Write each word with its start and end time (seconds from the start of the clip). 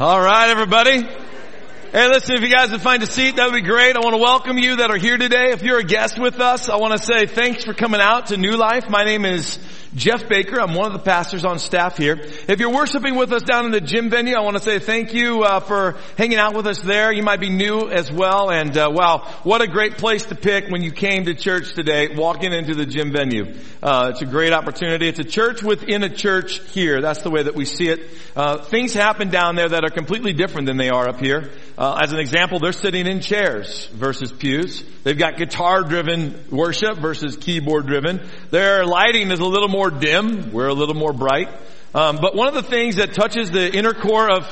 All 0.00 0.18
right, 0.18 0.48
everybody. 0.48 1.02
Hey, 1.02 2.08
listen, 2.08 2.34
if 2.34 2.40
you 2.40 2.48
guys 2.48 2.70
would 2.70 2.80
find 2.80 3.02
a 3.02 3.06
seat, 3.06 3.36
that 3.36 3.44
would 3.44 3.62
be 3.62 3.68
great. 3.68 3.96
I 3.96 3.98
want 3.98 4.14
to 4.14 4.22
welcome 4.22 4.56
you 4.56 4.76
that 4.76 4.90
are 4.90 4.96
here 4.96 5.18
today. 5.18 5.50
If 5.50 5.62
you're 5.62 5.76
a 5.76 5.84
guest 5.84 6.18
with 6.18 6.40
us, 6.40 6.70
I 6.70 6.76
want 6.76 6.98
to 6.98 7.04
say 7.04 7.26
thanks 7.26 7.64
for 7.64 7.74
coming 7.74 8.00
out 8.00 8.28
to 8.28 8.38
New 8.38 8.52
Life. 8.52 8.88
My 8.88 9.04
name 9.04 9.26
is 9.26 9.58
Jeff 9.94 10.28
Baker. 10.28 10.60
I'm 10.60 10.74
one 10.74 10.86
of 10.86 10.92
the 10.92 11.04
pastors 11.04 11.44
on 11.44 11.58
staff 11.58 11.96
here. 11.96 12.16
If 12.46 12.60
you're 12.60 12.72
worshiping 12.72 13.16
with 13.16 13.32
us 13.32 13.42
down 13.42 13.66
in 13.66 13.72
the 13.72 13.80
gym 13.80 14.08
venue, 14.08 14.36
I 14.36 14.40
want 14.40 14.56
to 14.56 14.62
say 14.62 14.78
thank 14.78 15.14
you 15.14 15.42
uh, 15.42 15.58
for 15.58 15.96
hanging 16.16 16.38
out 16.38 16.54
with 16.54 16.66
us 16.68 16.80
there. 16.80 17.12
You 17.12 17.24
might 17.24 17.40
be 17.40 17.50
new 17.50 17.88
as 17.88 18.10
well, 18.10 18.50
and 18.50 18.76
uh, 18.76 18.88
wow, 18.92 19.26
what 19.42 19.62
a 19.62 19.66
great 19.66 19.98
place 19.98 20.26
to 20.26 20.36
pick 20.36 20.68
when 20.68 20.82
you 20.82 20.92
came 20.92 21.24
to 21.24 21.34
church 21.34 21.74
today, 21.74 22.14
walking 22.14 22.52
into 22.52 22.74
the 22.74 22.86
gym 22.86 23.10
venue. 23.10 23.54
Uh, 23.82 24.10
it's 24.10 24.22
a 24.22 24.26
great 24.26 24.52
opportunity. 24.52 25.08
It's 25.08 25.18
a 25.18 25.24
church 25.24 25.62
within 25.62 26.04
a 26.04 26.14
church 26.14 26.60
here. 26.70 27.00
That's 27.00 27.22
the 27.22 27.30
way 27.30 27.42
that 27.42 27.56
we 27.56 27.64
see 27.64 27.88
it. 27.88 28.00
Uh, 28.36 28.58
things 28.58 28.94
happen 28.94 29.30
down 29.30 29.56
there 29.56 29.70
that 29.70 29.84
are 29.84 29.90
completely 29.90 30.32
different 30.32 30.66
than 30.66 30.76
they 30.76 30.90
are 30.90 31.08
up 31.08 31.18
here. 31.18 31.50
Uh, 31.76 31.98
as 32.02 32.12
an 32.12 32.20
example, 32.20 32.60
they're 32.60 32.72
sitting 32.72 33.06
in 33.06 33.20
chairs 33.20 33.86
versus 33.86 34.30
pews. 34.30 34.84
They've 35.02 35.18
got 35.18 35.36
guitar-driven 35.38 36.48
worship 36.50 36.98
versus 36.98 37.38
keyboard-driven. 37.38 38.20
Their 38.50 38.84
lighting 38.84 39.30
is 39.30 39.40
a 39.40 39.46
little 39.46 39.68
more 39.68 39.79
dim. 39.88 40.52
We're 40.52 40.68
a 40.68 40.74
little 40.74 40.94
more 40.94 41.14
bright. 41.14 41.48
Um, 41.94 42.18
but 42.20 42.34
one 42.36 42.48
of 42.48 42.54
the 42.54 42.62
things 42.62 42.96
that 42.96 43.14
touches 43.14 43.50
the 43.50 43.72
inner 43.72 43.94
core 43.94 44.28
of 44.28 44.46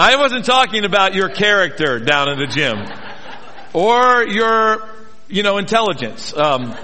I 0.00 0.16
wasn't 0.16 0.44
talking 0.44 0.84
about 0.84 1.14
your 1.14 1.28
character 1.28 1.98
down 1.98 2.28
in 2.28 2.38
the 2.38 2.46
gym 2.46 2.86
or 3.72 4.24
your, 4.24 4.88
you 5.28 5.42
know, 5.42 5.58
intelligence. 5.58 6.32
Um, 6.36 6.76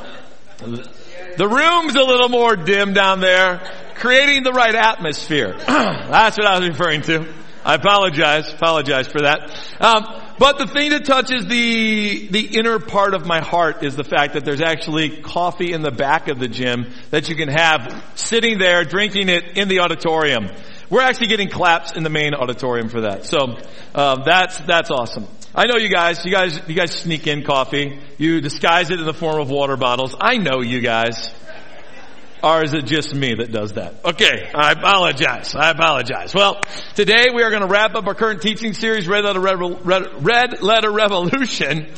the 0.58 1.48
room's 1.48 1.94
a 1.94 2.02
little 2.02 2.28
more 2.28 2.56
dim 2.56 2.92
down 2.92 3.20
there, 3.20 3.60
creating 3.94 4.42
the 4.42 4.52
right 4.52 4.74
atmosphere. 4.74 5.54
That's 5.66 6.36
what 6.36 6.46
I 6.46 6.58
was 6.58 6.68
referring 6.68 7.02
to. 7.02 7.32
I 7.64 7.74
apologize, 7.74 8.52
apologize 8.52 9.06
for 9.08 9.22
that. 9.22 9.50
Um, 9.80 10.04
but 10.38 10.58
the 10.58 10.66
thing 10.66 10.90
that 10.90 11.04
touches 11.04 11.46
the 11.46 12.28
the 12.28 12.58
inner 12.58 12.78
part 12.78 13.14
of 13.14 13.24
my 13.24 13.40
heart 13.40 13.82
is 13.82 13.96
the 13.96 14.04
fact 14.04 14.34
that 14.34 14.44
there's 14.44 14.60
actually 14.60 15.22
coffee 15.22 15.72
in 15.72 15.82
the 15.82 15.90
back 15.90 16.28
of 16.28 16.38
the 16.38 16.48
gym 16.48 16.92
that 17.10 17.28
you 17.28 17.36
can 17.36 17.48
have 17.48 18.04
sitting 18.16 18.58
there 18.58 18.84
drinking 18.84 19.28
it 19.28 19.56
in 19.56 19.68
the 19.68 19.80
auditorium. 19.80 20.50
We're 20.90 21.02
actually 21.02 21.28
getting 21.28 21.48
claps 21.48 21.92
in 21.92 22.02
the 22.02 22.10
main 22.10 22.34
auditorium 22.34 22.88
for 22.88 23.02
that. 23.02 23.24
So 23.24 23.58
uh, 23.94 24.22
that's 24.24 24.58
that's 24.58 24.90
awesome. 24.90 25.26
I 25.54 25.66
know 25.66 25.76
you 25.76 25.88
guys. 25.88 26.24
You 26.24 26.32
guys 26.32 26.60
you 26.66 26.74
guys 26.74 26.90
sneak 26.90 27.26
in 27.26 27.44
coffee. 27.44 28.00
You 28.18 28.40
disguise 28.40 28.90
it 28.90 28.98
in 28.98 29.06
the 29.06 29.14
form 29.14 29.40
of 29.40 29.50
water 29.50 29.76
bottles. 29.76 30.14
I 30.20 30.36
know 30.36 30.60
you 30.60 30.80
guys. 30.80 31.32
Or 32.44 32.62
is 32.62 32.74
it 32.74 32.84
just 32.84 33.14
me 33.14 33.36
that 33.36 33.52
does 33.52 33.72
that? 33.72 34.04
Okay, 34.04 34.50
I 34.54 34.72
apologize. 34.72 35.54
I 35.54 35.70
apologize. 35.70 36.34
Well, 36.34 36.60
today 36.94 37.28
we 37.34 37.42
are 37.42 37.48
going 37.48 37.62
to 37.62 37.68
wrap 37.68 37.94
up 37.94 38.06
our 38.06 38.14
current 38.14 38.42
teaching 38.42 38.74
series, 38.74 39.08
Red 39.08 39.24
Letter, 39.24 39.40
Red, 39.40 40.22
Red 40.22 40.62
Letter 40.62 40.92
Revolution. 40.92 41.90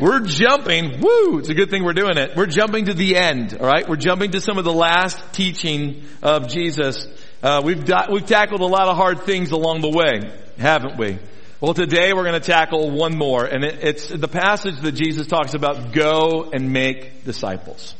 We're 0.00 0.20
jumping, 0.20 1.02
woo, 1.02 1.38
it's 1.38 1.50
a 1.50 1.54
good 1.54 1.68
thing 1.68 1.84
we're 1.84 1.92
doing 1.92 2.16
it. 2.16 2.34
We're 2.34 2.46
jumping 2.46 2.86
to 2.86 2.94
the 2.94 3.16
end, 3.16 3.58
alright? 3.60 3.86
We're 3.86 3.96
jumping 3.96 4.30
to 4.30 4.40
some 4.40 4.56
of 4.56 4.64
the 4.64 4.72
last 4.72 5.20
teaching 5.34 6.06
of 6.22 6.48
Jesus. 6.48 7.06
Uh, 7.42 7.60
we've, 7.62 7.86
we've 8.10 8.24
tackled 8.24 8.62
a 8.62 8.66
lot 8.66 8.88
of 8.88 8.96
hard 8.96 9.24
things 9.24 9.50
along 9.50 9.82
the 9.82 9.90
way, 9.90 10.32
haven't 10.56 10.96
we? 10.96 11.18
Well, 11.60 11.74
today 11.74 12.14
we're 12.14 12.24
going 12.24 12.40
to 12.40 12.46
tackle 12.46 12.90
one 12.90 13.18
more, 13.18 13.44
and 13.44 13.64
it, 13.64 13.80
it's 13.82 14.08
the 14.08 14.28
passage 14.28 14.80
that 14.80 14.92
Jesus 14.92 15.26
talks 15.26 15.52
about, 15.52 15.92
go 15.92 16.48
and 16.54 16.72
make 16.72 17.24
disciples. 17.24 17.94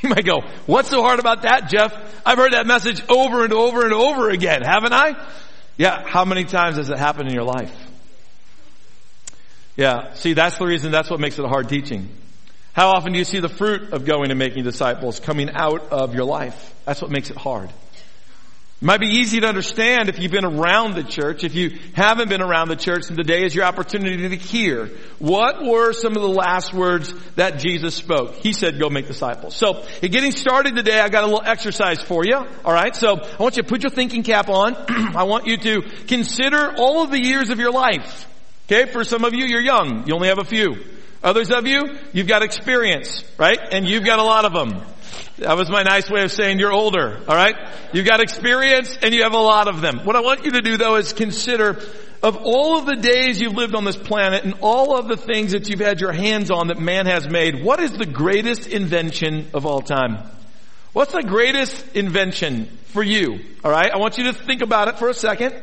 You 0.02 0.08
might 0.08 0.24
go, 0.24 0.40
what's 0.64 0.88
so 0.88 1.02
hard 1.02 1.20
about 1.20 1.42
that, 1.42 1.68
Jeff? 1.68 1.92
I've 2.24 2.38
heard 2.38 2.54
that 2.54 2.66
message 2.66 3.02
over 3.10 3.44
and 3.44 3.52
over 3.52 3.84
and 3.84 3.92
over 3.92 4.30
again, 4.30 4.62
haven't 4.62 4.94
I? 4.94 5.14
Yeah, 5.76 6.06
how 6.06 6.24
many 6.24 6.44
times 6.44 6.76
has 6.76 6.88
it 6.88 6.98
happened 6.98 7.28
in 7.28 7.34
your 7.34 7.44
life? 7.44 7.74
Yeah, 9.76 10.14
see, 10.14 10.32
that's 10.32 10.56
the 10.56 10.66
reason, 10.66 10.90
that's 10.90 11.10
what 11.10 11.20
makes 11.20 11.38
it 11.38 11.44
a 11.44 11.48
hard 11.48 11.68
teaching. 11.68 12.08
How 12.72 12.90
often 12.90 13.12
do 13.12 13.18
you 13.18 13.24
see 13.24 13.40
the 13.40 13.48
fruit 13.48 13.92
of 13.92 14.04
going 14.06 14.30
and 14.30 14.38
making 14.38 14.64
disciples 14.64 15.20
coming 15.20 15.50
out 15.50 15.90
of 15.90 16.14
your 16.14 16.24
life? 16.24 16.74
That's 16.86 17.02
what 17.02 17.10
makes 17.10 17.30
it 17.30 17.36
hard. 17.36 17.70
It 18.80 18.86
might 18.86 19.00
be 19.00 19.08
easy 19.08 19.40
to 19.40 19.46
understand 19.46 20.08
if 20.08 20.18
you've 20.18 20.32
been 20.32 20.46
around 20.46 20.94
the 20.94 21.02
church. 21.02 21.44
If 21.44 21.54
you 21.54 21.78
haven't 21.92 22.30
been 22.30 22.40
around 22.40 22.68
the 22.68 22.76
church, 22.76 23.08
then 23.08 23.16
today 23.18 23.44
is 23.44 23.54
your 23.54 23.66
opportunity 23.66 24.26
to 24.30 24.36
hear. 24.36 24.86
What 25.18 25.62
were 25.62 25.92
some 25.92 26.16
of 26.16 26.22
the 26.22 26.28
last 26.28 26.72
words 26.72 27.12
that 27.34 27.58
Jesus 27.58 27.94
spoke? 27.94 28.36
He 28.36 28.54
said, 28.54 28.78
go 28.78 28.88
make 28.88 29.06
disciples. 29.06 29.54
So, 29.54 29.84
in 30.00 30.10
getting 30.10 30.32
started 30.32 30.76
today, 30.76 30.98
I 30.98 31.10
got 31.10 31.24
a 31.24 31.26
little 31.26 31.44
exercise 31.44 32.00
for 32.00 32.24
you. 32.24 32.36
Alright, 32.36 32.96
so 32.96 33.18
I 33.18 33.42
want 33.42 33.58
you 33.58 33.62
to 33.64 33.68
put 33.68 33.82
your 33.82 33.90
thinking 33.90 34.22
cap 34.22 34.48
on. 34.48 34.74
I 34.88 35.24
want 35.24 35.46
you 35.46 35.58
to 35.58 35.82
consider 36.06 36.74
all 36.78 37.02
of 37.02 37.10
the 37.10 37.22
years 37.22 37.50
of 37.50 37.58
your 37.58 37.72
life. 37.72 38.26
Okay, 38.64 38.90
for 38.90 39.04
some 39.04 39.24
of 39.24 39.34
you, 39.34 39.44
you're 39.44 39.60
young. 39.60 40.06
You 40.06 40.14
only 40.14 40.28
have 40.28 40.38
a 40.38 40.44
few. 40.44 40.76
Others 41.22 41.50
of 41.50 41.66
you, 41.66 41.98
you've 42.12 42.26
got 42.26 42.42
experience, 42.42 43.24
right? 43.38 43.58
And 43.72 43.86
you've 43.86 44.04
got 44.04 44.18
a 44.18 44.22
lot 44.22 44.44
of 44.46 44.52
them. 44.52 44.82
That 45.38 45.56
was 45.56 45.70
my 45.70 45.82
nice 45.82 46.10
way 46.10 46.22
of 46.22 46.32
saying 46.32 46.58
you're 46.58 46.72
older, 46.72 47.18
alright? 47.28 47.56
You've 47.92 48.06
got 48.06 48.20
experience 48.20 48.96
and 49.02 49.14
you 49.14 49.22
have 49.22 49.32
a 49.32 49.38
lot 49.38 49.68
of 49.68 49.80
them. 49.80 50.00
What 50.04 50.16
I 50.16 50.20
want 50.20 50.44
you 50.44 50.52
to 50.52 50.62
do 50.62 50.76
though 50.76 50.96
is 50.96 51.12
consider 51.12 51.82
of 52.22 52.36
all 52.36 52.78
of 52.78 52.86
the 52.86 52.96
days 52.96 53.40
you've 53.40 53.54
lived 53.54 53.74
on 53.74 53.84
this 53.84 53.96
planet 53.96 54.44
and 54.44 54.54
all 54.60 54.98
of 54.98 55.08
the 55.08 55.16
things 55.16 55.52
that 55.52 55.68
you've 55.68 55.80
had 55.80 56.00
your 56.00 56.12
hands 56.12 56.50
on 56.50 56.68
that 56.68 56.78
man 56.78 57.06
has 57.06 57.28
made, 57.28 57.64
what 57.64 57.80
is 57.80 57.92
the 57.92 58.06
greatest 58.06 58.66
invention 58.66 59.48
of 59.54 59.64
all 59.66 59.80
time? 59.80 60.18
What's 60.92 61.12
the 61.12 61.22
greatest 61.22 61.96
invention 61.96 62.66
for 62.86 63.02
you? 63.02 63.40
Alright? 63.64 63.90
I 63.92 63.96
want 63.98 64.18
you 64.18 64.24
to 64.24 64.32
think 64.32 64.60
about 64.62 64.88
it 64.88 64.98
for 64.98 65.08
a 65.08 65.14
second. 65.14 65.54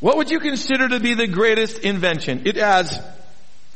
What 0.00 0.16
would 0.16 0.30
you 0.30 0.40
consider 0.40 0.88
to 0.88 1.00
be 1.00 1.14
the 1.14 1.26
greatest 1.26 1.78
invention? 1.78 2.42
It 2.46 2.56
has 2.56 3.00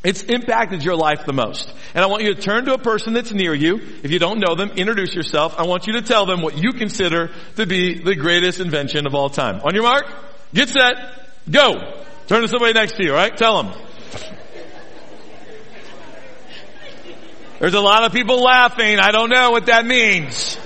it's 0.05 0.23
impacted 0.23 0.83
your 0.83 0.97
life 0.97 1.27
the 1.27 1.33
most. 1.33 1.73
And 1.95 2.05
I 2.05 2.09
want 2.09 2.25
you 2.25 2.35
to 2.35 2.41
turn 2.41 2.65
to 2.65 2.75
a 2.75 2.79
person 2.79 3.13
that's 3.13 3.33
near 3.33 3.55
you. 3.55 3.77
If 4.03 4.11
you 4.11 4.19
don't 4.19 4.41
know 4.41 4.57
them, 4.57 4.71
introduce 4.71 5.15
yourself. 5.15 5.55
I 5.57 5.67
want 5.67 5.87
you 5.87 5.95
to 5.95 6.03
tell 6.03 6.27
them 6.27 6.43
what 6.43 6.59
you 6.59 6.73
consider 6.73 7.31
to 7.57 7.67
be 7.67 8.03
the 8.03 8.17
greatest 8.17 8.59
invention 8.59 9.07
of 9.07 9.15
all 9.15 9.31
time. 9.31 9.61
On 9.65 9.75
your 9.75 9.85
mark, 9.85 10.05
get 10.53 10.69
set, 10.69 10.95
go. 11.49 12.03
Turn 12.27 12.43
to 12.43 12.49
somebody 12.49 12.73
next 12.73 12.97
to 12.97 13.05
you, 13.05 13.11
alright? 13.11 13.37
Tell 13.37 13.63
them. 13.63 13.75
There's 17.61 17.75
a 17.75 17.81
lot 17.81 18.03
of 18.03 18.13
people 18.13 18.43
laughing. 18.43 18.99
I 18.99 19.13
don't 19.13 19.31
know 19.31 19.53
what 19.53 19.67
that 19.67 19.87
means. 19.87 20.59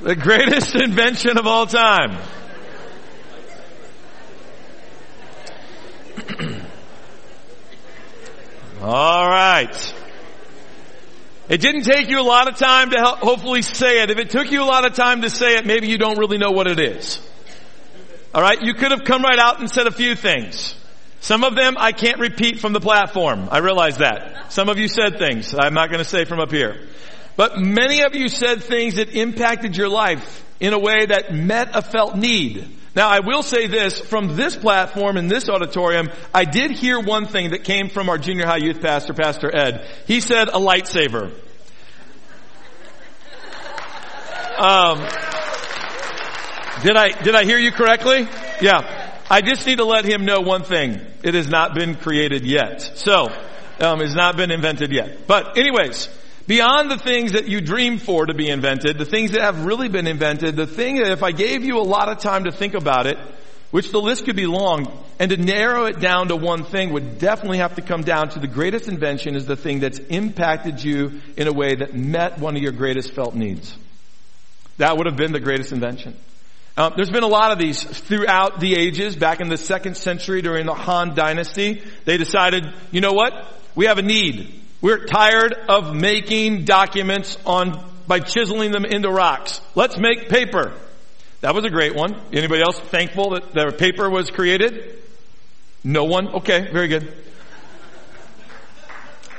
The 0.00 0.16
greatest 0.16 0.74
invention 0.82 1.36
of 1.36 1.46
all 1.46 1.66
time. 1.66 2.16
All 8.82 9.28
right. 9.28 9.94
It 11.48 11.60
didn't 11.60 11.82
take 11.82 12.10
you 12.10 12.20
a 12.20 12.26
lot 12.26 12.48
of 12.48 12.56
time 12.56 12.90
to 12.90 13.00
hopefully 13.00 13.62
say 13.62 14.02
it. 14.02 14.10
If 14.10 14.18
it 14.18 14.30
took 14.30 14.50
you 14.50 14.62
a 14.62 14.66
lot 14.66 14.84
of 14.84 14.94
time 14.94 15.22
to 15.22 15.30
say 15.30 15.56
it, 15.56 15.64
maybe 15.64 15.88
you 15.88 15.96
don't 15.96 16.18
really 16.18 16.38
know 16.38 16.50
what 16.50 16.66
it 16.66 16.80
is. 16.80 17.20
All 18.34 18.42
right, 18.42 18.60
you 18.60 18.74
could 18.74 18.90
have 18.90 19.04
come 19.04 19.22
right 19.22 19.38
out 19.38 19.60
and 19.60 19.70
said 19.70 19.86
a 19.86 19.92
few 19.92 20.14
things. 20.14 20.74
Some 21.20 21.44
of 21.44 21.56
them 21.56 21.76
I 21.78 21.92
can't 21.92 22.18
repeat 22.18 22.60
from 22.60 22.72
the 22.72 22.80
platform. 22.80 23.48
I 23.50 23.58
realize 23.58 23.98
that. 23.98 24.52
Some 24.52 24.68
of 24.68 24.78
you 24.78 24.88
said 24.88 25.18
things 25.18 25.54
I'm 25.56 25.74
not 25.74 25.88
going 25.88 26.02
to 26.02 26.08
say 26.08 26.24
from 26.24 26.40
up 26.40 26.50
here. 26.50 26.88
But 27.36 27.58
many 27.58 28.02
of 28.02 28.14
you 28.14 28.28
said 28.28 28.62
things 28.62 28.96
that 28.96 29.10
impacted 29.10 29.76
your 29.76 29.88
life 29.88 30.44
in 30.60 30.72
a 30.72 30.78
way 30.78 31.06
that 31.06 31.32
met 31.32 31.70
a 31.74 31.82
felt 31.82 32.16
need. 32.16 32.68
Now 32.96 33.08
I 33.10 33.20
will 33.20 33.42
say 33.42 33.66
this, 33.66 34.00
from 34.00 34.36
this 34.36 34.56
platform 34.56 35.18
in 35.18 35.28
this 35.28 35.50
auditorium, 35.50 36.08
I 36.34 36.46
did 36.46 36.70
hear 36.70 36.98
one 36.98 37.26
thing 37.26 37.50
that 37.50 37.62
came 37.62 37.90
from 37.90 38.08
our 38.08 38.16
junior 38.16 38.46
high 38.46 38.56
youth 38.56 38.80
pastor, 38.80 39.12
Pastor 39.12 39.54
Ed. 39.54 39.86
He 40.06 40.20
said 40.20 40.48
a 40.48 40.52
lightsaber. 40.52 41.34
Um, 44.56 45.00
did 46.82 46.96
I, 46.96 47.10
did 47.22 47.34
I 47.34 47.44
hear 47.44 47.58
you 47.58 47.70
correctly? 47.70 48.26
Yeah. 48.62 49.12
I 49.28 49.42
just 49.42 49.66
need 49.66 49.78
to 49.78 49.84
let 49.84 50.06
him 50.06 50.24
know 50.24 50.40
one 50.40 50.62
thing. 50.62 50.98
It 51.22 51.34
has 51.34 51.48
not 51.48 51.74
been 51.74 51.96
created 51.96 52.46
yet. 52.46 52.80
So, 52.94 53.26
um, 53.80 54.00
it's 54.00 54.14
not 54.14 54.38
been 54.38 54.50
invented 54.50 54.90
yet. 54.92 55.26
But 55.26 55.58
anyways, 55.58 56.08
Beyond 56.46 56.90
the 56.90 56.98
things 56.98 57.32
that 57.32 57.48
you 57.48 57.60
dream 57.60 57.98
for 57.98 58.26
to 58.26 58.34
be 58.34 58.48
invented, 58.48 58.98
the 58.98 59.04
things 59.04 59.32
that 59.32 59.40
have 59.40 59.64
really 59.64 59.88
been 59.88 60.06
invented, 60.06 60.54
the 60.54 60.66
thing 60.66 60.98
that 60.98 61.10
if 61.10 61.22
I 61.22 61.32
gave 61.32 61.64
you 61.64 61.78
a 61.78 61.82
lot 61.82 62.08
of 62.08 62.18
time 62.18 62.44
to 62.44 62.52
think 62.52 62.74
about 62.74 63.06
it, 63.06 63.18
which 63.72 63.90
the 63.90 64.00
list 64.00 64.26
could 64.26 64.36
be 64.36 64.46
long, 64.46 65.04
and 65.18 65.30
to 65.30 65.36
narrow 65.36 65.86
it 65.86 65.98
down 65.98 66.28
to 66.28 66.36
one 66.36 66.62
thing 66.62 66.92
would 66.92 67.18
definitely 67.18 67.58
have 67.58 67.74
to 67.74 67.82
come 67.82 68.02
down 68.02 68.28
to 68.28 68.38
the 68.38 68.46
greatest 68.46 68.86
invention 68.86 69.34
is 69.34 69.46
the 69.46 69.56
thing 69.56 69.80
that's 69.80 69.98
impacted 69.98 70.82
you 70.82 71.20
in 71.36 71.48
a 71.48 71.52
way 71.52 71.74
that 71.74 71.94
met 71.94 72.38
one 72.38 72.56
of 72.56 72.62
your 72.62 72.72
greatest 72.72 73.12
felt 73.12 73.34
needs. 73.34 73.76
That 74.78 74.96
would 74.96 75.06
have 75.06 75.16
been 75.16 75.32
the 75.32 75.40
greatest 75.40 75.72
invention. 75.72 76.16
Um, 76.76 76.92
there's 76.94 77.10
been 77.10 77.22
a 77.22 77.28
lot 77.28 77.52
of 77.52 77.58
these 77.58 77.82
throughout 77.82 78.60
the 78.60 78.74
ages. 78.74 79.16
Back 79.16 79.40
in 79.40 79.48
the 79.48 79.56
second 79.56 79.96
century 79.96 80.42
during 80.42 80.66
the 80.66 80.74
Han 80.74 81.14
Dynasty, 81.14 81.82
they 82.04 82.18
decided, 82.18 82.66
you 82.92 83.00
know 83.00 83.14
what? 83.14 83.32
We 83.74 83.86
have 83.86 83.98
a 83.98 84.02
need. 84.02 84.62
We're 84.80 85.06
tired 85.06 85.54
of 85.68 85.94
making 85.94 86.64
documents 86.64 87.38
on 87.46 87.82
by 88.06 88.20
chiseling 88.20 88.72
them 88.72 88.84
into 88.84 89.10
rocks. 89.10 89.60
Let's 89.74 89.98
make 89.98 90.28
paper. 90.28 90.72
That 91.40 91.54
was 91.54 91.64
a 91.64 91.70
great 91.70 91.94
one. 91.94 92.20
Anybody 92.32 92.62
else 92.62 92.78
thankful 92.78 93.30
that 93.30 93.52
the 93.52 93.72
paper 93.72 94.08
was 94.08 94.30
created? 94.30 94.98
No 95.82 96.04
one? 96.04 96.28
Okay, 96.28 96.70
very 96.72 96.88
good. 96.88 97.12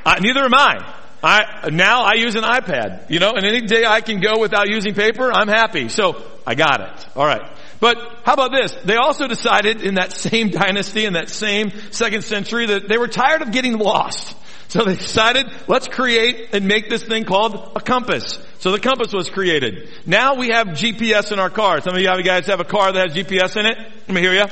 Uh, 0.06 0.16
neither 0.22 0.42
am 0.42 0.54
I. 0.54 0.94
I, 1.24 1.70
now 1.72 2.04
I 2.04 2.14
use 2.14 2.36
an 2.36 2.44
iPad, 2.44 3.10
you 3.10 3.20
know, 3.20 3.34
and 3.36 3.46
any 3.46 3.62
day 3.62 3.84
I 3.86 4.02
can 4.02 4.22
go 4.22 4.40
without 4.40 4.70
using 4.70 4.94
paper, 4.94 5.32
I'm 5.32 5.48
happy. 5.48 5.90
So 5.90 6.24
I 6.46 6.56
got 6.56 6.80
it. 6.82 7.08
Alright. 7.18 7.42
But 7.80 7.98
how 8.24 8.34
about 8.34 8.52
this? 8.52 8.72
They 8.86 8.96
also 8.96 9.28
decided 9.28 9.82
in 9.82 9.96
that 9.96 10.12
same 10.14 10.50
dynasty, 10.50 11.06
in 11.06 11.14
that 11.14 11.30
same 11.30 11.72
second 11.92 12.24
century, 12.24 12.68
that 12.68 12.88
they 12.88 12.98
were 12.98 13.08
tired 13.08 13.42
of 13.42 13.52
getting 13.52 13.78
lost. 13.78 14.36
So 14.70 14.84
they 14.84 14.96
decided, 14.96 15.48
let's 15.68 15.88
create 15.88 16.50
and 16.54 16.68
make 16.68 16.90
this 16.90 17.04
thing 17.04 17.24
called 17.24 17.72
a 17.76 17.80
compass. 17.80 18.38
So 18.60 18.72
the 18.72 18.80
compass 18.80 19.14
was 19.14 19.30
created. 19.30 19.90
Now 20.06 20.36
we 20.36 20.50
have 20.50 20.68
GPS 20.68 21.32
in 21.32 21.40
our 21.40 21.50
car. 21.50 21.80
Some 21.82 21.96
of 21.96 22.02
you 22.02 22.24
guys 22.24 22.48
have 22.48 22.60
a 22.60 22.66
car 22.66 22.92
that 22.92 23.10
has 23.10 23.18
GPS 23.18 23.56
in 23.58 23.66
it? 23.66 23.78
Let 23.78 24.10
me 24.10 24.22
hear 24.22 24.34
you. 24.34 24.46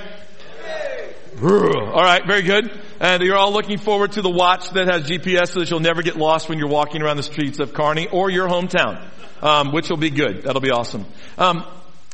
All 1.42 2.02
right, 2.02 2.26
very 2.26 2.44
good. 2.44 2.72
And 3.02 3.22
you're 3.24 3.36
all 3.36 3.52
looking 3.52 3.78
forward 3.78 4.14
to 4.14 4.22
the 4.22 4.30
watch 4.30 4.70
that 4.70 4.88
has 4.88 5.04
GPS 5.04 5.50
so 5.50 5.60
that 5.60 5.70
you'll 5.70 5.82
never 5.82 6.02
get 6.02 6.16
lost 6.16 6.48
when 6.48 6.60
you're 6.60 6.70
walking 6.70 7.02
around 7.02 7.18
the 7.18 7.24
streets 7.24 7.60
of 7.60 7.74
Kearney 7.74 8.08
or 8.08 8.30
your 8.30 8.48
hometown, 8.48 9.06
um, 9.42 9.74
which 9.74 9.90
will 9.90 9.98
be 9.98 10.12
good. 10.12 10.44
That'll 10.44 10.62
be 10.62 10.72
awesome. 10.72 11.06
Um, 11.38 11.66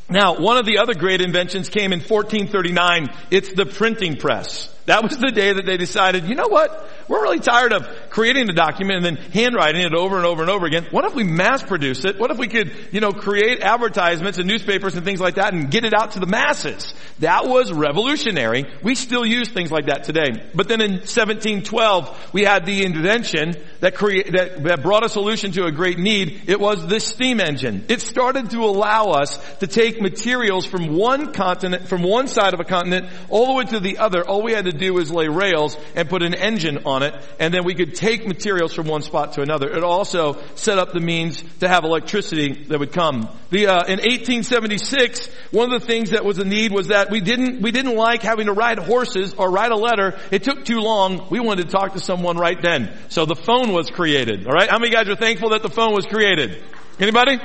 now, 0.09 0.39
one 0.39 0.57
of 0.57 0.65
the 0.65 0.80
other 0.80 0.94
great 0.94 1.21
inventions 1.21 1.69
came 1.69 1.94
in 1.94 2.00
1439. 2.00 3.09
It's 3.30 3.54
the 3.54 3.65
printing 3.65 4.18
press. 4.18 4.74
That 4.92 5.04
was 5.04 5.18
the 5.18 5.32
day 5.32 5.54
that 5.54 5.66
they 5.66 5.78
decided, 5.78 6.28
you 6.28 6.36
know 6.36 6.50
what? 6.50 6.90
We're 7.08 7.22
really 7.22 7.40
tired 7.40 7.72
of 7.72 7.88
creating 8.10 8.50
a 8.50 8.54
document 8.54 9.06
and 9.06 9.06
then 9.06 9.24
handwriting 9.32 9.84
it 9.84 9.94
over 9.94 10.18
and 10.18 10.26
over 10.26 10.42
and 10.42 10.52
over 10.52 10.66
again. 10.66 10.86
What 10.92 11.06
if 11.06 11.16
we 11.16 11.24
mass 11.24 11.64
produce 11.64 12.04
it? 12.04 12.20
What 12.20 12.30
if 12.30 12.38
we 12.38 12.50
could, 12.50 12.74
you 12.92 13.00
know, 13.00 13.14
create 13.14 13.62
advertisements 13.62 14.38
and 14.38 14.50
newspapers 14.50 14.96
and 14.96 15.06
things 15.06 15.22
like 15.22 15.36
that 15.36 15.54
and 15.54 15.72
get 15.72 15.86
it 15.86 15.94
out 15.94 16.12
to 16.12 16.20
the 16.20 16.26
masses? 16.26 16.94
That 17.20 17.48
was 17.48 17.72
revolutionary. 17.72 18.66
We 18.84 18.96
still 18.96 19.26
use 19.26 19.48
things 19.48 19.72
like 19.72 19.86
that 19.86 20.04
today. 20.04 20.50
But 20.54 20.68
then 20.68 20.82
in 20.82 20.92
1712, 20.92 22.34
we 22.34 22.44
had 22.44 22.66
the 22.66 22.84
invention 22.84 23.56
that 23.80 23.96
create, 23.96 24.34
that, 24.34 24.62
that 24.64 24.84
brought 24.84 25.06
a 25.06 25.10
solution 25.10 25.54
to 25.54 25.66
a 25.66 25.72
great 25.72 26.00
need. 26.00 26.44
It 26.48 26.60
was 26.60 26.86
the 26.86 27.00
steam 27.00 27.40
engine. 27.40 27.86
It 27.88 28.02
started 28.02 28.50
to 28.50 28.60
allow 28.60 29.12
us 29.12 29.38
to 29.60 29.68
take 29.68 30.02
materials 30.02 30.66
from 30.66 30.96
one 30.98 31.32
continent, 31.32 31.88
from 31.88 32.04
one 32.04 32.28
side 32.28 32.54
of 32.54 32.60
a 32.60 32.66
continent, 32.66 33.08
all 33.30 33.48
the 33.48 33.54
way 33.54 33.64
to 33.66 33.80
the 33.80 33.98
other. 33.98 34.28
All 34.28 34.42
we 34.44 34.52
had 34.52 34.66
to 34.66 34.81
do 34.81 34.98
is 34.98 35.12
lay 35.12 35.30
rails 35.30 35.78
and 35.95 36.10
put 36.10 36.24
an 36.24 36.33
engine 36.33 36.80
on 36.86 37.04
it, 37.04 37.13
and 37.39 37.54
then 37.54 37.63
we 37.63 37.74
could 37.74 37.95
take 37.95 38.28
materials 38.28 38.74
from 38.74 38.88
one 38.88 39.01
spot 39.01 39.33
to 39.33 39.42
another. 39.42 39.69
It 39.69 39.83
also 39.83 40.42
set 40.56 40.78
up 40.78 40.92
the 40.92 41.00
means 41.00 41.42
to 41.60 41.69
have 41.69 41.86
electricity 41.86 42.66
that 42.68 42.80
would 42.80 42.92
come. 42.92 43.30
The, 43.50 43.68
uh, 43.68 43.86
in 43.86 44.00
1876, 44.00 45.28
one 45.51 45.72
of 45.72 45.80
the 45.80 45.88
things 45.88 46.10
that 46.10 46.25
was 46.25 46.38
a 46.39 46.45
need 46.45 46.74
was 46.74 46.88
that 46.88 47.10
we 47.10 47.22
didn't 47.22 47.62
we 47.62 47.72
didn't 47.72 47.95
like 47.95 48.24
having 48.24 48.48
to 48.48 48.54
ride 48.54 48.80
horses 48.80 49.33
or 49.33 49.50
write 49.50 49.72
a 49.72 49.78
letter. 49.78 50.19
It 50.31 50.44
took 50.44 50.66
too 50.66 50.80
long. 50.80 51.28
We 51.30 51.39
wanted 51.39 51.68
to 51.68 51.72
talk 51.72 51.94
to 51.94 52.00
someone 52.00 52.38
right 52.38 52.62
then, 52.62 52.98
so 53.10 53.25
the 53.25 53.36
phone 53.36 53.72
was 53.72 53.89
created. 53.89 54.48
All 54.48 54.54
right, 54.54 54.69
how 54.69 54.80
many 54.80 54.92
guys 54.92 55.07
are 55.07 55.16
thankful 55.16 55.51
that 55.51 55.63
the 55.63 55.69
phone 55.69 55.94
was 55.94 56.06
created? 56.06 56.63
Anybody? 57.00 57.39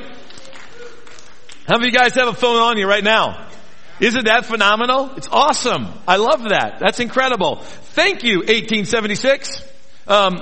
How 1.68 1.78
many 1.78 1.90
guys 1.90 2.14
have 2.14 2.28
a 2.28 2.34
phone 2.34 2.60
on 2.60 2.78
you 2.78 2.86
right 2.86 3.02
now? 3.02 3.45
Isn't 3.98 4.26
that 4.26 4.44
phenomenal? 4.44 5.12
It's 5.16 5.28
awesome. 5.30 5.88
I 6.06 6.16
love 6.16 6.44
that. 6.50 6.78
That's 6.80 7.00
incredible. 7.00 7.56
Thank 7.56 8.24
you, 8.24 8.38
1876. 8.38 9.62
Um, 10.06 10.34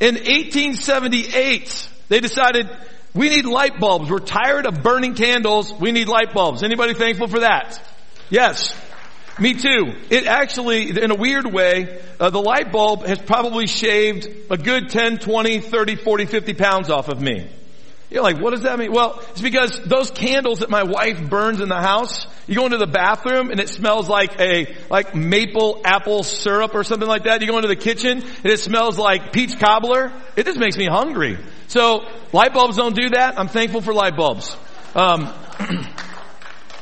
in 0.00 0.14
1878, 0.14 1.88
they 2.08 2.20
decided 2.20 2.70
we 3.14 3.28
need 3.28 3.44
light 3.44 3.78
bulbs. 3.78 4.10
We're 4.10 4.18
tired 4.18 4.66
of 4.66 4.82
burning 4.82 5.14
candles. 5.14 5.72
We 5.72 5.92
need 5.92 6.08
light 6.08 6.32
bulbs. 6.32 6.62
Anybody 6.62 6.94
thankful 6.94 7.28
for 7.28 7.40
that? 7.40 7.80
Yes. 8.30 8.74
Me 9.38 9.54
too. 9.54 9.92
It 10.10 10.26
actually, 10.26 10.90
in 10.90 11.10
a 11.10 11.14
weird 11.14 11.46
way, 11.46 12.00
uh, 12.18 12.30
the 12.30 12.40
light 12.40 12.72
bulb 12.72 13.04
has 13.06 13.18
probably 13.18 13.66
shaved 13.66 14.28
a 14.50 14.56
good 14.56 14.88
10, 14.88 15.18
20, 15.18 15.60
30, 15.60 15.96
40, 15.96 16.26
50 16.26 16.54
pounds 16.54 16.90
off 16.90 17.08
of 17.08 17.20
me. 17.20 17.50
You're 18.12 18.22
like, 18.22 18.38
what 18.38 18.50
does 18.50 18.62
that 18.62 18.78
mean? 18.78 18.92
Well, 18.92 19.18
it's 19.30 19.40
because 19.40 19.80
those 19.84 20.10
candles 20.10 20.58
that 20.58 20.68
my 20.68 20.82
wife 20.82 21.30
burns 21.30 21.60
in 21.60 21.70
the 21.70 21.80
house, 21.80 22.26
you 22.46 22.54
go 22.54 22.66
into 22.66 22.76
the 22.76 22.86
bathroom 22.86 23.50
and 23.50 23.58
it 23.58 23.70
smells 23.70 24.06
like 24.06 24.38
a, 24.38 24.76
like 24.90 25.14
maple 25.14 25.80
apple 25.82 26.22
syrup 26.22 26.74
or 26.74 26.84
something 26.84 27.08
like 27.08 27.24
that. 27.24 27.40
You 27.40 27.46
go 27.46 27.56
into 27.56 27.68
the 27.68 27.76
kitchen 27.76 28.22
and 28.22 28.46
it 28.46 28.60
smells 28.60 28.98
like 28.98 29.32
peach 29.32 29.58
cobbler. 29.58 30.12
It 30.36 30.44
just 30.44 30.58
makes 30.58 30.76
me 30.76 30.86
hungry. 30.86 31.38
So, 31.68 32.06
light 32.34 32.52
bulbs 32.52 32.76
don't 32.76 32.94
do 32.94 33.08
that. 33.10 33.38
I'm 33.38 33.48
thankful 33.48 33.80
for 33.80 33.94
light 33.94 34.14
bulbs. 34.14 34.54
Um, 34.94 35.22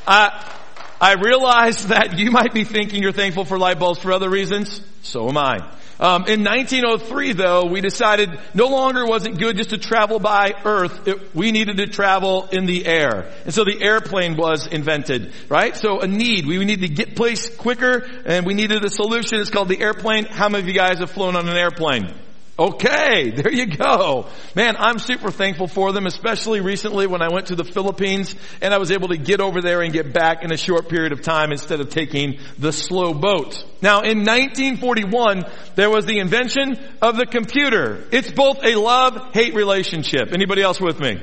I, 0.09 0.57
I 1.01 1.15
realize 1.15 1.87
that 1.87 2.19
you 2.19 2.33
might 2.33 2.53
be 2.53 2.65
thinking 2.65 3.03
you're 3.03 3.13
thankful 3.13 3.45
for 3.45 3.57
light 3.57 3.79
bulbs 3.79 4.01
for 4.01 4.13
other 4.13 4.29
reasons. 4.29 4.81
So 5.03 5.29
am 5.29 5.37
I. 5.37 5.61
Um, 6.01 6.25
in 6.27 6.43
1903, 6.43 7.35
though, 7.35 7.67
we 7.67 7.83
decided 7.83 8.31
no 8.55 8.69
longer 8.69 9.07
was 9.07 9.27
it 9.27 9.37
good 9.37 9.59
just 9.59 9.71
to 9.71 9.79
travel 9.79 10.19
by 10.19 10.55
Earth. 10.65 11.07
It, 11.07 11.35
we 11.35 11.53
needed 11.53 11.77
to 11.77 11.87
travel 11.89 12.49
in 12.51 12.65
the 12.65 12.87
air, 12.87 13.31
and 13.45 13.53
so 13.53 13.65
the 13.65 13.83
airplane 13.83 14.37
was 14.37 14.67
invented. 14.67 15.35
Right? 15.51 15.77
So 15.77 16.01
a 16.01 16.07
need. 16.07 16.47
We 16.47 16.65
needed 16.65 16.89
to 16.89 16.95
get 16.95 17.17
place 17.17 17.55
quicker, 17.55 18.09
and 18.25 18.47
we 18.47 18.55
needed 18.55 18.83
a 18.83 18.91
solution. 18.91 19.41
It's 19.41 19.51
called 19.51 19.69
the 19.69 19.81
airplane. 19.81 20.25
How 20.25 20.49
many 20.49 20.63
of 20.63 20.69
you 20.69 20.75
guys 20.75 21.01
have 21.01 21.11
flown 21.11 21.37
on 21.37 21.47
an 21.47 21.57
airplane? 21.57 22.15
Okay, 22.61 23.31
there 23.31 23.51
you 23.51 23.75
go. 23.75 24.27
Man, 24.55 24.77
I'm 24.79 24.99
super 24.99 25.31
thankful 25.31 25.67
for 25.67 25.93
them, 25.93 26.05
especially 26.05 26.61
recently 26.61 27.07
when 27.07 27.23
I 27.23 27.29
went 27.33 27.47
to 27.47 27.55
the 27.55 27.65
Philippines 27.65 28.35
and 28.61 28.75
I 28.75 28.77
was 28.77 28.91
able 28.91 29.09
to 29.09 29.17
get 29.17 29.41
over 29.41 29.63
there 29.63 29.81
and 29.81 29.95
get 29.95 30.13
back 30.13 30.45
in 30.45 30.53
a 30.53 30.59
short 30.59 30.91
period 30.91 31.13
of 31.13 31.23
time 31.23 31.53
instead 31.53 31.81
of 31.81 31.89
taking 31.89 32.39
the 32.59 32.71
slow 32.71 33.15
boat. 33.15 33.65
Now 33.81 34.03
in 34.03 34.27
1941, 34.27 35.47
there 35.75 35.89
was 35.89 36.05
the 36.05 36.19
invention 36.19 36.79
of 37.01 37.17
the 37.17 37.25
computer. 37.25 38.05
It's 38.13 38.31
both 38.31 38.63
a 38.63 38.75
love-hate 38.75 39.55
relationship. 39.55 40.35
Anybody 40.35 40.61
else 40.61 40.79
with 40.79 41.01
me? 41.01 41.19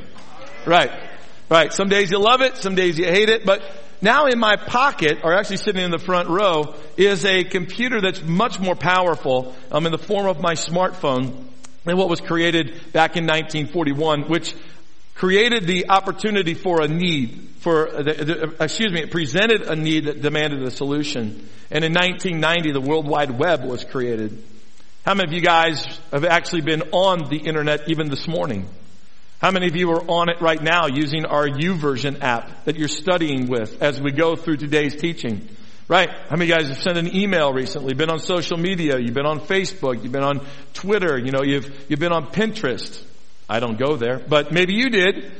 Right. 0.65 0.89
Right. 1.51 1.71
Some 1.71 1.87
days 1.87 2.09
you 2.09 2.17
love 2.17 2.41
it, 2.41 2.57
some 2.57 2.73
days 2.73 2.97
you 2.97 3.05
hate 3.05 3.29
it, 3.29 3.45
but 3.45 3.61
now 4.01 4.25
in 4.25 4.39
my 4.39 4.55
pocket, 4.55 5.19
or 5.23 5.33
actually 5.33 5.57
sitting 5.57 5.83
in 5.83 5.91
the 5.91 5.99
front 5.99 6.29
row, 6.29 6.75
is 6.97 7.25
a 7.25 7.43
computer 7.43 7.99
that's 8.01 8.21
much 8.21 8.59
more 8.59 8.75
powerful 8.75 9.55
um, 9.71 9.85
in 9.85 9.91
the 9.91 9.97
form 9.97 10.27
of 10.27 10.39
my 10.39 10.53
smartphone 10.53 11.45
than 11.83 11.97
what 11.97 12.09
was 12.09 12.21
created 12.21 12.91
back 12.93 13.17
in 13.17 13.25
1941, 13.25 14.23
which 14.23 14.53
created 15.15 15.65
the 15.65 15.89
opportunity 15.89 16.53
for 16.53 16.81
a 16.81 16.87
need, 16.87 17.49
for, 17.59 17.89
the, 17.91 18.13
the, 18.13 18.63
excuse 18.63 18.93
me, 18.93 19.01
it 19.01 19.11
presented 19.11 19.63
a 19.63 19.75
need 19.75 20.05
that 20.05 20.21
demanded 20.21 20.61
a 20.61 20.71
solution. 20.71 21.49
And 21.71 21.83
in 21.83 21.93
1990, 21.93 22.71
the 22.73 22.81
World 22.81 23.07
Wide 23.07 23.31
Web 23.31 23.65
was 23.65 23.83
created. 23.83 24.43
How 25.05 25.15
many 25.15 25.29
of 25.29 25.33
you 25.33 25.41
guys 25.41 25.83
have 26.11 26.25
actually 26.25 26.61
been 26.61 26.81
on 26.91 27.29
the 27.29 27.37
internet 27.37 27.89
even 27.89 28.09
this 28.09 28.27
morning? 28.27 28.67
How 29.39 29.51
many 29.51 29.67
of 29.67 29.75
you 29.75 29.91
are 29.91 30.01
on 30.09 30.29
it 30.29 30.41
right 30.41 30.61
now 30.61 30.87
using 30.87 31.25
our 31.25 31.47
YouVersion 31.47 32.23
app 32.23 32.65
that 32.65 32.75
you're 32.75 32.87
studying 32.87 33.47
with 33.47 33.83
as 33.83 34.01
we 34.01 34.11
go 34.11 34.35
through 34.35 34.57
today's 34.57 34.95
teaching? 34.95 35.47
Right? 35.87 36.09
How 36.09 36.35
many 36.35 36.49
guys 36.49 36.67
have 36.67 36.81
sent 36.81 36.97
an 36.97 37.15
email 37.15 37.53
recently? 37.53 37.93
Been 37.93 38.09
on 38.09 38.19
social 38.19 38.57
media? 38.57 38.97
You've 38.97 39.13
been 39.13 39.27
on 39.27 39.39
Facebook? 39.39 40.01
You've 40.01 40.11
been 40.11 40.23
on 40.23 40.45
Twitter? 40.73 41.19
You 41.19 41.31
know, 41.31 41.43
you've, 41.43 41.85
you've 41.87 41.99
been 41.99 42.11
on 42.11 42.31
Pinterest. 42.31 43.01
I 43.47 43.59
don't 43.59 43.77
go 43.77 43.95
there, 43.95 44.19
but 44.19 44.51
maybe 44.51 44.73
you 44.73 44.89
did. 44.89 45.31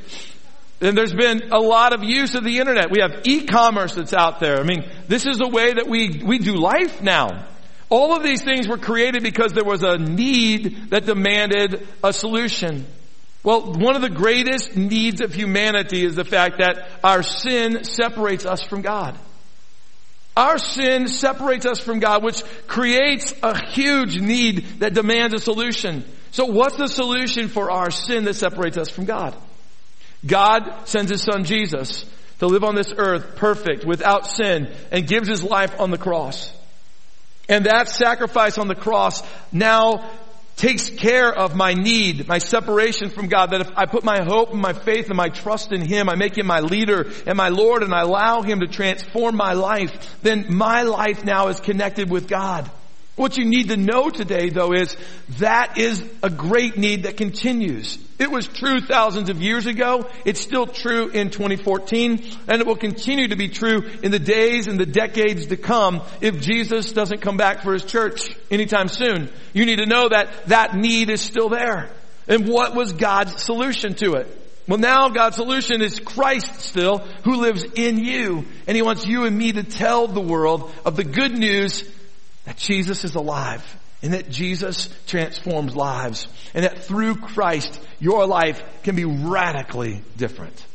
And 0.80 0.96
there's 0.96 1.13
been 1.13 1.51
a 1.51 1.60
lot 1.60 1.94
of 1.94 2.04
use 2.04 2.36
of 2.36 2.44
the 2.44 2.60
internet. 2.60 2.92
We 2.92 3.01
have 3.01 3.25
e-commerce 3.25 3.96
that's 3.96 4.13
out 4.13 4.39
there. 4.39 4.60
I 4.60 4.63
mean, 4.63 4.88
this 5.08 5.25
is 5.25 5.38
the 5.38 5.50
way 5.50 5.74
that 5.74 5.88
we, 5.89 6.22
we 6.24 6.38
do 6.38 6.56
life 6.56 7.01
now. 7.01 7.48
All 7.89 8.16
of 8.16 8.22
these 8.22 8.44
things 8.44 8.68
were 8.68 8.77
created 8.77 9.24
because 9.24 9.54
there 9.54 9.63
was 9.63 9.82
a 9.82 9.98
need 9.98 10.92
that 10.92 11.06
demanded 11.06 11.88
a 12.04 12.13
solution. 12.13 12.86
Well, 13.44 13.74
one 13.74 13.96
of 13.96 14.01
the 14.01 14.10
greatest 14.10 14.75
needs 14.75 15.22
of 15.22 15.34
humanity 15.34 16.03
is 16.03 16.15
the 16.15 16.25
fact 16.25 16.58
that 16.58 16.89
our 17.03 17.24
sin 17.24 17.84
separates 17.84 18.46
us 18.46 18.62
from 18.62 18.82
God. 18.82 19.17
Our 20.36 20.60
sin 20.60 21.08
separates 21.08 21.65
us 21.65 21.79
from 21.79 22.00
God, 22.00 22.24
which 22.24 22.44
creates 22.67 23.34
a 23.41 23.58
huge 23.72 24.20
need 24.20 24.65
that 24.79 24.94
demands 24.94 25.34
a 25.34 25.39
solution. 25.39 26.06
So 26.32 26.46
what's 26.46 26.77
the 26.77 26.88
solution 26.88 27.48
for 27.48 27.72
our 27.72 27.89
sin 27.89 28.25
that 28.25 28.36
separates 28.36 28.77
us 28.77 28.89
from 28.89 29.06
God? 29.06 29.36
God 30.25 30.86
sends 30.86 31.12
His 31.12 31.24
Son 31.24 31.44
Jesus 31.44 32.06
to 32.39 32.48
live 32.48 32.63
on 32.63 32.75
this 32.75 32.94
earth 32.96 33.36
perfect, 33.36 33.86
without 33.86 34.27
sin, 34.27 34.72
and 34.91 35.08
gives 35.08 35.27
His 35.27 35.44
life 35.44 35.79
on 35.79 35.89
the 35.89 35.98
cross. 35.98 36.51
And 37.50 37.65
that 37.65 37.89
sacrifice 37.89 38.58
on 38.58 38.67
the 38.67 38.75
cross 38.75 39.24
now 39.51 40.08
takes 40.58 40.90
care 40.90 41.32
of 41.32 41.56
my 41.56 41.76
need, 41.76 42.28
my 42.28 42.40
separation 42.40 43.10
from 43.10 43.28
God, 43.28 43.52
that 43.52 43.62
if 43.62 43.70
I 43.78 43.86
put 43.86 44.04
my 44.04 44.24
hope 44.24 44.52
and 44.52 44.62
my 44.62 44.74
faith 44.74 45.08
and 45.08 45.16
my 45.16 45.30
trust 45.30 45.72
in 45.72 45.82
Him, 45.82 46.10
I 46.10 46.16
make 46.16 46.38
Him 46.38 46.48
my 46.48 46.60
leader 46.60 47.10
and 47.26 47.38
my 47.38 47.50
Lord 47.50 47.84
and 47.84 47.94
I 47.94 48.02
allow 48.02 48.42
Him 48.42 48.60
to 48.62 48.68
transform 48.68 49.38
my 49.38 49.54
life, 49.54 50.18
then 50.24 50.48
my 50.50 50.82
life 50.82 51.24
now 51.24 51.48
is 51.48 51.60
connected 51.60 52.10
with 52.10 52.28
God. 52.28 52.70
What 53.16 53.38
you 53.38 53.46
need 53.46 53.70
to 53.70 53.78
know 53.78 54.10
today 54.10 54.50
though 54.50 54.74
is 54.74 54.98
that 55.38 55.78
is 55.78 56.04
a 56.22 56.30
great 56.30 56.78
need 56.78 57.04
that 57.04 57.18
continues. 57.18 58.00
It 58.20 58.32
was 58.32 58.48
true 58.48 58.80
thousands 58.80 59.30
of 59.30 59.42
years 59.42 59.68
ago. 59.68 60.10
It's 60.26 60.42
still 60.42 60.66
true 60.66 61.10
in 61.10 61.30
2014 61.30 62.24
and 62.48 62.62
it 62.62 62.66
will 62.66 62.76
continue 62.76 63.28
to 63.28 63.36
be 63.36 63.48
true 63.48 63.84
in 64.02 64.12
the 64.12 64.20
days 64.20 64.68
and 64.68 64.80
the 64.80 64.88
decades 64.88 65.48
to 65.48 65.58
come 65.58 66.02
if 66.20 66.42
Jesus 66.42 66.92
doesn't 66.94 67.22
come 67.22 67.38
back 67.38 67.62
for 67.62 67.74
his 67.74 67.86
church 67.86 68.36
anytime 68.50 68.88
soon. 68.88 69.30
You 69.54 69.66
need 69.66 69.78
to 69.78 69.86
know 69.86 70.10
that 70.10 70.48
that 70.48 70.76
need 70.76 71.12
is 71.12 71.22
still 71.22 71.50
there. 71.50 71.92
And 72.28 72.50
what 72.50 72.74
was 72.74 72.94
God's 72.94 73.44
solution 73.44 73.94
to 73.96 74.14
it? 74.14 74.28
Well 74.68 74.80
now 74.80 75.10
God's 75.10 75.36
solution 75.36 75.84
is 75.84 76.00
Christ 76.00 76.62
still 76.62 76.98
who 77.24 77.36
lives 77.36 77.64
in 77.76 78.00
you 78.04 78.46
and 78.66 78.76
he 78.76 78.82
wants 78.82 79.06
you 79.06 79.26
and 79.26 79.38
me 79.38 79.52
to 79.52 79.64
tell 79.64 80.08
the 80.08 80.22
world 80.22 80.74
of 80.86 80.96
the 80.96 81.04
good 81.04 81.38
news 81.38 81.84
that 82.46 82.58
Jesus 82.58 83.04
is 83.04 83.14
alive 83.14 83.64
and 84.01 84.13
that 84.13 84.30
Jesus 84.30 84.89
transforms 85.08 85.75
lives 85.75 86.27
and 86.54 86.63
that 86.63 86.84
through 86.84 87.16
Christ 87.16 87.80
your 88.00 88.25
life 88.27 88.62
can 88.84 88.96
be 88.96 89.06
radically 89.06 90.04
different. 90.16 90.66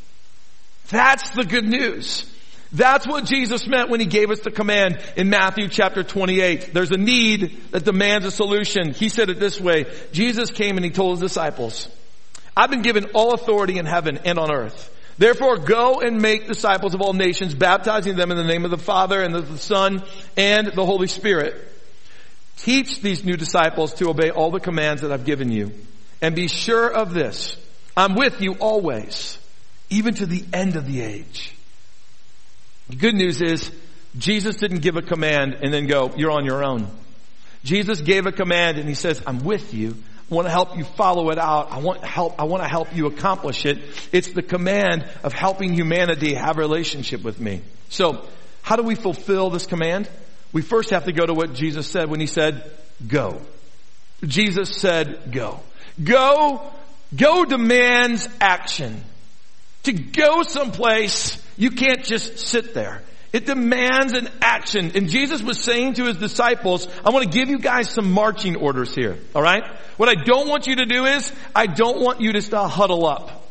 That's 0.89 1.29
the 1.31 1.45
good 1.45 1.65
news. 1.65 2.29
That's 2.73 3.05
what 3.05 3.25
Jesus 3.25 3.67
meant 3.67 3.89
when 3.89 3.99
he 3.99 4.07
gave 4.07 4.31
us 4.31 4.39
the 4.39 4.49
command 4.49 4.99
in 5.15 5.29
Matthew 5.29 5.67
chapter 5.67 6.03
28. 6.03 6.73
There's 6.73 6.91
a 6.91 6.97
need 6.97 7.71
that 7.71 7.85
demands 7.85 8.25
a 8.25 8.31
solution. 8.31 8.93
He 8.93 9.09
said 9.09 9.29
it 9.29 9.39
this 9.39 9.61
way. 9.61 9.85
Jesus 10.11 10.49
came 10.49 10.75
and 10.77 10.83
he 10.83 10.89
told 10.89 11.19
his 11.19 11.31
disciples, 11.31 11.87
I've 12.57 12.71
been 12.71 12.81
given 12.81 13.11
all 13.13 13.33
authority 13.33 13.77
in 13.77 13.85
heaven 13.85 14.19
and 14.25 14.39
on 14.39 14.51
earth. 14.51 14.89
Therefore 15.19 15.57
go 15.57 16.01
and 16.01 16.19
make 16.19 16.47
disciples 16.47 16.95
of 16.95 17.01
all 17.01 17.13
nations, 17.13 17.53
baptizing 17.53 18.15
them 18.15 18.31
in 18.31 18.37
the 18.37 18.43
name 18.43 18.65
of 18.65 18.71
the 18.71 18.77
Father 18.79 19.21
and 19.21 19.35
of 19.35 19.51
the 19.51 19.59
Son 19.59 20.03
and 20.35 20.67
the 20.73 20.85
Holy 20.85 21.07
Spirit. 21.07 21.72
Teach 22.57 23.01
these 23.01 23.23
new 23.23 23.35
disciples 23.35 23.93
to 23.95 24.09
obey 24.09 24.29
all 24.29 24.51
the 24.51 24.59
commands 24.59 25.01
that 25.01 25.11
I've 25.11 25.25
given 25.25 25.51
you. 25.51 25.71
And 26.21 26.35
be 26.35 26.47
sure 26.47 26.87
of 26.87 27.13
this. 27.13 27.57
I'm 27.95 28.15
with 28.15 28.41
you 28.41 28.53
always, 28.53 29.37
even 29.89 30.13
to 30.15 30.25
the 30.25 30.43
end 30.53 30.75
of 30.75 30.87
the 30.87 31.01
age. 31.01 31.53
The 32.89 32.95
good 32.95 33.15
news 33.15 33.41
is, 33.41 33.71
Jesus 34.17 34.57
didn't 34.57 34.79
give 34.79 34.95
a 34.95 35.01
command 35.01 35.57
and 35.61 35.73
then 35.73 35.87
go, 35.87 36.11
you're 36.15 36.31
on 36.31 36.45
your 36.45 36.63
own. 36.63 36.87
Jesus 37.63 38.01
gave 38.01 38.25
a 38.25 38.31
command 38.31 38.77
and 38.77 38.87
he 38.87 38.95
says, 38.95 39.21
I'm 39.25 39.43
with 39.43 39.73
you. 39.73 39.95
I 40.31 40.35
want 40.35 40.47
to 40.47 40.51
help 40.51 40.77
you 40.77 40.83
follow 40.83 41.29
it 41.29 41.37
out. 41.37 41.71
I 41.71 41.79
want 41.79 42.03
help, 42.03 42.39
I 42.39 42.45
want 42.45 42.63
to 42.63 42.69
help 42.69 42.95
you 42.95 43.07
accomplish 43.07 43.65
it. 43.65 43.79
It's 44.11 44.29
the 44.29 44.41
command 44.41 45.07
of 45.23 45.33
helping 45.33 45.73
humanity 45.73 46.33
have 46.33 46.57
a 46.57 46.61
relationship 46.61 47.23
with 47.23 47.39
me. 47.39 47.61
So, 47.89 48.25
how 48.61 48.75
do 48.75 48.83
we 48.83 48.95
fulfill 48.95 49.49
this 49.49 49.65
command? 49.65 50.09
We 50.53 50.61
first 50.61 50.91
have 50.91 51.05
to 51.05 51.11
go 51.11 51.25
to 51.25 51.33
what 51.33 51.53
Jesus 51.53 51.87
said 51.87 52.09
when 52.09 52.19
he 52.19 52.27
said, 52.27 52.71
go. 53.05 53.41
Jesus 54.23 54.77
said, 54.77 55.31
go. 55.31 55.59
Go, 56.01 56.71
go 57.15 57.43
demands 57.43 58.29
action. 58.39 59.03
To 59.83 59.91
go 59.91 60.43
someplace, 60.43 61.43
you 61.57 61.71
can't 61.71 62.03
just 62.03 62.37
sit 62.39 62.73
there. 62.73 63.01
It 63.33 63.47
demands 63.47 64.13
an 64.13 64.29
action. 64.41 64.91
And 64.93 65.09
Jesus 65.09 65.41
was 65.41 65.59
saying 65.59 65.95
to 65.95 66.05
his 66.05 66.17
disciples, 66.17 66.87
I 67.03 67.09
want 67.09 67.25
to 67.25 67.37
give 67.37 67.49
you 67.49 67.57
guys 67.57 67.89
some 67.89 68.11
marching 68.11 68.55
orders 68.55 68.93
here. 68.93 69.17
Alright? 69.35 69.63
What 69.97 70.07
I 70.07 70.13
don't 70.13 70.47
want 70.47 70.67
you 70.67 70.75
to 70.77 70.85
do 70.85 71.05
is, 71.05 71.31
I 71.55 71.65
don't 71.65 71.99
want 71.99 72.21
you 72.21 72.31
to 72.31 72.67
huddle 72.67 73.07
up. 73.07 73.43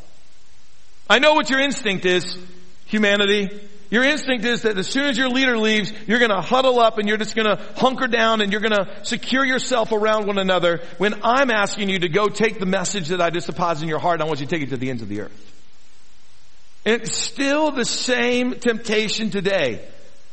I 1.11 1.19
know 1.19 1.35
what 1.35 1.51
your 1.51 1.61
instinct 1.61 2.07
is, 2.07 2.39
humanity. 2.87 3.51
Your 3.93 4.05
instinct 4.05 4.47
is 4.47 4.63
that 4.63 4.79
as 4.79 4.89
soon 4.89 5.05
as 5.05 5.19
your 5.19 5.29
leader 5.29 5.59
leaves, 5.59 5.93
you're 6.07 6.19
gonna 6.19 6.41
huddle 6.41 6.81
up 6.81 6.97
and 6.97 7.07
you're 7.07 7.19
just 7.19 7.37
gonna 7.37 7.63
hunker 7.77 8.07
down 8.07 8.41
and 8.41 8.51
you're 8.51 8.63
gonna 8.63 9.05
secure 9.05 9.45
yourself 9.45 9.93
around 9.93 10.27
one 10.27 10.39
another 10.39 10.81
when 10.97 11.21
I'm 11.23 11.51
asking 11.51 11.91
you 11.91 11.99
to 11.99 12.09
go 12.09 12.29
take 12.29 12.59
the 12.59 12.65
message 12.65 13.09
that 13.09 13.21
I 13.21 13.29
just 13.29 13.49
deposit 13.49 13.83
in 13.83 13.91
your 13.91 13.99
heart 13.99 14.23
I 14.23 14.25
want 14.25 14.41
you 14.41 14.47
to 14.47 14.51
take 14.51 14.63
it 14.63 14.71
to 14.71 14.79
the 14.79 14.89
ends 14.89 15.03
of 15.03 15.11
the 15.11 15.21
earth. 15.21 15.53
And 16.87 17.03
it's 17.03 17.15
still 17.15 17.71
the 17.71 17.85
same 17.85 18.55
temptation 18.55 19.31
today. 19.31 19.87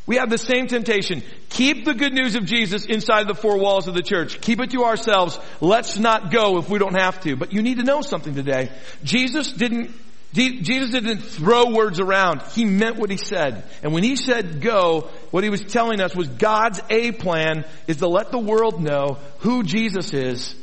We 0.07 0.15
have 0.15 0.29
the 0.29 0.37
same 0.37 0.67
temptation. 0.67 1.21
Keep 1.49 1.83
the 1.83 1.93
good 1.93 2.13
news 2.13 2.35
of 2.35 2.45
Jesus 2.45 2.85
inside 2.85 3.27
the 3.27 3.35
four 3.35 3.57
walls 3.57 3.89
of 3.89 3.93
the 3.93 4.01
church. 4.01 4.39
Keep 4.39 4.61
it 4.61 4.71
to 4.71 4.85
ourselves. 4.85 5.37
Let's 5.59 5.99
not 5.99 6.31
go 6.31 6.59
if 6.59 6.69
we 6.69 6.79
don't 6.79 6.97
have 6.97 7.19
to. 7.23 7.35
But 7.35 7.51
you 7.51 7.61
need 7.61 7.79
to 7.79 7.83
know 7.83 8.01
something 8.03 8.35
today. 8.35 8.71
Jesus 9.03 9.51
didn't 9.51 9.91
Jesus 10.33 10.91
didn't 10.91 11.21
throw 11.21 11.71
words 11.71 11.99
around. 11.99 12.43
He 12.53 12.63
meant 12.63 12.97
what 12.97 13.09
he 13.09 13.17
said. 13.17 13.63
And 13.81 13.93
when 13.93 14.03
he 14.03 14.15
said 14.15 14.61
go, 14.61 15.09
what 15.31 15.43
he 15.43 15.49
was 15.49 15.61
telling 15.61 15.99
us 16.01 16.15
was 16.15 16.27
God's 16.27 16.79
A 16.89 17.11
plan 17.11 17.65
is 17.87 17.97
to 17.97 18.07
let 18.07 18.31
the 18.31 18.37
world 18.37 18.81
know 18.81 19.17
who 19.39 19.63
Jesus 19.63 20.13
is. 20.13 20.53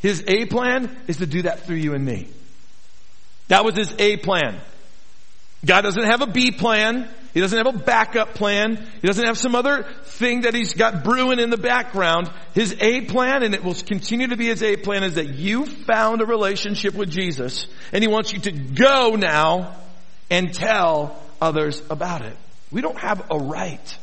His 0.00 0.22
A 0.28 0.44
plan 0.46 0.96
is 1.08 1.16
to 1.16 1.26
do 1.26 1.42
that 1.42 1.60
through 1.60 1.76
you 1.76 1.94
and 1.94 2.04
me. 2.04 2.28
That 3.48 3.64
was 3.64 3.74
his 3.76 3.92
A 3.98 4.18
plan. 4.18 4.60
God 5.64 5.82
doesn't 5.82 6.04
have 6.04 6.22
a 6.22 6.26
B 6.26 6.50
plan. 6.50 7.08
He 7.34 7.40
doesn't 7.40 7.58
have 7.58 7.74
a 7.74 7.78
backup 7.78 8.34
plan. 8.34 8.76
He 9.00 9.06
doesn't 9.06 9.24
have 9.24 9.38
some 9.38 9.54
other 9.54 9.84
thing 10.04 10.42
that 10.42 10.54
he's 10.54 10.74
got 10.74 11.04
brewing 11.04 11.38
in 11.38 11.50
the 11.50 11.58
background. 11.58 12.30
His 12.54 12.74
A 12.80 13.02
plan, 13.02 13.42
and 13.42 13.54
it 13.54 13.62
will 13.62 13.74
continue 13.74 14.28
to 14.28 14.36
be 14.36 14.46
his 14.46 14.62
A 14.62 14.76
plan, 14.76 15.04
is 15.04 15.16
that 15.16 15.28
you 15.28 15.66
found 15.66 16.20
a 16.20 16.26
relationship 16.26 16.94
with 16.94 17.10
Jesus, 17.10 17.66
and 17.92 18.02
he 18.02 18.08
wants 18.08 18.32
you 18.32 18.40
to 18.40 18.52
go 18.52 19.14
now 19.16 19.76
and 20.30 20.52
tell 20.52 21.20
others 21.40 21.82
about 21.90 22.22
it. 22.22 22.36
We 22.70 22.80
don't 22.80 22.98
have 22.98 23.24
a 23.30 23.38
right. 23.38 23.98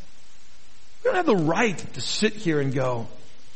We 1.03 1.09
don't 1.09 1.17
have 1.17 1.25
the 1.25 1.35
right 1.35 1.77
to 1.93 2.01
sit 2.01 2.33
here 2.33 2.59
and 2.59 2.73
go, 2.73 3.07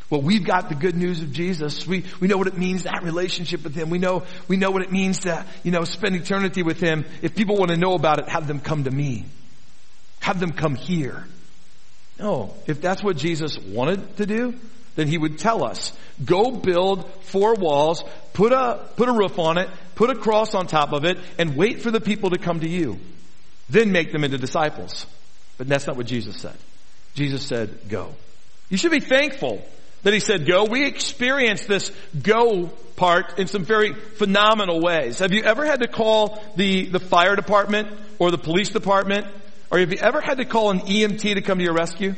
well, 0.09 0.21
we've 0.21 0.43
got 0.43 0.69
the 0.69 0.75
good 0.75 0.95
news 0.95 1.21
of 1.21 1.31
Jesus. 1.31 1.85
We, 1.85 2.03
we 2.19 2.27
know 2.27 2.37
what 2.37 2.47
it 2.47 2.57
means 2.57 2.83
that 2.83 3.03
relationship 3.03 3.63
with 3.63 3.75
Him. 3.75 3.91
We 3.91 3.99
know, 3.99 4.23
we 4.47 4.57
know 4.57 4.71
what 4.71 4.81
it 4.81 4.91
means 4.91 5.19
to, 5.19 5.45
you 5.63 5.71
know, 5.71 5.83
spend 5.83 6.15
eternity 6.15 6.63
with 6.63 6.79
Him. 6.79 7.05
If 7.21 7.35
people 7.35 7.57
want 7.57 7.69
to 7.69 7.77
know 7.77 7.93
about 7.93 8.17
it, 8.17 8.27
have 8.27 8.47
them 8.47 8.59
come 8.59 8.85
to 8.85 8.91
me. 8.91 9.25
Have 10.21 10.39
them 10.39 10.51
come 10.51 10.73
here. 10.73 11.25
No. 12.17 12.55
If 12.65 12.81
that's 12.81 13.03
what 13.03 13.17
Jesus 13.17 13.59
wanted 13.59 14.17
to 14.17 14.25
do, 14.25 14.55
then 14.95 15.07
He 15.07 15.19
would 15.19 15.37
tell 15.37 15.63
us, 15.63 15.93
go 16.25 16.51
build 16.51 17.07
four 17.25 17.53
walls, 17.53 18.03
put 18.33 18.51
a, 18.51 18.89
put 18.95 19.09
a 19.09 19.13
roof 19.13 19.37
on 19.37 19.59
it, 19.59 19.69
put 19.93 20.09
a 20.09 20.15
cross 20.15 20.55
on 20.55 20.65
top 20.65 20.91
of 20.91 21.05
it, 21.05 21.19
and 21.37 21.55
wait 21.55 21.81
for 21.83 21.91
the 21.91 22.01
people 22.01 22.31
to 22.31 22.39
come 22.39 22.61
to 22.61 22.67
you. 22.67 22.99
Then 23.69 23.91
make 23.91 24.11
them 24.11 24.23
into 24.23 24.39
disciples. 24.39 25.05
But 25.59 25.67
that's 25.67 25.85
not 25.85 25.97
what 25.97 26.07
Jesus 26.07 26.37
said. 26.37 26.57
Jesus 27.13 27.45
said, 27.45 27.87
go. 27.89 28.15
You 28.69 28.77
should 28.77 28.91
be 28.91 29.01
thankful 29.01 29.63
that 30.03 30.13
he 30.13 30.19
said 30.19 30.45
go. 30.45 30.65
We 30.65 30.85
experience 30.85 31.65
this 31.65 31.91
go 32.21 32.67
part 32.95 33.39
in 33.39 33.47
some 33.47 33.63
very 33.63 33.93
phenomenal 33.93 34.81
ways. 34.81 35.19
Have 35.19 35.31
you 35.33 35.43
ever 35.43 35.65
had 35.65 35.81
to 35.81 35.87
call 35.87 36.43
the, 36.55 36.87
the 36.87 36.99
fire 36.99 37.35
department 37.35 37.87
or 38.19 38.31
the 38.31 38.37
police 38.37 38.69
department? 38.69 39.27
Or 39.71 39.79
have 39.79 39.91
you 39.91 39.99
ever 39.99 40.19
had 40.21 40.37
to 40.37 40.45
call 40.45 40.71
an 40.71 40.79
EMT 40.79 41.35
to 41.35 41.41
come 41.41 41.59
to 41.59 41.63
your 41.63 41.73
rescue? 41.73 42.15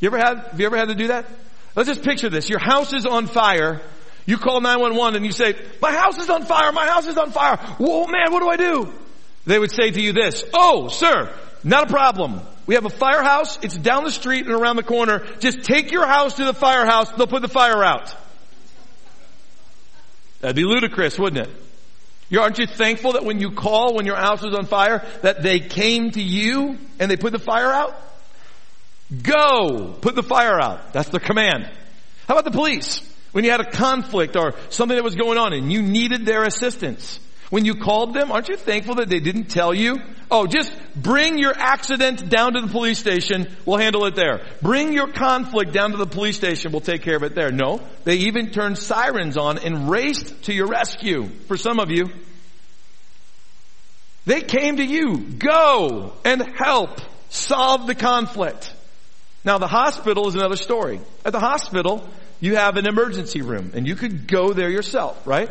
You 0.00 0.06
ever 0.08 0.18
had, 0.18 0.38
have 0.38 0.60
you 0.60 0.66
ever 0.66 0.76
had 0.76 0.88
to 0.88 0.94
do 0.94 1.08
that? 1.08 1.26
Let's 1.74 1.88
just 1.88 2.02
picture 2.02 2.28
this. 2.28 2.48
Your 2.48 2.60
house 2.60 2.92
is 2.92 3.06
on 3.06 3.26
fire. 3.26 3.80
You 4.26 4.36
call 4.36 4.60
911 4.60 5.16
and 5.16 5.24
you 5.24 5.32
say, 5.32 5.54
my 5.80 5.92
house 5.92 6.18
is 6.18 6.28
on 6.28 6.44
fire, 6.44 6.70
my 6.72 6.86
house 6.86 7.06
is 7.06 7.16
on 7.16 7.30
fire. 7.30 7.56
Whoa 7.78 8.06
man, 8.06 8.30
what 8.30 8.40
do 8.40 8.48
I 8.48 8.56
do? 8.56 8.92
They 9.46 9.58
would 9.58 9.70
say 9.70 9.90
to 9.90 10.00
you 10.00 10.12
this, 10.12 10.44
oh 10.52 10.88
sir, 10.88 11.32
not 11.64 11.84
a 11.84 11.86
problem. 11.86 12.42
We 12.68 12.74
have 12.74 12.84
a 12.84 12.90
firehouse. 12.90 13.58
It's 13.62 13.78
down 13.78 14.04
the 14.04 14.10
street 14.10 14.44
and 14.44 14.54
around 14.54 14.76
the 14.76 14.82
corner. 14.82 15.26
Just 15.38 15.62
take 15.62 15.90
your 15.90 16.06
house 16.06 16.34
to 16.34 16.44
the 16.44 16.52
firehouse. 16.52 17.10
They'll 17.12 17.26
put 17.26 17.40
the 17.40 17.48
fire 17.48 17.82
out. 17.82 18.14
That'd 20.40 20.54
be 20.54 20.64
ludicrous, 20.64 21.18
wouldn't 21.18 21.48
it? 21.48 21.54
You, 22.28 22.42
aren't 22.42 22.58
you 22.58 22.66
thankful 22.66 23.12
that 23.12 23.24
when 23.24 23.40
you 23.40 23.52
call, 23.52 23.94
when 23.94 24.04
your 24.04 24.16
house 24.16 24.44
is 24.44 24.54
on 24.54 24.66
fire, 24.66 25.02
that 25.22 25.42
they 25.42 25.60
came 25.60 26.10
to 26.10 26.22
you 26.22 26.76
and 26.98 27.10
they 27.10 27.16
put 27.16 27.32
the 27.32 27.38
fire 27.38 27.72
out? 27.72 27.98
Go! 29.22 29.94
Put 30.02 30.14
the 30.14 30.22
fire 30.22 30.60
out. 30.60 30.92
That's 30.92 31.08
the 31.08 31.20
command. 31.20 31.64
How 32.28 32.34
about 32.34 32.44
the 32.44 32.50
police? 32.50 33.00
When 33.32 33.44
you 33.44 33.50
had 33.50 33.60
a 33.60 33.70
conflict 33.70 34.36
or 34.36 34.54
something 34.68 34.94
that 34.94 35.04
was 35.04 35.14
going 35.14 35.38
on 35.38 35.54
and 35.54 35.72
you 35.72 35.80
needed 35.80 36.26
their 36.26 36.42
assistance. 36.42 37.18
When 37.50 37.64
you 37.64 37.76
called 37.76 38.12
them, 38.12 38.30
aren't 38.30 38.48
you 38.48 38.56
thankful 38.56 38.96
that 38.96 39.08
they 39.08 39.20
didn't 39.20 39.46
tell 39.46 39.72
you? 39.72 39.96
Oh, 40.30 40.46
just 40.46 40.70
bring 40.94 41.38
your 41.38 41.54
accident 41.56 42.28
down 42.28 42.52
to 42.52 42.60
the 42.60 42.68
police 42.68 42.98
station. 42.98 43.48
We'll 43.64 43.78
handle 43.78 44.04
it 44.04 44.14
there. 44.14 44.46
Bring 44.60 44.92
your 44.92 45.08
conflict 45.08 45.72
down 45.72 45.92
to 45.92 45.96
the 45.96 46.06
police 46.06 46.36
station. 46.36 46.72
We'll 46.72 46.82
take 46.82 47.00
care 47.02 47.16
of 47.16 47.22
it 47.22 47.34
there. 47.34 47.50
No. 47.50 47.80
They 48.04 48.16
even 48.16 48.50
turned 48.50 48.76
sirens 48.76 49.38
on 49.38 49.58
and 49.58 49.88
raced 49.88 50.42
to 50.44 50.52
your 50.52 50.66
rescue. 50.66 51.28
For 51.46 51.56
some 51.56 51.80
of 51.80 51.90
you. 51.90 52.10
They 54.26 54.42
came 54.42 54.76
to 54.76 54.84
you. 54.84 55.16
Go 55.16 56.12
and 56.26 56.42
help 56.58 57.00
solve 57.30 57.86
the 57.86 57.94
conflict. 57.94 58.70
Now 59.42 59.56
the 59.56 59.66
hospital 59.66 60.28
is 60.28 60.34
another 60.34 60.56
story. 60.56 61.00
At 61.24 61.32
the 61.32 61.40
hospital, 61.40 62.06
you 62.40 62.56
have 62.56 62.76
an 62.76 62.86
emergency 62.86 63.40
room 63.40 63.72
and 63.74 63.86
you 63.86 63.94
could 63.94 64.28
go 64.28 64.52
there 64.52 64.68
yourself, 64.68 65.26
right? 65.26 65.50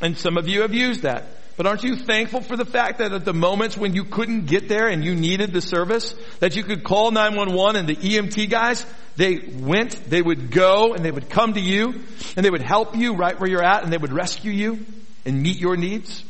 And 0.00 0.16
some 0.16 0.36
of 0.36 0.48
you 0.48 0.62
have 0.62 0.74
used 0.74 1.02
that. 1.02 1.24
But 1.56 1.66
aren't 1.66 1.82
you 1.82 1.96
thankful 1.96 2.40
for 2.40 2.56
the 2.56 2.64
fact 2.64 2.98
that 2.98 3.12
at 3.12 3.24
the 3.24 3.34
moments 3.34 3.76
when 3.76 3.94
you 3.94 4.04
couldn't 4.04 4.46
get 4.46 4.68
there 4.68 4.88
and 4.88 5.04
you 5.04 5.14
needed 5.14 5.52
the 5.52 5.60
service, 5.60 6.14
that 6.38 6.56
you 6.56 6.62
could 6.62 6.84
call 6.84 7.10
911 7.10 7.76
and 7.76 7.88
the 7.88 7.96
EMT 7.96 8.48
guys, 8.48 8.86
they 9.16 9.36
went, 9.36 10.08
they 10.08 10.22
would 10.22 10.50
go 10.50 10.94
and 10.94 11.04
they 11.04 11.10
would 11.10 11.28
come 11.28 11.52
to 11.52 11.60
you 11.60 12.00
and 12.34 12.46
they 12.46 12.50
would 12.50 12.62
help 12.62 12.96
you 12.96 13.14
right 13.14 13.38
where 13.38 13.50
you're 13.50 13.62
at 13.62 13.84
and 13.84 13.92
they 13.92 13.98
would 13.98 14.12
rescue 14.12 14.52
you? 14.52 14.86
and 15.24 15.42
meet 15.42 15.58
your 15.58 15.76
needs? 15.76 16.24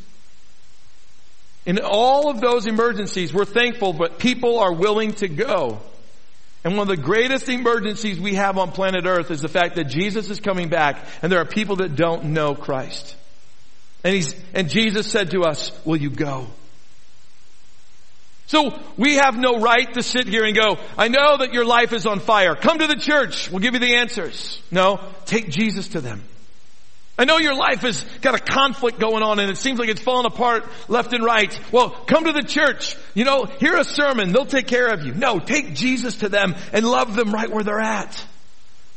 In 1.65 1.79
all 1.79 2.29
of 2.29 2.41
those 2.41 2.65
emergencies, 2.65 3.33
we're 3.33 3.45
thankful, 3.45 3.93
but 3.93 4.19
people 4.19 4.59
are 4.59 4.73
willing 4.73 5.13
to 5.15 5.27
go. 5.27 5.79
And 6.63 6.77
one 6.77 6.89
of 6.89 6.95
the 6.95 7.01
greatest 7.01 7.49
emergencies 7.49 8.19
we 8.19 8.35
have 8.35 8.57
on 8.57 8.71
planet 8.71 9.05
earth 9.05 9.31
is 9.31 9.41
the 9.41 9.47
fact 9.47 9.75
that 9.75 9.85
Jesus 9.85 10.29
is 10.29 10.39
coming 10.39 10.69
back 10.69 11.03
and 11.21 11.31
there 11.31 11.39
are 11.39 11.45
people 11.45 11.77
that 11.77 11.95
don't 11.95 12.25
know 12.25 12.55
Christ. 12.55 13.15
And 14.03 14.15
he's, 14.15 14.35
and 14.53 14.69
Jesus 14.69 15.09
said 15.09 15.31
to 15.31 15.43
us, 15.43 15.71
will 15.85 15.97
you 15.97 16.09
go? 16.09 16.47
So 18.47 18.77
we 18.97 19.15
have 19.15 19.37
no 19.37 19.59
right 19.59 19.93
to 19.93 20.03
sit 20.03 20.27
here 20.27 20.43
and 20.43 20.53
go, 20.53 20.77
I 20.97 21.07
know 21.07 21.37
that 21.37 21.53
your 21.53 21.63
life 21.63 21.93
is 21.93 22.05
on 22.05 22.19
fire. 22.19 22.53
Come 22.55 22.79
to 22.79 22.87
the 22.87 22.97
church. 22.97 23.49
We'll 23.49 23.61
give 23.61 23.75
you 23.75 23.79
the 23.79 23.95
answers. 23.95 24.61
No, 24.71 24.99
take 25.25 25.49
Jesus 25.49 25.89
to 25.89 26.01
them. 26.01 26.21
I 27.17 27.25
know 27.25 27.37
your 27.37 27.53
life 27.55 27.81
has 27.81 28.03
got 28.21 28.35
a 28.35 28.39
conflict 28.39 28.99
going 28.99 29.21
on 29.21 29.39
and 29.39 29.51
it 29.51 29.57
seems 29.57 29.79
like 29.79 29.89
it's 29.89 30.01
falling 30.01 30.25
apart 30.25 30.65
left 30.87 31.13
and 31.13 31.23
right. 31.23 31.57
Well, 31.71 31.91
come 31.91 32.25
to 32.25 32.31
the 32.31 32.41
church. 32.41 32.97
You 33.13 33.25
know, 33.25 33.45
hear 33.45 33.77
a 33.77 33.83
sermon. 33.83 34.33
They'll 34.33 34.45
take 34.45 34.67
care 34.67 34.87
of 34.87 35.05
you. 35.05 35.13
No, 35.13 35.39
take 35.39 35.75
Jesus 35.75 36.17
to 36.17 36.29
them 36.29 36.55
and 36.73 36.85
love 36.85 37.15
them 37.15 37.31
right 37.31 37.49
where 37.49 37.63
they're 37.63 37.79
at. 37.79 38.25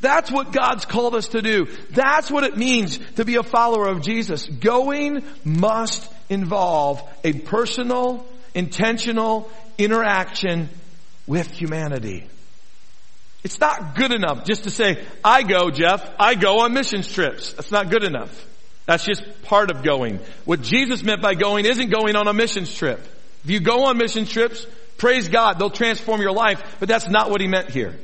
That's 0.04 0.30
what 0.30 0.52
God's 0.52 0.84
called 0.84 1.14
us 1.14 1.28
to 1.28 1.40
do. 1.40 1.66
That's 1.90 2.30
what 2.30 2.44
it 2.44 2.58
means 2.58 2.98
to 3.16 3.24
be 3.24 3.36
a 3.36 3.42
follower 3.42 3.88
of 3.88 4.02
Jesus. 4.02 4.46
Going 4.46 5.24
must 5.44 6.12
involve 6.28 7.02
a 7.24 7.32
personal, 7.32 8.26
intentional 8.54 9.50
interaction 9.78 10.68
with 11.26 11.50
humanity. 11.50 12.28
It's 13.44 13.58
not 13.58 13.94
good 13.94 14.12
enough 14.12 14.44
just 14.44 14.64
to 14.64 14.70
say, 14.70 15.02
I 15.24 15.42
go, 15.42 15.70
Jeff, 15.70 16.06
I 16.20 16.34
go 16.34 16.60
on 16.60 16.74
missions 16.74 17.10
trips. 17.10 17.54
That's 17.54 17.72
not 17.72 17.90
good 17.90 18.04
enough. 18.04 18.46
That's 18.84 19.06
just 19.06 19.22
part 19.44 19.70
of 19.70 19.82
going. 19.82 20.20
What 20.44 20.60
Jesus 20.60 21.02
meant 21.02 21.22
by 21.22 21.34
going 21.34 21.64
isn't 21.64 21.88
going 21.88 22.14
on 22.14 22.28
a 22.28 22.34
missions 22.34 22.74
trip. 22.74 23.00
If 23.42 23.50
you 23.50 23.60
go 23.60 23.86
on 23.86 23.96
mission 23.96 24.26
trips, 24.26 24.66
praise 24.98 25.28
God, 25.28 25.58
they'll 25.58 25.70
transform 25.70 26.20
your 26.20 26.32
life, 26.32 26.76
but 26.78 26.90
that's 26.90 27.08
not 27.08 27.30
what 27.30 27.40
he 27.40 27.48
meant 27.48 27.70
here. 27.70 27.94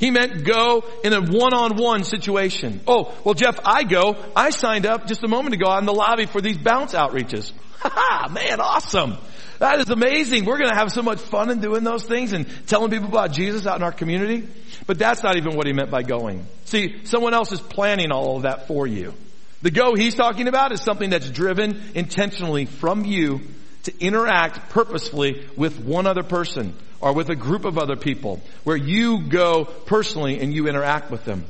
He 0.00 0.10
meant 0.10 0.44
go 0.44 0.82
in 1.04 1.12
a 1.12 1.20
one-on-one 1.20 2.04
situation. 2.04 2.80
Oh, 2.86 3.14
well 3.22 3.34
Jeff, 3.34 3.60
I 3.66 3.84
go. 3.84 4.16
I 4.34 4.48
signed 4.48 4.86
up 4.86 5.06
just 5.06 5.22
a 5.22 5.28
moment 5.28 5.54
ago 5.54 5.66
on 5.68 5.84
the 5.84 5.92
lobby 5.92 6.24
for 6.24 6.40
these 6.40 6.56
bounce 6.56 6.94
outreaches. 6.94 7.52
Ha 7.82 8.28
man, 8.30 8.60
awesome. 8.60 9.16
That 9.58 9.80
is 9.80 9.88
amazing. 9.88 10.44
We're 10.44 10.58
going 10.58 10.70
to 10.70 10.76
have 10.76 10.92
so 10.92 11.00
much 11.00 11.18
fun 11.18 11.48
in 11.50 11.60
doing 11.60 11.82
those 11.82 12.04
things 12.04 12.34
and 12.34 12.46
telling 12.66 12.90
people 12.90 13.08
about 13.08 13.32
Jesus 13.32 13.66
out 13.66 13.76
in 13.76 13.82
our 13.82 13.92
community. 13.92 14.46
But 14.86 14.98
that's 14.98 15.22
not 15.22 15.36
even 15.36 15.56
what 15.56 15.66
he 15.66 15.72
meant 15.72 15.90
by 15.90 16.02
going. 16.02 16.46
See, 16.66 17.04
someone 17.04 17.32
else 17.32 17.52
is 17.52 17.60
planning 17.60 18.12
all 18.12 18.36
of 18.36 18.42
that 18.42 18.66
for 18.66 18.86
you. 18.86 19.14
The 19.62 19.70
go 19.70 19.94
he's 19.94 20.14
talking 20.14 20.46
about 20.46 20.72
is 20.72 20.82
something 20.82 21.08
that's 21.08 21.30
driven 21.30 21.80
intentionally 21.94 22.66
from 22.66 23.06
you 23.06 23.40
to 23.84 23.98
interact 24.00 24.70
purposefully 24.70 25.46
with 25.56 25.78
one 25.80 26.06
other 26.06 26.22
person 26.22 26.74
or 27.00 27.14
with 27.14 27.30
a 27.30 27.36
group 27.36 27.64
of 27.64 27.78
other 27.78 27.96
people 27.96 28.40
where 28.64 28.76
you 28.76 29.28
go 29.28 29.64
personally 29.64 30.40
and 30.40 30.52
you 30.52 30.68
interact 30.68 31.10
with 31.10 31.24
them. 31.24 31.44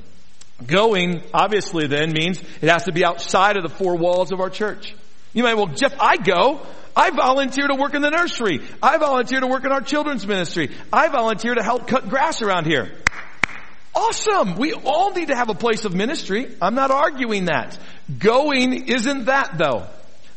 Going, 0.66 1.22
obviously 1.32 1.86
then 1.86 2.12
means 2.12 2.40
it 2.60 2.68
has 2.68 2.84
to 2.84 2.92
be 2.92 3.04
outside 3.04 3.56
of 3.56 3.62
the 3.62 3.68
four 3.68 3.96
walls 3.96 4.30
of 4.32 4.40
our 4.40 4.50
church. 4.50 4.94
You 5.32 5.42
might, 5.42 5.54
well, 5.54 5.66
Jeff, 5.66 5.94
I 5.98 6.16
go. 6.16 6.60
I 6.94 7.10
volunteer 7.10 7.68
to 7.68 7.76
work 7.76 7.94
in 7.94 8.02
the 8.02 8.10
nursery. 8.10 8.60
I 8.82 8.98
volunteer 8.98 9.40
to 9.40 9.46
work 9.46 9.64
in 9.64 9.72
our 9.72 9.80
children's 9.80 10.26
ministry. 10.26 10.70
I 10.92 11.08
volunteer 11.08 11.54
to 11.54 11.62
help 11.62 11.86
cut 11.86 12.08
grass 12.08 12.42
around 12.42 12.66
here. 12.66 12.92
Awesome. 13.94 14.56
We 14.56 14.72
all 14.72 15.12
need 15.12 15.28
to 15.28 15.36
have 15.36 15.48
a 15.48 15.54
place 15.54 15.84
of 15.84 15.94
ministry. 15.94 16.54
I'm 16.60 16.74
not 16.74 16.90
arguing 16.90 17.46
that. 17.46 17.78
Going 18.18 18.88
isn't 18.88 19.26
that 19.26 19.56
though. 19.56 19.86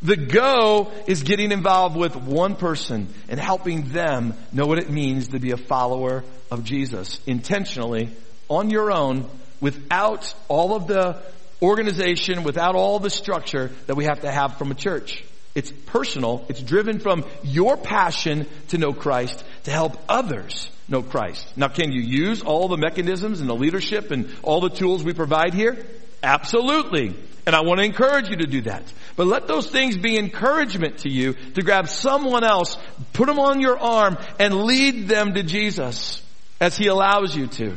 The 0.03 0.17
go 0.17 0.91
is 1.07 1.24
getting 1.24 1.53
involved 1.53 1.95
with 1.95 2.15
one 2.15 2.55
person 2.55 3.07
and 3.29 3.39
helping 3.39 3.89
them 3.89 4.33
know 4.51 4.65
what 4.65 4.77
it 4.77 4.89
means 4.89 5.29
to 5.29 5.39
be 5.39 5.51
a 5.51 5.57
follower 5.57 6.25
of 6.51 6.66
Jesus 6.66 7.22
intentionally 7.25 8.09
on 8.50 8.70
your 8.70 8.92
own 8.92 9.29
without 9.61 10.33
all 10.50 10.75
of 10.75 10.87
the 10.87 11.22
organization, 11.61 12.44
without 12.44 12.75
all 12.75 13.00
the 13.00 13.09
structure 13.09 13.72
that 13.87 13.96
we 13.96 14.03
have 14.03 14.22
to 14.22 14.31
have 14.31 14.57
from 14.57 14.72
a 14.72 14.75
church. 14.75 15.24
It's 15.55 15.72
personal. 15.72 16.46
It's 16.50 16.61
driven 16.61 17.00
from 17.00 17.24
your 17.44 17.77
passion 17.77 18.48
to 18.70 18.77
know 18.77 18.92
Christ, 18.92 19.42
to 19.63 19.72
help 19.72 19.98
others 20.09 20.70
know 20.89 21.01
Christ. 21.01 21.48
Now 21.55 21.70
can 21.70 21.94
you 21.94 22.01
use 22.01 22.42
all 22.42 22.68
the 22.68 22.77
mechanisms 22.77 23.39
and 23.39 23.50
the 23.50 23.55
leadership 23.55 24.11
and 24.11 24.35
all 24.44 24.59
the 24.59 24.70
tools 24.70 25.03
we 25.03 25.13
provide 25.13 25.53
here? 25.53 25.77
Absolutely. 26.24 27.14
And 27.46 27.53
I 27.53 27.62
want 27.62 27.79
to 27.79 27.86
encourage 27.86 28.29
you 28.29 28.38
to 28.38 28.48
do 28.48 28.62
that. 28.62 28.83
But 29.18 29.27
let 29.27 29.48
those 29.48 29.70
things 29.70 29.98
be 29.98 30.18
encouragement 30.18 31.00
to 31.00 31.09
you 31.09 31.33
to 31.33 31.62
grab 31.62 31.90
someone 31.90 32.46
else, 32.46 32.77
put 33.12 33.27
them 33.27 33.38
on 33.38 33.59
your 33.59 33.77
arm, 33.77 34.18
and 34.40 34.64
lead 34.64 35.09
them 35.09 35.33
to 35.33 35.44
Jesus 35.44 36.24
as 36.62 36.77
He 36.77 36.88
allows 36.88 37.36
you 37.36 37.48
to. 37.48 37.75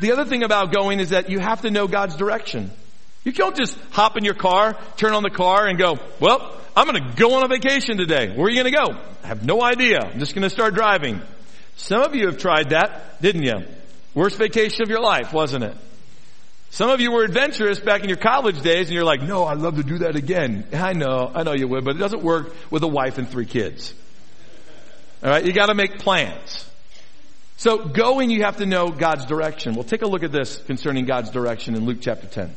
The 0.00 0.12
other 0.12 0.24
thing 0.24 0.42
about 0.42 0.72
going 0.72 1.00
is 1.00 1.10
that 1.10 1.28
you 1.28 1.38
have 1.38 1.60
to 1.62 1.70
know 1.70 1.86
God's 1.86 2.16
direction. 2.16 2.70
You 3.24 3.32
can't 3.32 3.54
just 3.54 3.78
hop 3.90 4.16
in 4.16 4.24
your 4.24 4.34
car, 4.34 4.76
turn 4.96 5.12
on 5.12 5.22
the 5.22 5.30
car 5.30 5.66
and 5.66 5.78
go, 5.78 5.98
well, 6.18 6.58
I'm 6.74 6.88
going 6.88 7.04
to 7.04 7.16
go 7.16 7.34
on 7.34 7.44
a 7.44 7.48
vacation 7.48 7.98
today. 7.98 8.34
Where 8.34 8.46
are 8.46 8.50
you 8.50 8.62
going 8.62 8.72
to 8.72 8.78
go? 8.78 9.00
I 9.22 9.26
have 9.26 9.44
no 9.44 9.62
idea. 9.62 10.00
I'm 10.00 10.18
just 10.18 10.34
going 10.34 10.42
to 10.42 10.50
start 10.50 10.74
driving. 10.74 11.20
Some 11.76 12.02
of 12.02 12.14
you 12.14 12.26
have 12.26 12.38
tried 12.38 12.70
that, 12.70 13.20
didn't 13.20 13.42
you? 13.42 13.64
Worst 14.14 14.38
vacation 14.38 14.82
of 14.82 14.88
your 14.88 15.00
life, 15.00 15.32
wasn't 15.32 15.64
it? 15.64 15.76
Some 16.72 16.88
of 16.88 17.02
you 17.02 17.12
were 17.12 17.22
adventurous 17.22 17.78
back 17.78 18.02
in 18.02 18.08
your 18.08 18.16
college 18.16 18.62
days 18.62 18.86
and 18.86 18.94
you're 18.94 19.04
like, 19.04 19.20
no, 19.20 19.44
I'd 19.44 19.58
love 19.58 19.76
to 19.76 19.82
do 19.82 19.98
that 19.98 20.16
again. 20.16 20.66
I 20.72 20.94
know, 20.94 21.30
I 21.34 21.42
know 21.42 21.52
you 21.52 21.68
would, 21.68 21.84
but 21.84 21.96
it 21.96 21.98
doesn't 21.98 22.22
work 22.22 22.54
with 22.70 22.82
a 22.82 22.88
wife 22.88 23.18
and 23.18 23.28
three 23.28 23.44
kids. 23.44 23.92
Alright, 25.22 25.44
you 25.44 25.52
gotta 25.52 25.74
make 25.74 25.98
plans. 25.98 26.66
So 27.58 27.84
going, 27.84 28.30
you 28.30 28.44
have 28.44 28.56
to 28.56 28.64
know 28.64 28.88
God's 28.88 29.26
direction. 29.26 29.74
We'll 29.74 29.84
take 29.84 30.00
a 30.00 30.06
look 30.06 30.22
at 30.22 30.32
this 30.32 30.56
concerning 30.62 31.04
God's 31.04 31.30
direction 31.30 31.74
in 31.74 31.84
Luke 31.84 31.98
chapter 32.00 32.26
10 32.26 32.56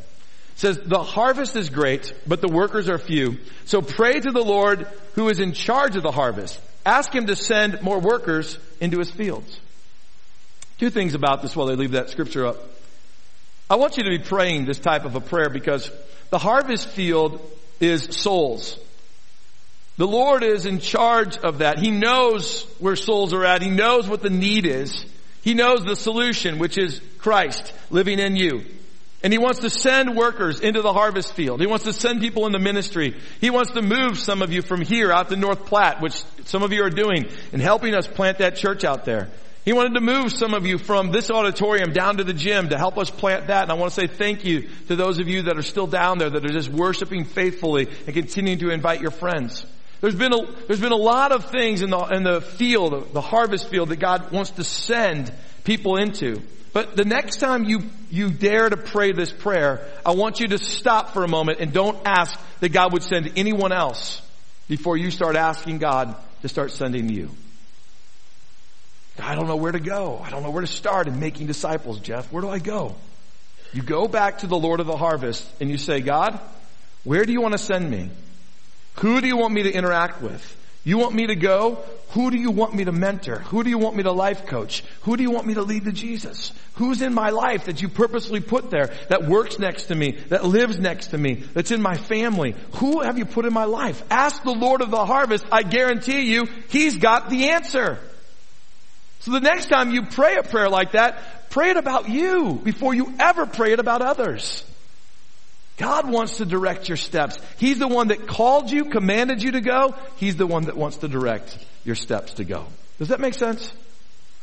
says, 0.56 0.80
the 0.80 1.04
harvest 1.04 1.58
is 1.58 1.70
great, 1.70 2.14
but 2.26 2.40
the 2.40 2.48
workers 2.48 2.88
are 2.88 2.98
few. 2.98 3.38
So 3.66 3.82
pray 3.82 4.18
to 4.18 4.32
the 4.32 4.42
Lord 4.42 4.88
who 5.16 5.28
is 5.28 5.42
in 5.42 5.52
charge 5.52 5.98
of 5.98 6.04
the 6.04 6.12
harvest. 6.12 6.58
Ask 6.86 7.14
him 7.14 7.26
to 7.26 7.36
send 7.36 7.82
more 7.82 8.00
workers 8.00 8.58
into 8.80 9.00
his 9.00 9.12
fields. 9.12 9.60
Two 10.80 10.90
things 10.90 11.14
about 11.14 11.42
this 11.42 11.54
while 11.54 11.68
they 11.68 11.76
leave 11.76 11.92
that 11.92 12.10
scripture 12.10 12.46
up. 12.46 12.75
I 13.70 13.76
want 13.78 13.98
you 13.98 14.04
to 14.04 14.10
be 14.10 14.20
praying 14.20 14.66
this 14.66 14.80
type 14.80 15.06
of 15.06 15.16
a 15.16 15.22
prayer 15.22 15.50
because 15.50 15.90
the 16.30 16.38
harvest 16.38 16.88
field 16.90 17.42
is 17.80 18.16
souls. 18.16 18.78
The 19.98 20.08
Lord 20.08 20.44
is 20.44 20.66
in 20.66 20.80
charge 20.80 21.38
of 21.38 21.60
that. 21.60 21.80
He 21.80 21.90
knows 21.90 22.64
where 22.80 22.96
souls 22.96 23.34
are 23.34 23.46
at. 23.46 23.62
He 23.62 23.70
knows 23.70 24.08
what 24.08 24.22
the 24.22 24.30
need 24.30 24.66
is. 24.66 25.06
He 25.42 25.54
knows 25.54 25.84
the 25.84 25.96
solution, 25.96 26.60
which 26.60 26.78
is 26.78 27.00
Christ 27.18 27.74
living 27.90 28.20
in 28.20 28.36
you. 28.36 28.66
And 29.24 29.34
he 29.34 29.40
wants 29.40 29.60
to 29.60 29.70
send 29.70 30.16
workers 30.16 30.60
into 30.60 30.82
the 30.82 30.94
harvest 30.94 31.34
field. 31.34 31.60
He 31.60 31.66
wants 31.66 31.86
to 31.86 31.94
send 31.94 32.20
people 32.20 32.46
into 32.46 32.60
ministry. 32.60 33.16
He 33.42 33.50
wants 33.50 33.72
to 33.72 33.82
move 33.82 34.20
some 34.20 34.42
of 34.42 34.52
you 34.52 34.62
from 34.62 34.82
here 34.82 35.12
out 35.12 35.30
to 35.30 35.36
North 35.36 35.66
Platte, 35.66 36.02
which 36.02 36.22
some 36.44 36.62
of 36.62 36.72
you 36.74 36.84
are 36.84 36.92
doing, 36.92 37.26
and 37.52 37.62
helping 37.62 37.96
us 37.96 38.06
plant 38.06 38.40
that 38.40 38.58
church 38.58 38.84
out 38.84 39.06
there. 39.06 39.30
He 39.66 39.74
wanted 39.74 39.96
to 39.96 40.02
move 40.02 40.32
some 40.32 40.54
of 40.54 40.68
you 40.68 40.78
from 40.78 41.12
this 41.12 41.32
auditorium 41.32 41.92
down 41.92 42.18
to 42.18 42.24
the 42.24 42.34
gym 42.34 42.70
to 42.70 42.78
help 42.78 43.00
us 43.00 43.10
plant 43.10 43.48
that. 43.48 43.64
And 43.64 43.72
I 43.72 43.74
want 43.74 43.92
to 43.92 44.00
say 44.00 44.06
thank 44.06 44.46
you 44.46 44.70
to 44.88 44.96
those 44.96 45.18
of 45.18 45.28
you 45.28 45.44
that 45.44 45.58
are 45.58 45.64
still 45.64 45.88
down 45.88 46.20
there 46.20 46.30
that 46.30 46.46
are 46.46 46.54
just 46.54 46.70
worshiping 46.70 47.26
faithfully 47.26 47.88
and 48.06 48.14
continuing 48.14 48.60
to 48.60 48.70
invite 48.70 49.02
your 49.02 49.10
friends. 49.10 49.66
There's 50.02 50.16
been 50.16 50.34
a, 50.34 50.52
there's 50.68 50.80
been 50.80 50.92
a 50.92 50.96
lot 50.98 51.32
of 51.32 51.50
things 51.50 51.82
in 51.82 51.90
the, 51.90 51.98
in 51.98 52.22
the 52.22 52.42
field, 52.42 53.12
the 53.12 53.22
harvest 53.22 53.68
field 53.70 53.90
that 53.90 53.96
God 53.96 54.32
wants 54.32 54.52
to 54.52 54.64
send 54.64 55.34
people 55.64 55.98
into. 55.98 56.44
But 56.72 56.96
the 56.96 57.06
next 57.06 57.38
time 57.38 57.64
you, 57.64 57.90
you 58.12 58.30
dare 58.30 58.70
to 58.70 58.78
pray 58.78 59.14
this 59.14 59.32
prayer, 59.32 59.84
I 60.06 60.12
want 60.12 60.42
you 60.42 60.50
to 60.50 60.60
stop 60.60 61.14
for 61.14 61.24
a 61.24 61.28
moment 61.28 61.60
and 61.60 61.74
don't 61.74 61.98
ask 62.06 62.40
that 62.60 62.70
God 62.70 62.94
would 62.94 63.02
send 63.02 63.32
anyone 63.36 63.72
else 63.72 64.22
before 64.68 64.96
you 64.96 65.10
start 65.10 65.36
asking 65.36 65.80
God 65.80 66.16
to 66.44 66.50
start 66.50 66.72
sending 66.72 67.10
you. 67.10 67.32
I 69.20 69.36
don't 69.36 69.48
know 69.48 69.56
where 69.56 69.72
to 69.72 69.80
go. 69.80 70.22
I 70.24 70.30
don't 70.30 70.44
know 70.44 70.52
where 70.52 70.62
to 70.62 70.68
start 70.68 71.08
in 71.08 71.20
making 71.20 71.48
disciples, 71.48 72.00
Jeff. 72.00 72.32
Where 72.32 72.42
do 72.42 72.50
I 72.50 72.60
go? 72.60 72.96
You 73.74 73.82
go 73.82 74.08
back 74.08 74.40
to 74.40 74.48
the 74.48 74.58
Lord 74.58 74.80
of 74.80 74.88
the 74.88 74.98
harvest 74.98 75.46
and 75.60 75.70
you 75.70 75.78
say, 75.78 76.00
God, 76.00 76.40
where 77.04 77.26
do 77.26 77.32
you 77.32 77.42
want 77.42 77.54
to 77.54 77.58
send 77.58 77.90
me? 77.90 78.10
Who 78.96 79.22
do 79.22 79.28
you 79.28 79.38
want 79.38 79.54
me 79.54 79.64
to 79.64 79.72
interact 79.72 80.22
with? 80.22 80.56
You 80.86 80.98
want 81.00 81.16
me 81.16 81.28
to 81.28 81.36
go? 81.36 81.84
Who 82.10 82.30
do 82.30 82.38
you 82.38 82.52
want 82.52 82.76
me 82.76 82.86
to 82.86 82.92
mentor? 82.92 83.40
Who 83.40 83.64
do 83.64 83.70
you 83.70 83.78
want 83.78 83.96
me 83.96 84.04
to 84.04 84.12
life 84.12 84.46
coach? 84.46 84.84
Who 85.02 85.18
do 85.18 85.24
you 85.24 85.32
want 85.32 85.48
me 85.48 85.56
to 85.56 85.64
lead 85.64 85.86
to 85.86 85.92
Jesus? 85.92 86.54
Who's 86.76 87.02
in 87.02 87.14
my 87.14 87.32
life 87.32 87.66
that 87.66 87.82
you 87.82 87.90
purposely 87.90 88.40
put 88.40 88.70
there, 88.70 88.94
that 89.10 89.28
works 89.28 89.58
next 89.58 89.86
to 89.86 89.96
me, 89.96 90.12
that 90.30 90.46
lives 90.46 90.78
next 90.80 91.08
to 91.08 91.18
me, 91.18 91.44
that's 91.54 91.72
in 91.72 91.82
my 91.82 91.96
family? 91.96 92.56
Who 92.76 93.02
have 93.02 93.18
you 93.18 93.26
put 93.26 93.46
in 93.46 93.54
my 93.54 93.66
life? 93.66 94.02
Ask 94.10 94.44
the 94.44 94.54
Lord 94.54 94.82
of 94.82 94.92
the 94.92 95.06
harvest. 95.06 95.46
I 95.52 95.64
guarantee 95.64 96.32
you, 96.32 96.48
He's 96.70 96.96
got 96.98 97.30
the 97.30 97.50
answer. 97.50 98.00
So 99.26 99.32
the 99.32 99.40
next 99.40 99.70
time 99.70 99.90
you 99.90 100.04
pray 100.04 100.36
a 100.36 100.44
prayer 100.44 100.70
like 100.70 100.92
that, 100.92 101.50
pray 101.50 101.72
it 101.72 101.78
about 101.78 102.08
you 102.08 102.62
before 102.64 102.94
you 102.94 103.12
ever 103.20 103.48
pray 103.48 103.74
it 103.74 103.80
about 103.80 104.04
others. 104.04 104.64
God 105.78 106.08
wants 106.08 106.38
to 106.38 106.46
direct 106.46 106.90
your 106.90 106.96
steps. 106.96 107.40
He's 107.58 107.80
the 107.80 107.88
one 107.88 108.10
that 108.10 108.28
called 108.28 108.70
you, 108.70 108.86
commanded 108.86 109.42
you 109.42 109.54
to 109.54 109.62
go. 109.62 109.96
He's 110.18 110.36
the 110.36 110.46
one 110.46 110.66
that 110.66 110.78
wants 110.78 110.98
to 110.98 111.08
direct 111.08 111.58
your 111.84 111.96
steps 111.96 112.34
to 112.34 112.44
go. 112.44 112.68
Does 113.00 113.08
that 113.08 113.20
make 113.20 113.34
sense? 113.34 113.74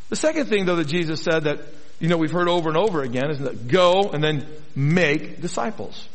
The 0.09 0.17
second 0.17 0.47
thing 0.47 0.65
though 0.65 0.75
that 0.75 0.89
Jesus 0.89 1.23
said 1.23 1.45
that, 1.45 1.61
you 2.01 2.09
know, 2.09 2.17
we've 2.17 2.33
heard 2.33 2.49
over 2.49 2.69
and 2.69 2.77
over 2.77 3.03
again 3.03 3.31
is 3.31 3.39
that 3.39 3.69
go 3.69 4.11
and 4.13 4.21
then 4.23 4.49
make 4.75 5.41
disciples. 5.41 6.09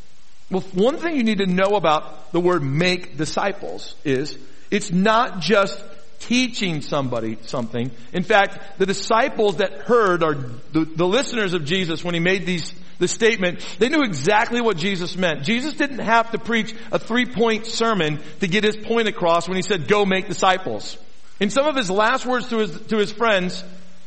Well, 0.51 0.63
one 0.73 0.97
thing 0.97 1.15
you 1.15 1.23
need 1.23 1.37
to 1.37 1.45
know 1.45 1.77
about 1.77 2.33
the 2.33 2.41
word 2.41 2.63
make 2.63 3.15
disciples 3.15 3.95
is 4.03 4.37
it's 4.69 4.91
not 4.91 5.39
just 5.39 5.81
teaching 6.19 6.81
somebody 6.81 7.37
something. 7.43 7.91
In 8.13 8.23
fact, 8.23 8.79
the 8.79 8.85
disciples 8.85 9.57
that 9.57 9.73
heard 9.81 10.23
or 10.23 10.35
the, 10.71 10.85
the 10.85 11.05
listeners 11.07 11.53
of 11.53 11.65
Jesus 11.65 12.03
when 12.03 12.13
he 12.13 12.19
made 12.19 12.45
these 12.45 12.73
the 12.99 13.07
statement, 13.07 13.63
they 13.79 13.89
knew 13.89 14.03
exactly 14.03 14.59
what 14.59 14.77
Jesus 14.77 15.15
meant. 15.15 15.43
Jesus 15.43 15.75
didn't 15.75 15.99
have 15.99 16.31
to 16.31 16.39
preach 16.39 16.73
a 16.91 16.97
three-point 16.97 17.67
sermon 17.67 18.19
to 18.39 18.47
get 18.47 18.63
his 18.63 18.75
point 18.75 19.07
across 19.07 19.47
when 19.47 19.55
he 19.55 19.61
said, 19.61 19.87
go 19.87 20.05
make 20.05 20.27
disciples. 20.27 20.97
In 21.39 21.49
some 21.49 21.67
of 21.67 21.75
his 21.75 21.91
last 21.91 22.25
words 22.25 22.49
to 22.49 22.57
his, 22.57 22.81
to 22.87 22.97
his 22.97 23.11
friends, 23.11 23.63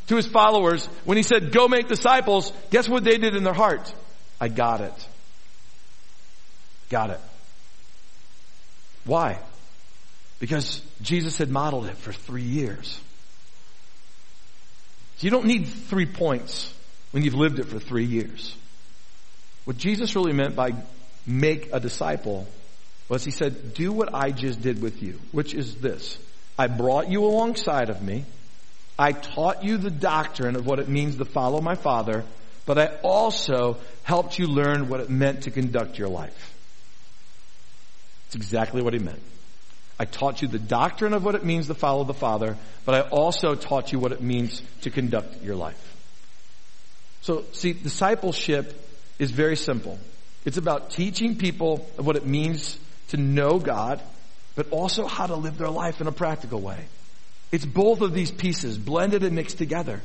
to 0.09 0.17
his 0.17 0.27
followers, 0.27 0.87
when 1.05 1.17
he 1.17 1.23
said, 1.23 1.53
go 1.53 1.69
make 1.69 1.87
disciples, 1.87 2.53
guess 2.71 2.89
what 2.89 3.05
they 3.05 3.17
did 3.17 3.37
in 3.37 3.45
their 3.45 3.55
heart? 3.55 3.95
I 4.41 4.49
got 4.49 4.81
it. 4.81 5.09
Got 6.89 7.11
it. 7.11 7.21
Why? 9.05 9.39
Because 10.41 10.83
Jesus 11.03 11.39
had 11.39 11.51
modeled 11.51 11.87
it 11.87 11.97
for 11.97 12.13
three 12.13 12.43
years. 12.43 13.01
So 15.19 15.27
you 15.27 15.31
don't 15.31 15.47
need 15.47 15.69
three 15.69 16.07
points 16.07 16.75
when 17.13 17.23
you've 17.23 17.35
lived 17.35 17.59
it 17.59 17.67
for 17.67 17.79
three 17.79 18.07
years. 18.07 18.57
What 19.67 19.77
Jesus 19.77 20.17
really 20.17 20.33
meant 20.33 20.57
by 20.57 20.73
make 21.27 21.69
a 21.73 21.79
disciple 21.79 22.49
was 23.09 23.25
he 23.25 23.31
said, 23.31 23.75
do 23.75 23.93
what 23.93 24.15
I 24.15 24.31
just 24.31 24.63
did 24.63 24.81
with 24.81 25.03
you, 25.03 25.21
which 25.31 25.53
is 25.53 25.77
this. 25.77 26.19
I 26.59 26.69
brought 26.69 27.09
you 27.09 27.25
alongside 27.25 27.91
of 27.91 28.01
me. 28.03 28.25
I 28.99 29.13
taught 29.13 29.63
you 29.63 29.77
the 29.77 29.91
doctrine 29.91 30.57
of 30.57 30.67
what 30.67 30.79
it 30.79 30.89
means 30.89 31.17
to 31.17 31.25
follow 31.25 31.61
my 31.61 31.75
Father, 31.75 32.25
but 32.67 32.79
I 32.79 32.87
also 33.03 33.79
helped 34.05 34.39
you 34.39 34.47
learn 34.47 34.89
what 34.89 35.01
it 35.01 35.11
meant 35.11 35.43
to 35.43 35.51
conduct 35.51 35.99
your 35.99 36.09
life. 36.09 36.55
It's 38.27 38.37
exactly 38.37 38.81
what 38.81 38.93
he 38.93 38.99
meant. 38.99 39.23
I 40.01 40.07
taught 40.07 40.41
you 40.41 40.49
the 40.49 40.59
doctrine 40.59 41.13
of 41.13 41.27
what 41.27 41.35
it 41.35 41.45
means 41.45 41.67
to 41.67 41.75
follow 41.75 42.05
the 42.05 42.15
Father, 42.15 42.57
but 42.87 42.95
I 42.95 43.03
also 43.03 43.55
taught 43.55 43.93
you 43.93 43.99
what 43.99 44.13
it 44.13 44.23
means 44.23 44.63
to 44.81 44.91
conduct 44.91 45.43
your 45.43 45.57
life. 45.57 45.77
So, 47.21 47.45
see, 47.53 47.75
discipleship 47.75 48.83
is 49.19 49.31
very 49.31 49.57
simple. 49.57 49.99
It's 50.47 50.57
about 50.57 50.89
teaching 50.89 51.37
people 51.37 51.87
what 51.97 52.17
it 52.17 52.25
means 52.25 52.79
to 53.09 53.19
know 53.19 53.59
God, 53.59 54.01
but 54.55 54.71
also 54.71 55.07
how 55.07 55.27
to 55.27 55.35
live 55.35 55.59
their 55.59 55.69
life 55.69 56.01
in 56.01 56.07
a 56.07 56.13
practical 56.13 56.63
way. 56.63 56.87
It's 57.53 57.67
both 57.67 58.01
of 58.01 58.15
these 58.15 58.31
pieces 58.31 58.79
blended 58.79 59.23
and 59.23 59.37
mixed 59.37 59.59
together. 59.59 60.01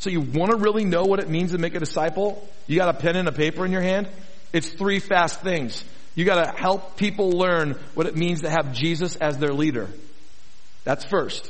So 0.00 0.10
you 0.10 0.20
want 0.20 0.50
to 0.50 0.58
really 0.58 0.84
know 0.84 1.04
what 1.04 1.20
it 1.20 1.30
means 1.30 1.52
to 1.52 1.58
make 1.58 1.74
a 1.74 1.80
disciple? 1.80 2.46
You 2.66 2.76
got 2.76 2.94
a 2.94 2.98
pen 2.98 3.16
and 3.16 3.26
a 3.26 3.32
paper 3.32 3.64
in 3.64 3.72
your 3.72 3.80
hand? 3.80 4.10
It's 4.52 4.68
three 4.68 4.98
fast 4.98 5.40
things. 5.40 5.82
You 6.18 6.24
gotta 6.24 6.50
help 6.50 6.96
people 6.96 7.30
learn 7.30 7.78
what 7.94 8.08
it 8.08 8.16
means 8.16 8.40
to 8.40 8.50
have 8.50 8.72
Jesus 8.72 9.14
as 9.14 9.38
their 9.38 9.52
leader. 9.52 9.88
That's 10.82 11.04
first. 11.04 11.48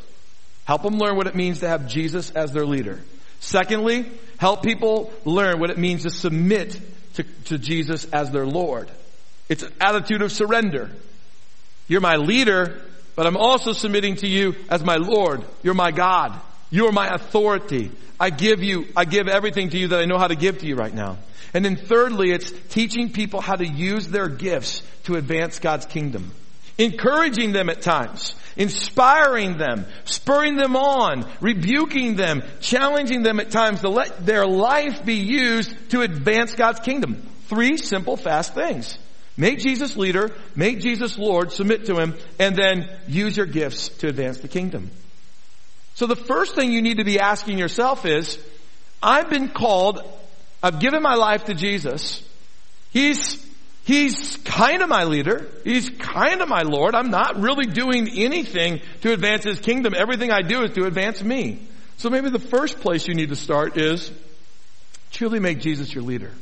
Help 0.66 0.82
them 0.82 0.98
learn 0.98 1.16
what 1.16 1.26
it 1.26 1.34
means 1.34 1.60
to 1.60 1.68
have 1.68 1.88
Jesus 1.88 2.28
as 2.32 2.52
their 2.52 2.66
leader. 2.66 3.00
Secondly, 3.40 4.04
help 4.36 4.62
people 4.62 5.10
learn 5.24 5.58
what 5.58 5.70
it 5.70 5.78
means 5.78 6.02
to 6.02 6.10
submit 6.10 6.78
to, 7.14 7.22
to 7.46 7.56
Jesus 7.56 8.04
as 8.12 8.30
their 8.30 8.44
Lord. 8.44 8.90
It's 9.48 9.62
an 9.62 9.72
attitude 9.80 10.20
of 10.20 10.32
surrender. 10.32 10.90
You're 11.86 12.02
my 12.02 12.16
leader, 12.16 12.82
but 13.16 13.26
I'm 13.26 13.38
also 13.38 13.72
submitting 13.72 14.16
to 14.16 14.28
you 14.28 14.54
as 14.68 14.84
my 14.84 14.96
Lord. 14.96 15.44
You're 15.62 15.72
my 15.72 15.92
God. 15.92 16.38
You 16.68 16.88
are 16.88 16.92
my 16.92 17.06
authority. 17.06 17.90
I 18.20 18.30
give 18.30 18.62
you, 18.62 18.86
I 18.96 19.04
give 19.04 19.28
everything 19.28 19.70
to 19.70 19.78
you 19.78 19.88
that 19.88 20.00
I 20.00 20.04
know 20.04 20.18
how 20.18 20.28
to 20.28 20.36
give 20.36 20.58
to 20.58 20.66
you 20.66 20.76
right 20.76 20.92
now. 20.92 21.18
And 21.54 21.64
then 21.64 21.76
thirdly, 21.76 22.30
it's 22.30 22.50
teaching 22.68 23.12
people 23.12 23.40
how 23.40 23.56
to 23.56 23.66
use 23.66 24.08
their 24.08 24.28
gifts 24.28 24.82
to 25.04 25.14
advance 25.14 25.58
God's 25.58 25.86
kingdom. 25.86 26.32
Encouraging 26.76 27.52
them 27.52 27.70
at 27.70 27.80
times, 27.80 28.34
inspiring 28.56 29.56
them, 29.56 29.86
spurring 30.04 30.56
them 30.56 30.76
on, 30.76 31.28
rebuking 31.40 32.14
them, 32.16 32.42
challenging 32.60 33.22
them 33.22 33.40
at 33.40 33.50
times 33.50 33.80
to 33.80 33.88
let 33.88 34.24
their 34.26 34.46
life 34.46 35.04
be 35.04 35.16
used 35.16 35.90
to 35.90 36.02
advance 36.02 36.54
God's 36.54 36.80
kingdom. 36.80 37.16
Three 37.46 37.78
simple, 37.78 38.16
fast 38.16 38.54
things. 38.54 38.96
Make 39.36 39.60
Jesus 39.60 39.96
leader, 39.96 40.30
make 40.54 40.80
Jesus 40.80 41.16
Lord, 41.16 41.52
submit 41.52 41.86
to 41.86 41.96
Him, 41.96 42.14
and 42.38 42.54
then 42.54 42.88
use 43.06 43.36
your 43.36 43.46
gifts 43.46 43.88
to 44.00 44.08
advance 44.08 44.38
the 44.38 44.48
kingdom. 44.48 44.90
So 45.98 46.06
the 46.06 46.14
first 46.14 46.54
thing 46.54 46.70
you 46.70 46.80
need 46.80 46.98
to 46.98 47.04
be 47.04 47.18
asking 47.18 47.58
yourself 47.58 48.06
is, 48.06 48.38
I've 49.02 49.28
been 49.28 49.48
called 49.48 50.00
I've 50.62 50.78
given 50.78 51.02
my 51.02 51.14
life 51.14 51.46
to 51.46 51.54
Jesus. 51.54 52.22
He's, 52.90 53.44
he's 53.84 54.36
kind 54.38 54.80
of 54.82 54.88
my 54.88 55.04
leader. 55.04 55.48
He's 55.64 55.90
kind 55.90 56.40
of 56.40 56.48
my 56.48 56.62
Lord. 56.62 56.94
I'm 56.94 57.10
not 57.10 57.40
really 57.40 57.66
doing 57.66 58.08
anything 58.08 58.80
to 59.02 59.12
advance 59.12 59.42
His 59.42 59.58
kingdom. 59.60 59.94
Everything 59.96 60.30
I 60.30 60.42
do 60.42 60.62
is 60.62 60.72
to 60.72 60.84
advance 60.84 61.20
me. 61.20 61.66
So 61.96 62.10
maybe 62.10 62.30
the 62.30 62.38
first 62.38 62.78
place 62.80 63.06
you 63.06 63.14
need 63.14 63.30
to 63.30 63.36
start 63.36 63.76
is 63.76 64.10
truly 65.10 65.40
make 65.40 65.60
Jesus 65.60 65.92
your 65.92 66.04
leader. 66.04 66.32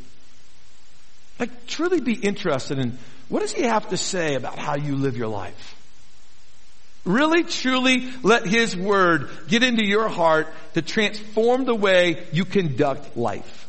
Like 1.38 1.66
truly 1.66 2.00
be 2.00 2.14
interested 2.14 2.78
in 2.78 2.98
what 3.28 3.40
does 3.40 3.52
He 3.52 3.62
have 3.62 3.88
to 3.90 3.96
say 3.96 4.34
about 4.34 4.58
how 4.58 4.76
you 4.76 4.96
live 4.96 5.16
your 5.16 5.28
life? 5.28 5.75
Really, 7.06 7.44
truly 7.44 8.08
let 8.24 8.46
His 8.46 8.76
Word 8.76 9.30
get 9.46 9.62
into 9.62 9.84
your 9.84 10.08
heart 10.08 10.48
to 10.74 10.82
transform 10.82 11.64
the 11.64 11.74
way 11.74 12.26
you 12.32 12.44
conduct 12.44 13.16
life. 13.16 13.68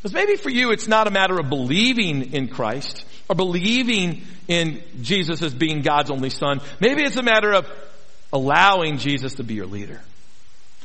Because 0.00 0.14
maybe 0.14 0.36
for 0.36 0.50
you 0.50 0.70
it's 0.70 0.86
not 0.86 1.08
a 1.08 1.10
matter 1.10 1.38
of 1.38 1.48
believing 1.48 2.32
in 2.32 2.46
Christ 2.46 3.04
or 3.28 3.34
believing 3.34 4.22
in 4.46 4.82
Jesus 5.02 5.42
as 5.42 5.52
being 5.52 5.82
God's 5.82 6.12
only 6.12 6.30
son. 6.30 6.60
Maybe 6.78 7.02
it's 7.02 7.16
a 7.16 7.22
matter 7.22 7.52
of 7.52 7.66
allowing 8.32 8.98
Jesus 8.98 9.34
to 9.34 9.42
be 9.42 9.54
your 9.54 9.66
leader. 9.66 10.00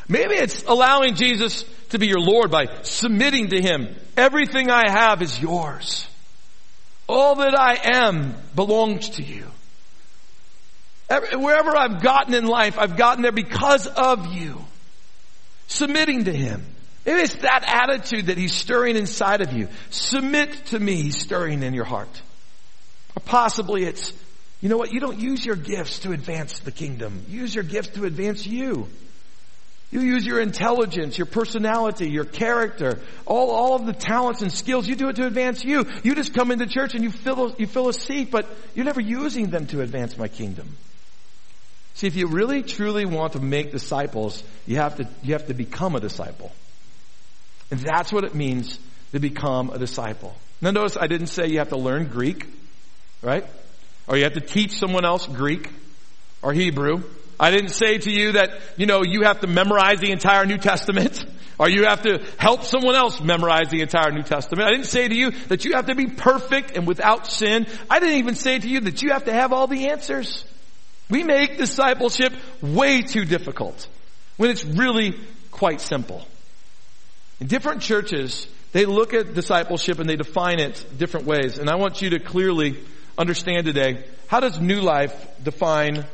Maybe 0.08 0.34
it's 0.36 0.64
allowing 0.64 1.14
Jesus 1.14 1.66
to 1.90 2.00
be 2.00 2.08
your 2.08 2.20
Lord 2.20 2.50
by 2.50 2.66
submitting 2.82 3.50
to 3.50 3.62
Him. 3.62 3.96
Everything 4.18 4.72
I 4.72 4.90
have 4.90 5.22
is 5.22 5.40
yours. 5.40 6.08
All 7.08 7.36
that 7.36 7.60
I 7.60 7.78
am 8.00 8.34
belongs 8.56 9.10
to 9.10 9.24
you. 9.24 9.46
Wherever 11.10 11.76
I've 11.76 12.02
gotten 12.02 12.34
in 12.34 12.45
life, 12.45 12.78
I've 12.78 12.95
gotten 12.95 13.24
there 13.24 13.32
because 13.32 13.88
of 13.88 14.28
you. 14.34 14.63
Submitting 15.67 16.26
to 16.26 16.34
Him. 16.34 16.63
It's 17.06 17.36
that 17.36 17.63
attitude 17.65 18.28
that 18.28 18.38
he's 18.38 18.54
stirring 18.54 18.95
inside 18.95 19.41
of 19.41 19.54
you. 19.54 19.67
Submit 19.89 20.67
to 20.67 20.80
me, 20.80 21.02
he's 21.02 21.17
stirring 21.17 21.63
in 21.63 21.74
your 21.74 21.86
heart. 21.86 22.22
Or 23.15 23.22
possibly 23.26 23.86
it's, 23.86 24.13
you 24.62 24.69
know 24.69 24.78
what, 24.78 24.91
you 24.91 25.00
don't 25.00 25.17
use 25.17 25.45
your 25.45 25.56
gifts 25.56 26.00
to 26.00 26.12
advance 26.12 26.60
the 26.60 26.72
kingdom. 26.72 27.26
Use 27.28 27.56
your 27.56 27.63
gifts 27.63 27.89
to 27.89 28.06
advance 28.06 28.45
you. 28.45 28.88
You 29.91 30.02
use 30.02 30.24
your 30.24 30.39
intelligence, 30.39 31.17
your 31.17 31.26
personality, 31.26 32.12
your 32.12 32.26
character, 32.26 33.00
all, 33.26 33.50
all 33.50 33.76
of 33.76 33.88
the 33.88 33.93
talents 33.93 34.43
and 34.43 34.52
skills. 34.52 34.88
You 34.88 34.95
do 34.95 35.10
it 35.10 35.15
to 35.15 35.26
advance 35.26 35.63
you. 35.63 35.88
You 36.04 36.13
just 36.13 36.36
come 36.36 36.52
into 36.52 36.67
church 36.67 36.93
and 36.93 37.04
you 37.04 37.10
fill, 37.10 37.56
you 37.58 37.65
fill 37.65 37.89
a 37.89 37.93
seat, 37.93 38.30
but 38.30 38.45
you're 38.76 38.86
never 38.86 39.02
using 39.02 39.50
them 39.50 39.65
to 39.67 39.82
advance 39.82 40.15
my 40.15 40.28
kingdom. 40.28 40.78
See, 42.00 42.08
if 42.08 42.16
you 42.16 42.28
really 42.28 42.64
truly 42.64 43.04
want 43.04 43.34
to 43.34 43.42
make 43.42 43.74
disciples, 43.74 44.42
you 44.66 44.78
have 44.78 44.96
to, 44.96 45.08
you 45.22 45.34
have 45.34 45.48
to 45.48 45.54
become 45.54 45.98
a 45.98 46.00
disciple. 46.00 46.50
And 47.72 47.82
that's 47.82 48.14
what 48.14 48.24
it 48.24 48.34
means 48.34 48.80
to 49.12 49.20
become 49.20 49.70
a 49.70 49.78
disciple. 49.78 50.34
Now 50.62 50.72
notice 50.72 50.96
I 50.96 51.08
didn't 51.08 51.28
say 51.28 51.48
you 51.48 51.60
have 51.60 51.70
to 51.70 51.78
learn 51.78 52.06
Greek, 52.06 52.48
right? 53.22 53.46
Or 54.08 54.16
you 54.16 54.24
have 54.24 54.36
to 54.36 54.40
teach 54.40 54.80
someone 54.80 55.04
else 55.04 55.28
Greek 55.28 55.70
or 56.42 56.54
Hebrew. 56.54 57.04
I 57.38 57.52
didn't 57.52 57.72
say 57.72 57.98
to 57.98 58.10
you 58.10 58.32
that, 58.32 58.52
you 58.78 58.86
know, 58.86 59.02
you 59.04 59.24
have 59.24 59.42
to 59.42 59.48
memorize 59.48 60.00
the 60.00 60.12
entire 60.12 60.46
New 60.46 60.58
Testament 60.58 61.26
or 61.60 61.68
you 61.68 61.84
have 61.84 62.04
to 62.04 62.24
help 62.38 62.64
someone 62.64 62.96
else 62.96 63.20
memorize 63.20 63.72
the 63.72 63.82
entire 63.82 64.12
New 64.12 64.24
Testament. 64.24 64.66
I 64.66 64.72
didn't 64.72 64.86
say 64.88 65.10
to 65.10 65.16
you 65.16 65.32
that 65.50 65.66
you 65.66 65.74
have 65.74 65.88
to 65.88 65.96
be 65.96 66.08
perfect 66.08 66.78
and 66.78 66.88
without 66.88 67.28
sin. 67.28 67.68
I 67.90 68.00
didn't 68.00 68.20
even 68.20 68.36
say 68.36 68.58
to 68.58 68.70
you 68.70 68.80
that 68.80 69.02
you 69.02 69.10
have 69.10 69.26
to 69.26 69.34
have 69.34 69.52
all 69.52 69.68
the 69.68 69.90
answers. 69.90 70.46
We 71.10 71.24
make 71.24 71.58
discipleship 71.58 72.34
way 72.62 73.02
too 73.02 73.26
difficult 73.26 73.88
when 74.38 74.52
it's 74.52 74.63
really 74.63 75.15
quite 75.52 75.82
simple. 75.82 76.26
In 77.39 77.48
different 77.48 77.82
churches, 77.82 78.48
they 78.72 78.86
look 78.86 79.13
at 79.13 79.34
discipleship 79.34 80.00
and 80.00 80.10
they 80.10 80.15
define 80.15 80.60
it 80.60 80.86
different 80.98 81.26
ways. 81.26 81.58
And 81.58 81.69
I 81.69 81.76
want 81.76 82.02
you 82.02 82.12
to 82.12 82.19
clearly 82.19 82.78
understand 83.17 83.65
today, 83.65 84.04
how 84.28 84.39
does 84.39 84.60
New 84.60 84.82
Life 84.82 85.43
define 85.43 86.06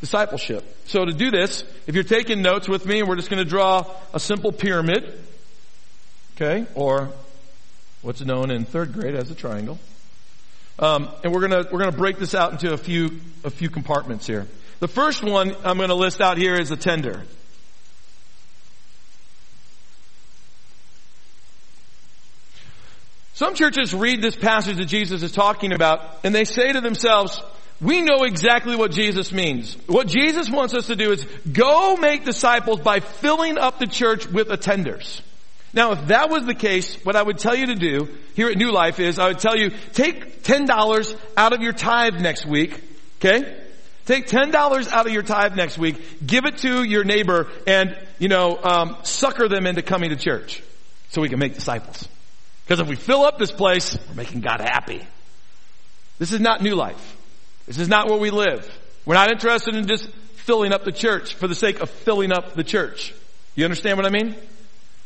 discipleship? 0.00 0.64
So 0.86 1.04
to 1.04 1.12
do 1.12 1.30
this, 1.30 1.64
if 1.86 1.94
you're 1.94 2.04
taking 2.04 2.40
notes 2.40 2.68
with 2.68 2.86
me, 2.86 3.02
we're 3.02 3.16
just 3.16 3.28
going 3.28 3.44
to 3.44 3.48
draw 3.48 3.84
a 4.14 4.20
simple 4.20 4.52
pyramid. 4.52 5.20
Okay? 6.36 6.66
Or 6.74 7.10
what's 8.00 8.22
known 8.22 8.50
in 8.50 8.64
third 8.64 8.94
grade 8.94 9.14
as 9.14 9.30
a 9.30 9.34
triangle. 9.34 9.78
Um, 10.78 11.08
and 11.24 11.32
we're 11.32 11.40
gonna, 11.40 11.64
we're 11.70 11.80
gonna 11.80 11.92
break 11.92 12.18
this 12.18 12.34
out 12.34 12.52
into 12.52 12.72
a 12.72 12.76
few, 12.76 13.20
a 13.42 13.50
few 13.50 13.68
compartments 13.68 14.26
here. 14.26 14.46
The 14.80 14.88
first 14.88 15.24
one 15.24 15.56
I'm 15.64 15.78
gonna 15.78 15.94
list 15.94 16.20
out 16.20 16.38
here 16.38 16.54
is 16.54 16.70
a 16.70 16.76
tender. 16.76 17.24
Some 23.34 23.54
churches 23.54 23.94
read 23.94 24.20
this 24.20 24.34
passage 24.34 24.78
that 24.78 24.86
Jesus 24.86 25.22
is 25.22 25.32
talking 25.32 25.72
about 25.72 26.00
and 26.24 26.34
they 26.34 26.44
say 26.44 26.72
to 26.72 26.80
themselves, 26.80 27.40
we 27.80 28.02
know 28.02 28.24
exactly 28.24 28.74
what 28.74 28.90
Jesus 28.90 29.32
means. 29.32 29.76
What 29.86 30.08
Jesus 30.08 30.50
wants 30.50 30.74
us 30.74 30.88
to 30.88 30.96
do 30.96 31.12
is 31.12 31.24
go 31.52 31.96
make 31.96 32.24
disciples 32.24 32.80
by 32.80 32.98
filling 32.98 33.56
up 33.56 33.78
the 33.78 33.86
church 33.86 34.26
with 34.26 34.48
attenders. 34.48 35.20
Now, 35.72 35.92
if 35.92 36.06
that 36.06 36.30
was 36.30 36.46
the 36.46 36.54
case, 36.54 36.96
what 37.04 37.14
I 37.16 37.22
would 37.22 37.38
tell 37.38 37.54
you 37.54 37.66
to 37.66 37.74
do 37.74 38.08
here 38.34 38.48
at 38.48 38.56
New 38.56 38.72
Life 38.72 39.00
is 39.00 39.18
I 39.18 39.28
would 39.28 39.38
tell 39.38 39.56
you, 39.56 39.70
take 39.92 40.42
$10 40.42 41.16
out 41.36 41.52
of 41.52 41.60
your 41.60 41.72
tithe 41.72 42.20
next 42.20 42.46
week, 42.46 42.80
okay? 43.18 43.62
Take 44.06 44.26
$10 44.26 44.54
out 44.88 45.06
of 45.06 45.12
your 45.12 45.22
tithe 45.22 45.54
next 45.54 45.76
week, 45.76 46.26
give 46.26 46.46
it 46.46 46.58
to 46.58 46.82
your 46.82 47.04
neighbor, 47.04 47.48
and, 47.66 47.94
you 48.18 48.28
know, 48.28 48.58
um, 48.62 48.96
sucker 49.02 49.48
them 49.48 49.66
into 49.66 49.82
coming 49.82 50.10
to 50.10 50.16
church 50.16 50.62
so 51.10 51.20
we 51.20 51.28
can 51.28 51.38
make 51.38 51.54
disciples. 51.54 52.08
Because 52.64 52.80
if 52.80 52.88
we 52.88 52.96
fill 52.96 53.22
up 53.22 53.38
this 53.38 53.52
place, 53.52 53.98
we're 54.08 54.14
making 54.14 54.40
God 54.40 54.60
happy. 54.60 55.06
This 56.18 56.32
is 56.32 56.40
not 56.40 56.62
New 56.62 56.74
Life. 56.74 57.16
This 57.66 57.78
is 57.78 57.88
not 57.88 58.08
where 58.08 58.18
we 58.18 58.30
live. 58.30 58.66
We're 59.04 59.14
not 59.14 59.30
interested 59.30 59.74
in 59.74 59.86
just 59.86 60.08
filling 60.36 60.72
up 60.72 60.84
the 60.84 60.92
church 60.92 61.34
for 61.34 61.46
the 61.46 61.54
sake 61.54 61.80
of 61.80 61.90
filling 61.90 62.32
up 62.32 62.54
the 62.54 62.64
church. 62.64 63.14
You 63.54 63.64
understand 63.64 63.98
what 63.98 64.06
I 64.06 64.10
mean? 64.10 64.34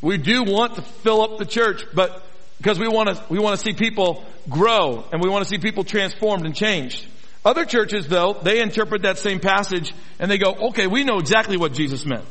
We 0.02 0.18
do 0.18 0.42
want 0.42 0.74
to 0.74 0.82
fill 0.82 1.22
up 1.22 1.38
the 1.38 1.46
church, 1.46 1.84
but 1.94 2.22
because 2.58 2.78
we 2.78 2.88
want 2.88 3.08
to, 3.08 3.22
we 3.30 3.38
want 3.38 3.58
to 3.58 3.64
see 3.64 3.72
people 3.72 4.24
grow 4.48 5.04
and 5.12 5.22
we 5.22 5.30
want 5.30 5.44
to 5.44 5.48
see 5.48 5.58
people 5.58 5.84
transformed 5.84 6.44
and 6.44 6.54
changed. 6.54 7.06
Other 7.44 7.64
churches 7.64 8.08
though, 8.08 8.34
they 8.34 8.60
interpret 8.60 9.02
that 9.02 9.18
same 9.18 9.40
passage 9.40 9.94
and 10.18 10.30
they 10.30 10.38
go, 10.38 10.52
okay, 10.68 10.86
we 10.86 11.04
know 11.04 11.18
exactly 11.18 11.56
what 11.56 11.72
Jesus 11.72 12.04
meant. 12.04 12.24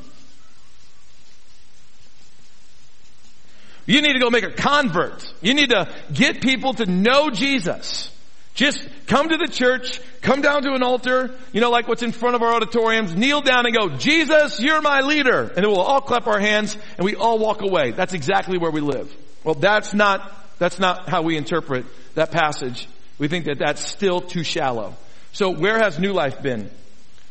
You 3.85 4.01
need 4.01 4.13
to 4.13 4.19
go 4.19 4.29
make 4.29 4.43
a 4.43 4.51
convert. 4.51 5.33
You 5.41 5.53
need 5.53 5.69
to 5.71 5.93
get 6.13 6.41
people 6.41 6.73
to 6.75 6.85
know 6.85 7.29
Jesus. 7.29 8.11
Just 8.53 8.85
come 9.07 9.29
to 9.29 9.37
the 9.37 9.47
church, 9.47 10.01
come 10.21 10.41
down 10.41 10.63
to 10.63 10.73
an 10.73 10.83
altar, 10.83 11.31
you 11.53 11.61
know, 11.61 11.69
like 11.69 11.87
what's 11.87 12.03
in 12.03 12.11
front 12.11 12.35
of 12.35 12.41
our 12.41 12.53
auditoriums, 12.53 13.15
kneel 13.15 13.41
down 13.41 13.65
and 13.65 13.75
go, 13.75 13.89
Jesus, 13.97 14.59
you're 14.59 14.81
my 14.81 15.01
leader. 15.01 15.43
And 15.43 15.55
then 15.55 15.69
we'll 15.69 15.79
all 15.79 16.01
clap 16.01 16.27
our 16.27 16.39
hands 16.39 16.77
and 16.97 17.05
we 17.05 17.15
all 17.15 17.39
walk 17.39 17.61
away. 17.61 17.91
That's 17.91 18.13
exactly 18.13 18.57
where 18.57 18.71
we 18.71 18.81
live. 18.81 19.13
Well, 19.43 19.55
that's 19.55 19.93
not, 19.93 20.31
that's 20.59 20.79
not 20.79 21.07
how 21.07 21.21
we 21.21 21.37
interpret 21.37 21.85
that 22.15 22.31
passage. 22.31 22.87
We 23.17 23.29
think 23.29 23.45
that 23.45 23.57
that's 23.57 23.85
still 23.85 24.19
too 24.19 24.43
shallow. 24.43 24.95
So 25.31 25.51
where 25.51 25.79
has 25.79 25.97
New 25.97 26.11
Life 26.11 26.41
been? 26.41 26.69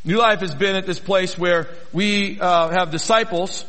New 0.04 0.16
Life 0.16 0.40
has 0.40 0.54
been 0.54 0.74
at 0.74 0.86
this 0.86 0.98
place 0.98 1.36
where 1.36 1.68
we 1.92 2.40
uh, 2.40 2.70
have 2.70 2.90
disciples 2.90 3.66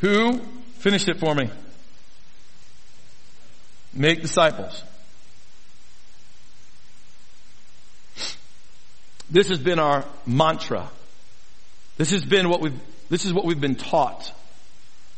who 0.00 0.40
Finish 0.80 1.08
it 1.08 1.18
for 1.18 1.34
me. 1.34 1.50
Make 3.92 4.22
disciples. 4.22 4.82
This 9.30 9.48
has 9.48 9.58
been 9.58 9.78
our 9.78 10.06
mantra. 10.24 10.88
This 11.98 12.12
has 12.12 12.24
been 12.24 12.48
what 12.48 12.62
we've, 12.62 12.80
this 13.10 13.26
is 13.26 13.32
what 13.34 13.44
we've 13.44 13.60
been 13.60 13.74
taught 13.74 14.32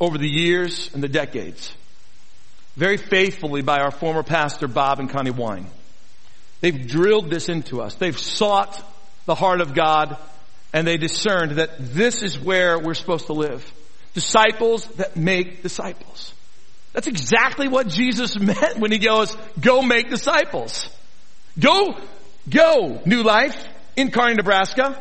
over 0.00 0.18
the 0.18 0.28
years 0.28 0.90
and 0.94 1.02
the 1.02 1.08
decades. 1.08 1.72
Very 2.76 2.96
faithfully 2.96 3.62
by 3.62 3.78
our 3.78 3.92
former 3.92 4.24
pastor 4.24 4.66
Bob 4.66 4.98
and 4.98 5.08
Connie 5.08 5.30
Wine. 5.30 5.68
They've 6.60 6.88
drilled 6.88 7.30
this 7.30 7.48
into 7.48 7.80
us. 7.80 7.94
They've 7.94 8.18
sought 8.18 8.82
the 9.26 9.36
heart 9.36 9.60
of 9.60 9.74
God 9.74 10.16
and 10.72 10.88
they 10.88 10.96
discerned 10.96 11.52
that 11.52 11.70
this 11.78 12.24
is 12.24 12.36
where 12.36 12.80
we're 12.80 12.94
supposed 12.94 13.26
to 13.26 13.32
live. 13.32 13.72
Disciples 14.14 14.86
that 14.96 15.16
make 15.16 15.62
disciples. 15.62 16.34
That's 16.92 17.06
exactly 17.06 17.68
what 17.68 17.88
Jesus 17.88 18.38
meant 18.38 18.78
when 18.78 18.92
he 18.92 18.98
goes, 18.98 19.34
go 19.60 19.82
make 19.82 20.10
disciples. 20.10 20.88
Go, 21.58 21.96
go, 22.48 23.00
New 23.04 23.22
Life 23.22 23.66
in 23.96 24.10
Kearney, 24.10 24.34
Nebraska. 24.34 25.00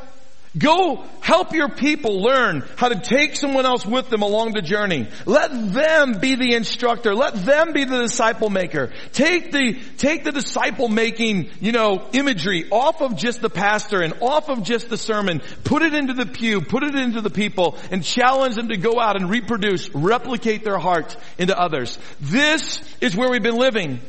Go 0.58 1.06
help 1.22 1.54
your 1.54 1.70
people 1.70 2.22
learn 2.22 2.68
how 2.76 2.90
to 2.90 3.00
take 3.00 3.38
someone 3.38 3.66
else 3.66 3.86
with 3.86 4.10
them 4.10 4.22
along 4.22 4.52
the 4.52 4.62
journey. 4.62 5.08
Let 5.26 5.50
them 5.74 6.20
be 6.20 6.36
the 6.36 6.56
instructor. 6.56 7.16
Let 7.16 7.36
them 7.46 7.72
be 7.72 7.86
the 7.86 8.02
disciple 8.02 8.50
maker. 8.50 8.92
Take 9.14 9.54
the, 9.54 9.80
take 9.98 10.26
the 10.26 10.34
disciple 10.34 10.90
making, 10.90 11.52
you 11.62 11.72
know, 11.72 12.06
imagery 12.12 12.70
off 12.70 13.02
of 13.02 13.16
just 13.16 13.40
the 13.40 13.50
pastor 13.50 14.02
and 14.02 14.14
off 14.20 14.50
of 14.50 14.64
just 14.64 14.90
the 14.90 14.98
sermon. 14.98 15.42
Put 15.64 15.84
it 15.84 15.94
into 15.94 16.14
the 16.14 16.26
pew, 16.26 16.60
put 16.60 16.84
it 16.84 16.96
into 16.96 17.22
the 17.22 17.30
people 17.30 17.78
and 17.90 18.04
challenge 18.04 18.56
them 18.56 18.68
to 18.70 18.78
go 18.78 19.00
out 19.00 19.16
and 19.16 19.30
reproduce, 19.30 19.90
replicate 19.96 20.66
their 20.66 20.80
heart 20.80 21.16
into 21.38 21.58
others. 21.58 21.98
This 22.20 22.82
is 23.00 23.16
where 23.16 23.30
we've 23.32 23.42
been 23.42 23.58
living. 23.58 24.02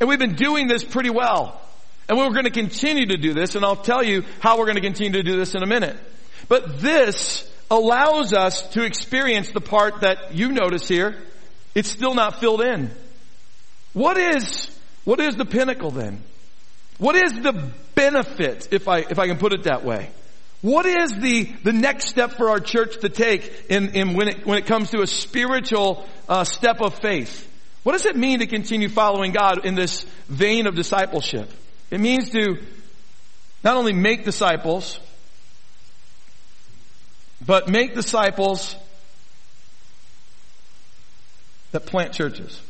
And 0.00 0.08
we've 0.08 0.18
been 0.18 0.36
doing 0.36 0.66
this 0.66 0.82
pretty 0.82 1.10
well. 1.10 1.60
And 2.10 2.18
we're 2.18 2.30
going 2.30 2.42
to 2.42 2.50
continue 2.50 3.06
to 3.06 3.16
do 3.16 3.34
this, 3.34 3.54
and 3.54 3.64
I'll 3.64 3.76
tell 3.76 4.02
you 4.02 4.24
how 4.40 4.58
we're 4.58 4.64
going 4.64 4.74
to 4.74 4.82
continue 4.82 5.12
to 5.12 5.22
do 5.22 5.36
this 5.36 5.54
in 5.54 5.62
a 5.62 5.66
minute. 5.66 5.96
But 6.48 6.80
this 6.80 7.48
allows 7.70 8.32
us 8.32 8.68
to 8.70 8.82
experience 8.82 9.52
the 9.52 9.60
part 9.60 10.00
that 10.00 10.34
you 10.34 10.50
notice 10.50 10.88
here. 10.88 11.16
It's 11.72 11.88
still 11.88 12.14
not 12.14 12.40
filled 12.40 12.62
in. 12.62 12.90
What 13.92 14.18
is, 14.18 14.76
what 15.04 15.20
is 15.20 15.36
the 15.36 15.44
pinnacle 15.44 15.92
then? 15.92 16.20
What 16.98 17.14
is 17.14 17.32
the 17.32 17.70
benefit, 17.94 18.66
if 18.72 18.88
I, 18.88 18.98
if 19.08 19.20
I 19.20 19.28
can 19.28 19.38
put 19.38 19.52
it 19.52 19.62
that 19.62 19.84
way? 19.84 20.10
What 20.62 20.86
is 20.86 21.12
the, 21.12 21.44
the 21.62 21.72
next 21.72 22.08
step 22.08 22.32
for 22.32 22.50
our 22.50 22.58
church 22.58 22.98
to 23.02 23.08
take 23.08 23.66
in, 23.68 23.90
in 23.90 24.14
when, 24.14 24.26
it, 24.26 24.44
when 24.44 24.58
it 24.58 24.66
comes 24.66 24.90
to 24.90 25.02
a 25.02 25.06
spiritual 25.06 26.04
uh, 26.28 26.42
step 26.42 26.80
of 26.80 26.98
faith? 26.98 27.48
What 27.84 27.92
does 27.92 28.04
it 28.04 28.16
mean 28.16 28.40
to 28.40 28.48
continue 28.48 28.88
following 28.88 29.30
God 29.30 29.64
in 29.64 29.76
this 29.76 30.02
vein 30.28 30.66
of 30.66 30.74
discipleship? 30.74 31.48
It 31.90 32.00
means 32.00 32.30
to 32.30 32.58
not 33.64 33.76
only 33.76 33.92
make 33.92 34.24
disciples, 34.24 34.98
but 37.44 37.68
make 37.68 37.94
disciples 37.94 38.76
that 41.72 41.86
plant 41.86 42.12
churches. 42.12 42.60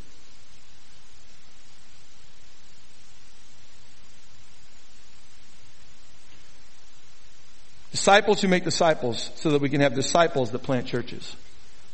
Disciples 7.91 8.41
who 8.41 8.49
make 8.49 8.65
disciples 8.65 9.31
so 9.37 9.51
that 9.51 9.61
we 9.61 9.69
can 9.69 9.81
have 9.81 9.95
disciples 9.95 10.53
that 10.53 10.61
plant 10.61 10.87
churches. 10.87 11.37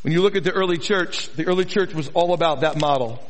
When 0.03 0.12
you 0.12 0.23
look 0.23 0.37
at 0.37 0.45
the 0.45 0.53
early 0.53 0.79
church, 0.79 1.29
the 1.33 1.47
early 1.47 1.65
church 1.65 1.93
was 1.95 2.09
all 2.09 2.33
about 2.33 2.61
that 2.61 2.79
model. 2.79 3.21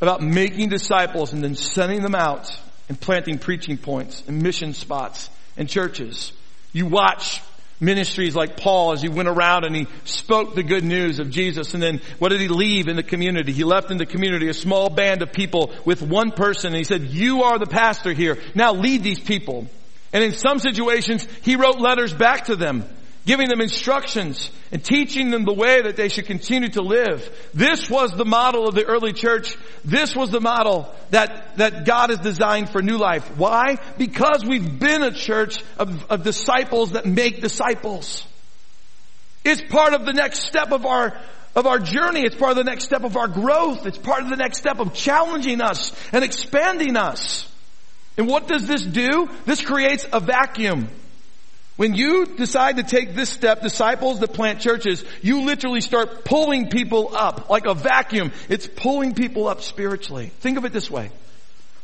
About 0.00 0.20
making 0.20 0.68
disciples 0.68 1.32
and 1.32 1.44
then 1.44 1.54
sending 1.54 2.02
them 2.02 2.14
out 2.14 2.50
and 2.88 3.00
planting 3.00 3.38
preaching 3.38 3.78
points 3.78 4.22
and 4.26 4.42
mission 4.42 4.74
spots 4.74 5.30
and 5.56 5.68
churches. 5.68 6.32
You 6.72 6.86
watch 6.86 7.42
ministries 7.80 8.34
like 8.34 8.56
Paul 8.56 8.92
as 8.92 9.02
he 9.02 9.08
went 9.08 9.28
around 9.28 9.64
and 9.64 9.76
he 9.76 9.86
spoke 10.04 10.54
the 10.54 10.62
good 10.62 10.84
news 10.84 11.18
of 11.18 11.30
Jesus 11.30 11.74
and 11.74 11.82
then 11.82 12.00
what 12.18 12.30
did 12.30 12.40
he 12.40 12.48
leave 12.48 12.88
in 12.88 12.96
the 12.96 13.02
community? 13.02 13.52
He 13.52 13.64
left 13.64 13.90
in 13.90 13.98
the 13.98 14.06
community 14.06 14.48
a 14.48 14.54
small 14.54 14.88
band 14.88 15.22
of 15.22 15.32
people 15.32 15.74
with 15.84 16.00
one 16.00 16.30
person 16.30 16.68
and 16.68 16.76
he 16.76 16.84
said, 16.84 17.02
you 17.02 17.42
are 17.42 17.58
the 17.58 17.66
pastor 17.66 18.12
here. 18.12 18.38
Now 18.54 18.72
lead 18.72 19.02
these 19.02 19.20
people. 19.20 19.66
And 20.12 20.24
in 20.24 20.32
some 20.32 20.58
situations, 20.58 21.26
he 21.42 21.56
wrote 21.56 21.78
letters 21.78 22.14
back 22.14 22.44
to 22.46 22.56
them 22.56 22.88
giving 23.26 23.48
them 23.48 23.60
instructions 23.60 24.50
and 24.70 24.82
teaching 24.82 25.30
them 25.30 25.44
the 25.44 25.52
way 25.52 25.82
that 25.82 25.96
they 25.96 26.08
should 26.08 26.26
continue 26.26 26.68
to 26.68 26.80
live. 26.80 27.28
This 27.52 27.90
was 27.90 28.12
the 28.12 28.24
model 28.24 28.68
of 28.68 28.74
the 28.76 28.84
early 28.84 29.12
church. 29.12 29.58
This 29.84 30.14
was 30.14 30.30
the 30.30 30.40
model 30.40 30.94
that, 31.10 31.56
that 31.58 31.84
God 31.84 32.10
has 32.10 32.20
designed 32.20 32.70
for 32.70 32.80
new 32.80 32.96
life. 32.96 33.36
Why? 33.36 33.78
Because 33.98 34.44
we've 34.46 34.78
been 34.78 35.02
a 35.02 35.10
church 35.10 35.58
of, 35.76 36.04
of 36.08 36.22
disciples 36.22 36.92
that 36.92 37.04
make 37.04 37.42
disciples. 37.42 38.24
It's 39.44 39.62
part 39.62 39.92
of 39.92 40.06
the 40.06 40.12
next 40.12 40.46
step 40.46 40.70
of 40.70 40.86
our, 40.86 41.20
of 41.56 41.66
our 41.66 41.80
journey. 41.80 42.20
It's 42.20 42.36
part 42.36 42.52
of 42.52 42.56
the 42.58 42.64
next 42.64 42.84
step 42.84 43.02
of 43.02 43.16
our 43.16 43.28
growth. 43.28 43.86
It's 43.86 43.98
part 43.98 44.22
of 44.22 44.30
the 44.30 44.36
next 44.36 44.58
step 44.58 44.78
of 44.78 44.94
challenging 44.94 45.60
us 45.60 45.92
and 46.12 46.22
expanding 46.22 46.96
us. 46.96 47.50
And 48.16 48.28
what 48.28 48.46
does 48.46 48.68
this 48.68 48.82
do? 48.84 49.28
This 49.46 49.62
creates 49.62 50.06
a 50.12 50.20
vacuum. 50.20 50.88
When 51.76 51.94
you 51.94 52.24
decide 52.24 52.78
to 52.78 52.82
take 52.82 53.14
this 53.14 53.28
step, 53.28 53.60
disciples 53.60 54.20
that 54.20 54.32
plant 54.32 54.60
churches, 54.60 55.04
you 55.20 55.42
literally 55.42 55.82
start 55.82 56.24
pulling 56.24 56.70
people 56.70 57.14
up 57.14 57.50
like 57.50 57.66
a 57.66 57.74
vacuum. 57.74 58.32
It's 58.48 58.66
pulling 58.66 59.14
people 59.14 59.46
up 59.46 59.60
spiritually. 59.60 60.32
Think 60.40 60.56
of 60.56 60.64
it 60.64 60.72
this 60.72 60.90
way. 60.90 61.10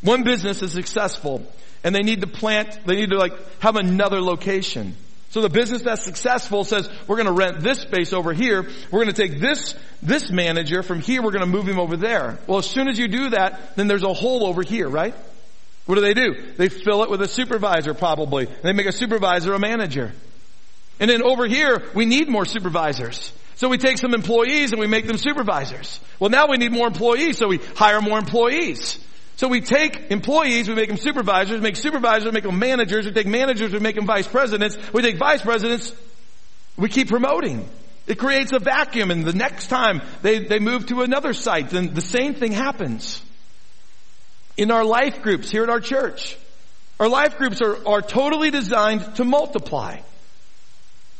One 0.00 0.24
business 0.24 0.62
is 0.62 0.72
successful 0.72 1.46
and 1.84 1.94
they 1.94 2.00
need 2.00 2.22
to 2.22 2.26
plant, 2.26 2.78
they 2.86 2.96
need 2.96 3.10
to 3.10 3.18
like 3.18 3.32
have 3.60 3.76
another 3.76 4.20
location. 4.20 4.96
So 5.30 5.40
the 5.40 5.48
business 5.48 5.82
that's 5.82 6.04
successful 6.04 6.64
says, 6.64 6.88
we're 7.06 7.16
going 7.16 7.26
to 7.26 7.32
rent 7.32 7.60
this 7.60 7.80
space 7.80 8.12
over 8.12 8.34
here. 8.34 8.68
We're 8.90 9.04
going 9.04 9.14
to 9.14 9.28
take 9.28 9.40
this, 9.40 9.74
this 10.02 10.30
manager 10.30 10.82
from 10.82 11.00
here. 11.00 11.22
We're 11.22 11.30
going 11.30 11.40
to 11.40 11.46
move 11.46 11.66
him 11.66 11.78
over 11.78 11.96
there. 11.96 12.38
Well, 12.46 12.58
as 12.58 12.66
soon 12.66 12.86
as 12.88 12.98
you 12.98 13.08
do 13.08 13.30
that, 13.30 13.74
then 13.76 13.88
there's 13.88 14.02
a 14.02 14.12
hole 14.12 14.46
over 14.46 14.62
here, 14.62 14.88
right? 14.88 15.14
What 15.86 15.96
do 15.96 16.00
they 16.00 16.14
do? 16.14 16.34
They 16.56 16.68
fill 16.68 17.02
it 17.02 17.10
with 17.10 17.22
a 17.22 17.28
supervisor 17.28 17.94
probably. 17.94 18.46
They 18.62 18.72
make 18.72 18.86
a 18.86 18.92
supervisor 18.92 19.52
a 19.52 19.58
manager. 19.58 20.12
And 21.00 21.10
then 21.10 21.22
over 21.22 21.46
here, 21.46 21.82
we 21.94 22.06
need 22.06 22.28
more 22.28 22.44
supervisors. 22.44 23.32
So 23.56 23.68
we 23.68 23.78
take 23.78 23.98
some 23.98 24.14
employees 24.14 24.72
and 24.72 24.80
we 24.80 24.86
make 24.86 25.06
them 25.06 25.18
supervisors. 25.18 26.00
Well, 26.18 26.30
now 26.30 26.48
we 26.48 26.56
need 26.56 26.72
more 26.72 26.86
employees, 26.86 27.38
so 27.38 27.48
we 27.48 27.58
hire 27.58 28.00
more 28.00 28.18
employees. 28.18 28.98
So 29.36 29.48
we 29.48 29.60
take 29.60 30.10
employees, 30.10 30.68
we 30.68 30.74
make 30.74 30.88
them 30.88 30.96
supervisors, 30.96 31.60
make 31.60 31.76
supervisors, 31.76 32.32
make 32.32 32.44
them 32.44 32.58
managers, 32.58 33.06
we 33.06 33.12
take 33.12 33.26
managers, 33.26 33.72
we 33.72 33.80
make 33.80 33.96
them 33.96 34.06
vice 34.06 34.28
presidents, 34.28 34.76
we 34.92 35.02
take 35.02 35.18
vice 35.18 35.42
presidents, 35.42 35.92
we 36.76 36.88
keep 36.88 37.08
promoting. 37.08 37.68
It 38.06 38.18
creates 38.18 38.52
a 38.52 38.58
vacuum 38.58 39.10
and 39.10 39.24
the 39.24 39.32
next 39.32 39.68
time 39.68 40.02
they, 40.22 40.40
they 40.40 40.58
move 40.58 40.86
to 40.86 41.02
another 41.02 41.32
site, 41.32 41.70
then 41.70 41.94
the 41.94 42.00
same 42.00 42.34
thing 42.34 42.52
happens. 42.52 43.22
In 44.56 44.70
our 44.70 44.84
life 44.84 45.22
groups 45.22 45.50
here 45.50 45.62
at 45.62 45.70
our 45.70 45.80
church, 45.80 46.36
our 47.00 47.08
life 47.08 47.38
groups 47.38 47.60
are, 47.60 47.86
are 47.86 48.02
totally 48.02 48.50
designed 48.50 49.16
to 49.16 49.24
multiply. 49.24 49.98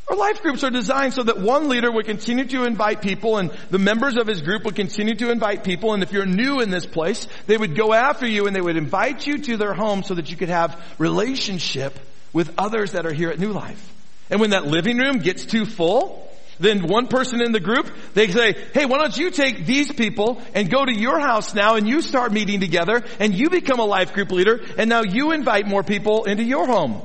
Our 0.09 0.17
life 0.17 0.43
groups 0.43 0.63
are 0.65 0.71
designed 0.71 1.15
so 1.15 1.23
that 1.23 1.41
one 1.41 1.69
leader 1.69 1.91
would 1.91 2.07
continue 2.07 2.45
to 2.49 2.65
invite 2.65 3.03
people 3.03 3.39
and 3.39 3.51
the 3.71 3.79
members 3.79 4.17
of 4.17 4.27
his 4.27 4.43
group 4.43 4.65
would 4.65 4.77
continue 4.77 5.15
to 5.15 5.31
invite 5.31 5.65
people 5.65 5.95
and 5.95 6.03
if 6.03 6.13
you're 6.13 6.27
new 6.27 6.61
in 6.61 6.71
this 6.71 6.85
place, 6.85 7.27
they 7.47 7.57
would 7.57 7.75
go 7.75 7.95
after 7.95 8.27
you 8.27 8.47
and 8.47 8.55
they 8.55 8.61
would 8.61 8.77
invite 8.77 9.27
you 9.27 9.39
to 9.39 9.57
their 9.57 9.73
home 9.73 10.03
so 10.03 10.15
that 10.15 10.31
you 10.31 10.37
could 10.37 10.51
have 10.51 10.79
relationship 10.99 11.99
with 12.33 12.53
others 12.59 12.93
that 12.93 13.07
are 13.07 13.13
here 13.13 13.31
at 13.31 13.39
New 13.39 13.53
Life. 13.53 13.93
And 14.29 14.41
when 14.41 14.51
that 14.51 14.67
living 14.67 14.99
room 14.99 15.19
gets 15.19 15.47
too 15.47 15.65
full, 15.65 16.32
then 16.63 16.87
one 16.87 17.09
person 17.09 17.43
in 17.43 17.53
the 17.53 17.61
group, 17.61 17.91
they 18.15 18.29
say, 18.29 18.55
hey, 18.73 18.87
why 18.87 18.99
don't 18.99 19.17
you 19.17 19.31
take 19.31 19.67
these 19.67 19.91
people 19.93 20.41
and 20.55 20.71
go 20.71 20.85
to 20.85 20.93
your 20.93 21.19
house 21.19 21.55
now 21.55 21.75
and 21.77 21.89
you 21.89 22.01
start 22.01 22.33
meeting 22.33 22.61
together 22.61 23.05
and 23.19 23.35
you 23.35 23.51
become 23.51 23.81
a 23.81 23.85
life 23.85 24.13
group 24.13 24.31
leader 24.31 24.61
and 24.79 24.89
now 24.89 25.03
you 25.03 25.33
invite 25.33 25.67
more 25.67 25.83
people 25.83 26.25
into 26.25 26.45
your 26.45 26.67
home. 26.67 27.03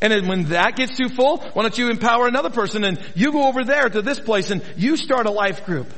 And 0.00 0.12
then 0.12 0.26
when 0.28 0.44
that 0.50 0.76
gets 0.76 0.96
too 0.96 1.08
full, 1.08 1.38
why 1.38 1.62
don't 1.62 1.78
you 1.78 1.88
empower 1.88 2.26
another 2.26 2.50
person 2.50 2.84
and 2.84 3.00
you 3.14 3.32
go 3.32 3.48
over 3.48 3.64
there 3.64 3.88
to 3.88 4.02
this 4.02 4.20
place 4.20 4.50
and 4.50 4.62
you 4.76 4.96
start 4.96 5.26
a 5.26 5.30
life 5.30 5.64
group. 5.64 5.92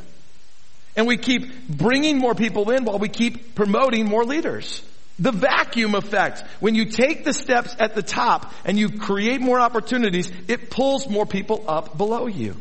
And 0.96 1.06
we 1.06 1.16
keep 1.16 1.68
bringing 1.68 2.18
more 2.18 2.34
people 2.34 2.70
in 2.70 2.84
while 2.84 2.98
we 2.98 3.08
keep 3.08 3.54
promoting 3.54 4.06
more 4.06 4.24
leaders. 4.24 4.82
The 5.18 5.32
vacuum 5.32 5.94
effect. 5.94 6.44
When 6.60 6.74
you 6.74 6.86
take 6.86 7.24
the 7.24 7.32
steps 7.32 7.74
at 7.78 7.94
the 7.94 8.02
top 8.02 8.52
and 8.64 8.78
you 8.78 8.98
create 8.98 9.40
more 9.40 9.58
opportunities, 9.58 10.30
it 10.46 10.70
pulls 10.70 11.08
more 11.08 11.26
people 11.26 11.64
up 11.66 11.96
below 11.96 12.26
you. 12.26 12.56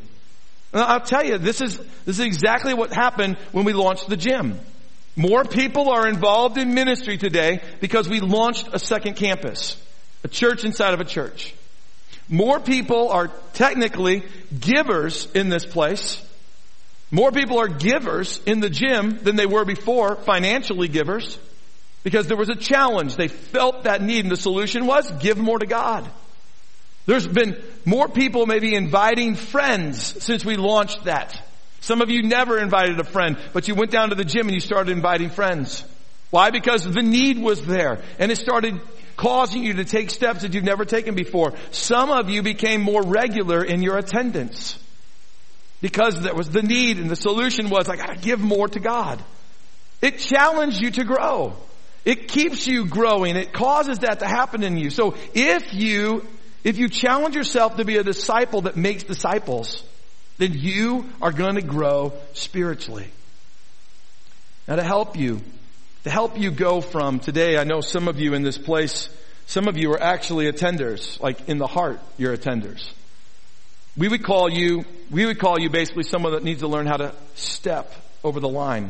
And 0.75 0.83
I'll 0.83 0.99
tell 0.99 1.25
you, 1.25 1.37
this 1.37 1.61
is, 1.61 1.77
this 2.03 2.19
is 2.19 2.25
exactly 2.25 2.73
what 2.73 2.93
happened 2.93 3.37
when 3.53 3.63
we 3.63 3.71
launched 3.71 4.09
the 4.09 4.17
gym. 4.17 4.59
More 5.15 5.45
people 5.45 5.89
are 5.89 6.05
involved 6.05 6.57
in 6.57 6.73
ministry 6.73 7.17
today 7.17 7.61
because 7.79 8.09
we 8.09 8.19
launched 8.19 8.67
a 8.73 8.77
second 8.77 9.15
campus. 9.15 9.81
A 10.25 10.27
church 10.27 10.65
inside 10.65 10.93
of 10.93 10.99
a 10.99 11.05
church. 11.05 11.55
More 12.27 12.59
people 12.59 13.07
are 13.07 13.31
technically 13.53 14.23
givers 14.59 15.31
in 15.31 15.47
this 15.47 15.63
place. 15.63 16.21
More 17.09 17.31
people 17.31 17.57
are 17.57 17.69
givers 17.69 18.41
in 18.45 18.59
the 18.59 18.69
gym 18.69 19.19
than 19.23 19.37
they 19.37 19.45
were 19.45 19.63
before, 19.63 20.17
financially 20.17 20.89
givers. 20.89 21.37
Because 22.03 22.27
there 22.27 22.35
was 22.35 22.49
a 22.49 22.55
challenge. 22.55 23.15
They 23.15 23.29
felt 23.29 23.85
that 23.85 24.01
need 24.01 24.25
and 24.25 24.31
the 24.31 24.35
solution 24.35 24.87
was 24.87 25.09
give 25.21 25.37
more 25.37 25.57
to 25.57 25.65
God. 25.65 26.05
There's 27.05 27.27
been 27.27 27.61
more 27.85 28.09
people 28.09 28.45
maybe 28.45 28.73
inviting 28.73 29.35
friends 29.35 30.23
since 30.23 30.43
we 30.43 30.57
launched 30.57 31.05
that. 31.05 31.39
Some 31.81 32.01
of 32.01 32.09
you 32.09 32.23
never 32.23 32.57
invited 32.57 32.99
a 32.99 33.03
friend, 33.03 33.37
but 33.53 33.67
you 33.67 33.75
went 33.75 33.91
down 33.91 34.09
to 34.09 34.15
the 34.15 34.23
gym 34.23 34.47
and 34.47 34.55
you 34.55 34.59
started 34.59 34.91
inviting 34.91 35.29
friends. 35.29 35.83
Why? 36.31 36.49
Because 36.49 36.83
the 36.83 37.03
need 37.03 37.37
was 37.37 37.63
there 37.63 38.01
and 38.17 38.31
it 38.31 38.37
started 38.37 38.81
causing 39.15 39.63
you 39.63 39.75
to 39.75 39.85
take 39.85 40.09
steps 40.09 40.41
that 40.41 40.53
you've 40.53 40.63
never 40.63 40.83
taken 40.83 41.15
before. 41.15 41.53
Some 41.71 42.09
of 42.09 42.29
you 42.29 42.41
became 42.41 42.81
more 42.81 43.03
regular 43.03 43.63
in 43.63 43.81
your 43.81 43.97
attendance 43.97 44.79
because 45.81 46.19
there 46.21 46.33
was 46.33 46.49
the 46.49 46.63
need 46.63 46.97
and 46.97 47.09
the 47.09 47.15
solution 47.15 47.69
was 47.69 47.87
I 47.87 47.95
gotta 47.95 48.17
give 48.19 48.39
more 48.39 48.67
to 48.67 48.79
God. 48.79 49.23
It 50.01 50.17
challenged 50.17 50.81
you 50.81 50.91
to 50.91 51.03
grow. 51.03 51.55
It 52.03 52.27
keeps 52.27 52.67
you 52.67 52.85
growing. 52.85 53.35
It 53.35 53.53
causes 53.53 53.99
that 53.99 54.19
to 54.19 54.27
happen 54.27 54.63
in 54.63 54.77
you. 54.77 54.89
So 54.89 55.15
if 55.33 55.73
you, 55.73 56.25
if 56.65 56.79
you 56.79 56.89
challenge 56.89 57.35
yourself 57.35 57.77
to 57.77 57.85
be 57.85 57.97
a 57.97 58.03
disciple 58.03 58.61
that 58.61 58.75
makes 58.75 59.03
disciples, 59.03 59.83
then 60.39 60.51
you 60.53 61.07
are 61.21 61.31
going 61.31 61.55
to 61.55 61.61
grow 61.61 62.11
spiritually. 62.33 63.07
Now 64.67 64.77
to 64.77 64.83
help 64.83 65.15
you, 65.15 65.41
to 66.05 66.09
help 66.09 66.39
you 66.39 66.49
go 66.49 66.81
from 66.81 67.19
today, 67.19 67.57
I 67.57 67.65
know 67.65 67.81
some 67.81 68.07
of 68.07 68.19
you 68.19 68.33
in 68.33 68.41
this 68.41 68.57
place, 68.57 69.09
some 69.45 69.67
of 69.67 69.77
you 69.77 69.91
are 69.91 70.01
actually 70.01 70.51
attenders, 70.51 71.21
like 71.21 71.47
in 71.47 71.59
the 71.59 71.67
heart, 71.67 71.99
you're 72.17 72.35
attenders. 72.35 72.83
We 73.95 74.07
would 74.07 74.23
call 74.23 74.49
you, 74.49 74.85
we 75.11 75.27
would 75.27 75.37
call 75.37 75.59
you 75.59 75.69
basically 75.69 76.03
someone 76.03 76.33
that 76.33 76.43
needs 76.43 76.61
to 76.61 76.67
learn 76.67 76.87
how 76.87 76.97
to 76.97 77.13
step 77.35 77.93
over 78.23 78.39
the 78.39 78.49
line. 78.49 78.89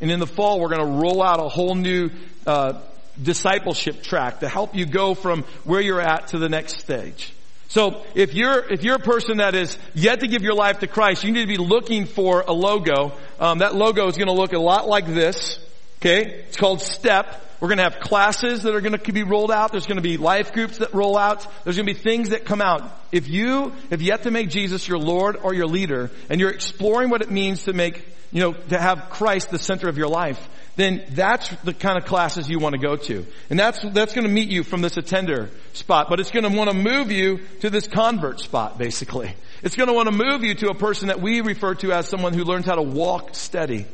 And 0.00 0.12
in 0.12 0.20
the 0.20 0.28
fall, 0.28 0.60
we're 0.60 0.68
going 0.68 0.86
to 0.86 1.00
roll 1.02 1.24
out 1.24 1.40
a 1.40 1.48
whole 1.48 1.74
new 1.74 2.10
uh, 2.46 2.74
discipleship 3.22 4.02
track 4.02 4.40
to 4.40 4.48
help 4.48 4.74
you 4.74 4.86
go 4.86 5.14
from 5.14 5.42
where 5.64 5.80
you're 5.80 6.00
at 6.00 6.28
to 6.28 6.38
the 6.38 6.48
next 6.48 6.78
stage. 6.80 7.32
So 7.68 8.04
if 8.14 8.34
you're 8.34 8.72
if 8.72 8.84
you're 8.84 8.94
a 8.96 9.00
person 9.00 9.38
that 9.38 9.54
is 9.54 9.76
yet 9.94 10.20
to 10.20 10.28
give 10.28 10.42
your 10.42 10.54
life 10.54 10.78
to 10.80 10.86
Christ, 10.86 11.24
you 11.24 11.32
need 11.32 11.42
to 11.42 11.46
be 11.46 11.56
looking 11.56 12.06
for 12.06 12.42
a 12.46 12.52
logo. 12.52 13.12
Um, 13.40 13.58
that 13.58 13.74
logo 13.74 14.06
is 14.06 14.16
going 14.16 14.28
to 14.28 14.34
look 14.34 14.52
a 14.52 14.58
lot 14.58 14.88
like 14.88 15.06
this. 15.06 15.58
Okay? 16.00 16.44
It's 16.48 16.56
called 16.56 16.80
STEP. 16.80 17.42
We're 17.60 17.68
going 17.68 17.78
to 17.78 17.84
have 17.84 18.00
classes 18.00 18.64
that 18.64 18.74
are 18.74 18.82
going 18.82 18.98
to 18.98 19.12
be 19.12 19.22
rolled 19.22 19.50
out. 19.50 19.72
There's 19.72 19.86
going 19.86 19.96
to 19.96 20.02
be 20.02 20.18
life 20.18 20.52
groups 20.52 20.78
that 20.78 20.92
roll 20.92 21.16
out. 21.16 21.46
There's 21.64 21.76
going 21.76 21.86
to 21.86 21.94
be 21.94 21.98
things 21.98 22.30
that 22.30 22.44
come 22.44 22.60
out. 22.60 22.82
If 23.12 23.28
you 23.28 23.72
have 23.90 24.02
yet 24.02 24.24
to 24.24 24.30
make 24.30 24.50
Jesus 24.50 24.86
your 24.86 24.98
Lord 24.98 25.36
or 25.42 25.54
your 25.54 25.66
leader, 25.66 26.10
and 26.28 26.38
you're 26.38 26.50
exploring 26.50 27.08
what 27.08 27.22
it 27.22 27.30
means 27.30 27.64
to 27.64 27.72
make, 27.72 28.06
you 28.30 28.42
know, 28.42 28.52
to 28.52 28.78
have 28.78 29.08
Christ 29.08 29.50
the 29.50 29.58
center 29.58 29.88
of 29.88 29.96
your 29.96 30.08
life, 30.08 30.38
then 30.76 31.02
that's 31.12 31.48
the 31.64 31.72
kind 31.72 31.96
of 31.96 32.04
classes 32.04 32.50
you 32.50 32.58
want 32.58 32.74
to 32.74 32.78
go 32.78 32.96
to. 32.96 33.26
And 33.48 33.58
that's, 33.58 33.82
that's 33.92 34.12
going 34.12 34.26
to 34.26 34.32
meet 34.32 34.50
you 34.50 34.62
from 34.62 34.82
this 34.82 34.98
attender 34.98 35.48
spot, 35.72 36.08
but 36.10 36.20
it's 36.20 36.30
going 36.30 36.44
to 36.44 36.54
want 36.54 36.70
to 36.70 36.76
move 36.76 37.10
you 37.10 37.40
to 37.60 37.70
this 37.70 37.88
convert 37.88 38.40
spot, 38.40 38.76
basically. 38.76 39.34
It's 39.62 39.74
going 39.74 39.88
to 39.88 39.94
want 39.94 40.10
to 40.10 40.14
move 40.14 40.44
you 40.44 40.54
to 40.56 40.68
a 40.68 40.74
person 40.74 41.08
that 41.08 41.22
we 41.22 41.40
refer 41.40 41.74
to 41.76 41.92
as 41.92 42.06
someone 42.06 42.34
who 42.34 42.44
learns 42.44 42.66
how 42.66 42.74
to 42.74 42.82
walk 42.82 43.34
steady. 43.34 43.86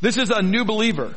This 0.00 0.16
is 0.16 0.30
a 0.30 0.40
new 0.40 0.64
believer. 0.64 1.14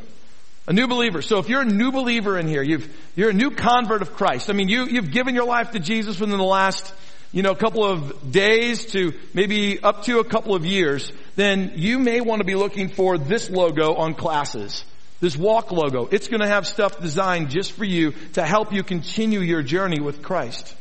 A 0.68 0.72
new 0.72 0.88
believer. 0.88 1.22
So 1.22 1.38
if 1.38 1.48
you're 1.48 1.60
a 1.60 1.64
new 1.64 1.92
believer 1.92 2.36
in 2.36 2.48
here, 2.48 2.62
you've, 2.62 2.88
you're 3.14 3.30
a 3.30 3.34
new 3.34 3.52
convert 3.52 4.02
of 4.02 4.14
Christ. 4.14 4.50
I 4.50 4.52
mean, 4.52 4.68
you, 4.68 4.86
you've 4.86 5.12
given 5.12 5.34
your 5.34 5.46
life 5.46 5.70
to 5.72 5.78
Jesus 5.78 6.18
within 6.18 6.36
the 6.36 6.44
last, 6.44 6.92
you 7.30 7.42
know, 7.42 7.54
couple 7.54 7.84
of 7.84 8.32
days 8.32 8.86
to 8.86 9.12
maybe 9.32 9.78
up 9.80 10.02
to 10.04 10.18
a 10.18 10.24
couple 10.24 10.56
of 10.56 10.66
years, 10.66 11.12
then 11.36 11.72
you 11.76 12.00
may 12.00 12.20
want 12.20 12.40
to 12.40 12.44
be 12.44 12.56
looking 12.56 12.88
for 12.88 13.16
this 13.16 13.48
logo 13.48 13.94
on 13.94 14.14
classes. 14.14 14.84
This 15.20 15.36
walk 15.36 15.70
logo. 15.70 16.08
It's 16.10 16.28
going 16.28 16.40
to 16.40 16.48
have 16.48 16.66
stuff 16.66 17.00
designed 17.00 17.50
just 17.50 17.72
for 17.72 17.84
you 17.84 18.12
to 18.32 18.44
help 18.44 18.72
you 18.72 18.82
continue 18.82 19.40
your 19.40 19.62
journey 19.62 20.00
with 20.00 20.20
Christ. 20.20 20.74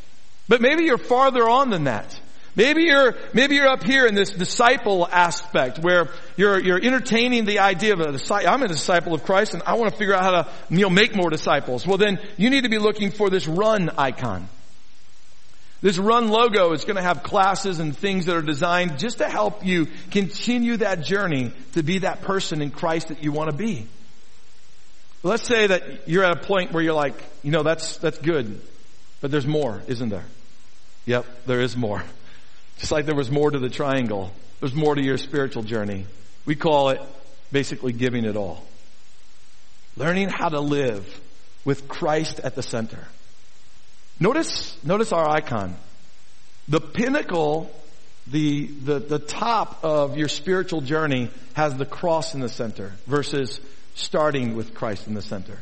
But 0.47 0.61
maybe 0.61 0.83
you're 0.85 0.97
farther 0.97 1.47
on 1.47 1.69
than 1.69 1.85
that. 1.85 2.19
Maybe 2.55 2.83
you're, 2.83 3.15
maybe 3.33 3.55
you're 3.55 3.67
up 3.67 3.83
here 3.83 4.05
in 4.05 4.15
this 4.15 4.31
disciple 4.31 5.05
aspect 5.11 5.79
where 5.79 6.09
you're, 6.37 6.57
you're 6.59 6.81
entertaining 6.81 7.43
the 7.43 7.59
idea 7.59 7.93
of 7.93 7.99
a 7.99 8.13
disciple. 8.13 8.49
I'm 8.49 8.63
a 8.63 8.67
disciple 8.67 9.13
of 9.13 9.23
Christ 9.23 9.53
and 9.53 9.63
I 9.63 9.73
want 9.73 9.91
to 9.91 9.97
figure 9.97 10.13
out 10.13 10.23
how 10.23 10.31
to, 10.31 10.49
you 10.69 10.79
know, 10.79 10.89
make 10.89 11.15
more 11.15 11.29
disciples. 11.29 11.85
Well 11.85 11.97
then, 11.97 12.19
you 12.37 12.49
need 12.49 12.63
to 12.63 12.69
be 12.69 12.77
looking 12.77 13.11
for 13.11 13.29
this 13.29 13.45
run 13.45 13.89
icon. 13.97 14.47
This 15.81 15.97
run 15.97 16.29
logo 16.29 16.71
is 16.71 16.85
going 16.85 16.95
to 16.95 17.01
have 17.01 17.23
classes 17.23 17.79
and 17.79 17.95
things 17.95 18.25
that 18.27 18.35
are 18.35 18.41
designed 18.41 18.99
just 18.99 19.17
to 19.17 19.29
help 19.29 19.65
you 19.65 19.87
continue 20.09 20.77
that 20.77 21.03
journey 21.03 21.51
to 21.73 21.83
be 21.83 21.99
that 21.99 22.21
person 22.21 22.61
in 22.61 22.71
Christ 22.71 23.09
that 23.09 23.21
you 23.21 23.33
want 23.33 23.51
to 23.51 23.55
be. 23.55 23.85
Let's 25.23 25.43
say 25.43 25.67
that 25.67 26.07
you're 26.07 26.23
at 26.23 26.37
a 26.37 26.39
point 26.39 26.71
where 26.71 26.81
you're 26.81 26.93
like, 26.93 27.21
you 27.43 27.51
know, 27.51 27.63
that's, 27.63 27.97
that's 27.97 28.17
good, 28.17 28.61
but 29.21 29.29
there's 29.29 29.45
more, 29.45 29.81
isn't 29.87 30.09
there? 30.09 30.25
Yep, 31.05 31.25
there 31.45 31.61
is 31.61 31.75
more. 31.75 32.03
Just 32.79 32.91
like 32.91 33.05
there 33.05 33.15
was 33.15 33.31
more 33.31 33.49
to 33.49 33.59
the 33.59 33.69
triangle, 33.69 34.31
there's 34.59 34.73
more 34.73 34.95
to 34.95 35.01
your 35.01 35.17
spiritual 35.17 35.63
journey. 35.63 36.05
We 36.45 36.55
call 36.55 36.89
it 36.89 37.01
basically 37.51 37.93
giving 37.93 38.25
it 38.25 38.35
all. 38.35 38.63
Learning 39.97 40.29
how 40.29 40.49
to 40.49 40.59
live 40.59 41.21
with 41.63 41.87
Christ 41.87 42.39
at 42.41 42.55
the 42.55 42.63
center. 42.63 43.07
Notice, 44.19 44.77
notice 44.83 45.11
our 45.11 45.27
icon. 45.27 45.75
The 46.67 46.81
pinnacle, 46.81 47.71
the, 48.27 48.67
the, 48.67 48.99
the 48.99 49.19
top 49.19 49.83
of 49.83 50.17
your 50.17 50.27
spiritual 50.27 50.81
journey 50.81 51.29
has 51.53 51.75
the 51.75 51.85
cross 51.85 52.33
in 52.33 52.39
the 52.39 52.49
center 52.49 52.93
versus 53.07 53.59
starting 53.93 54.55
with 54.55 54.73
Christ 54.73 55.07
in 55.07 55.13
the 55.13 55.21
center. 55.21 55.57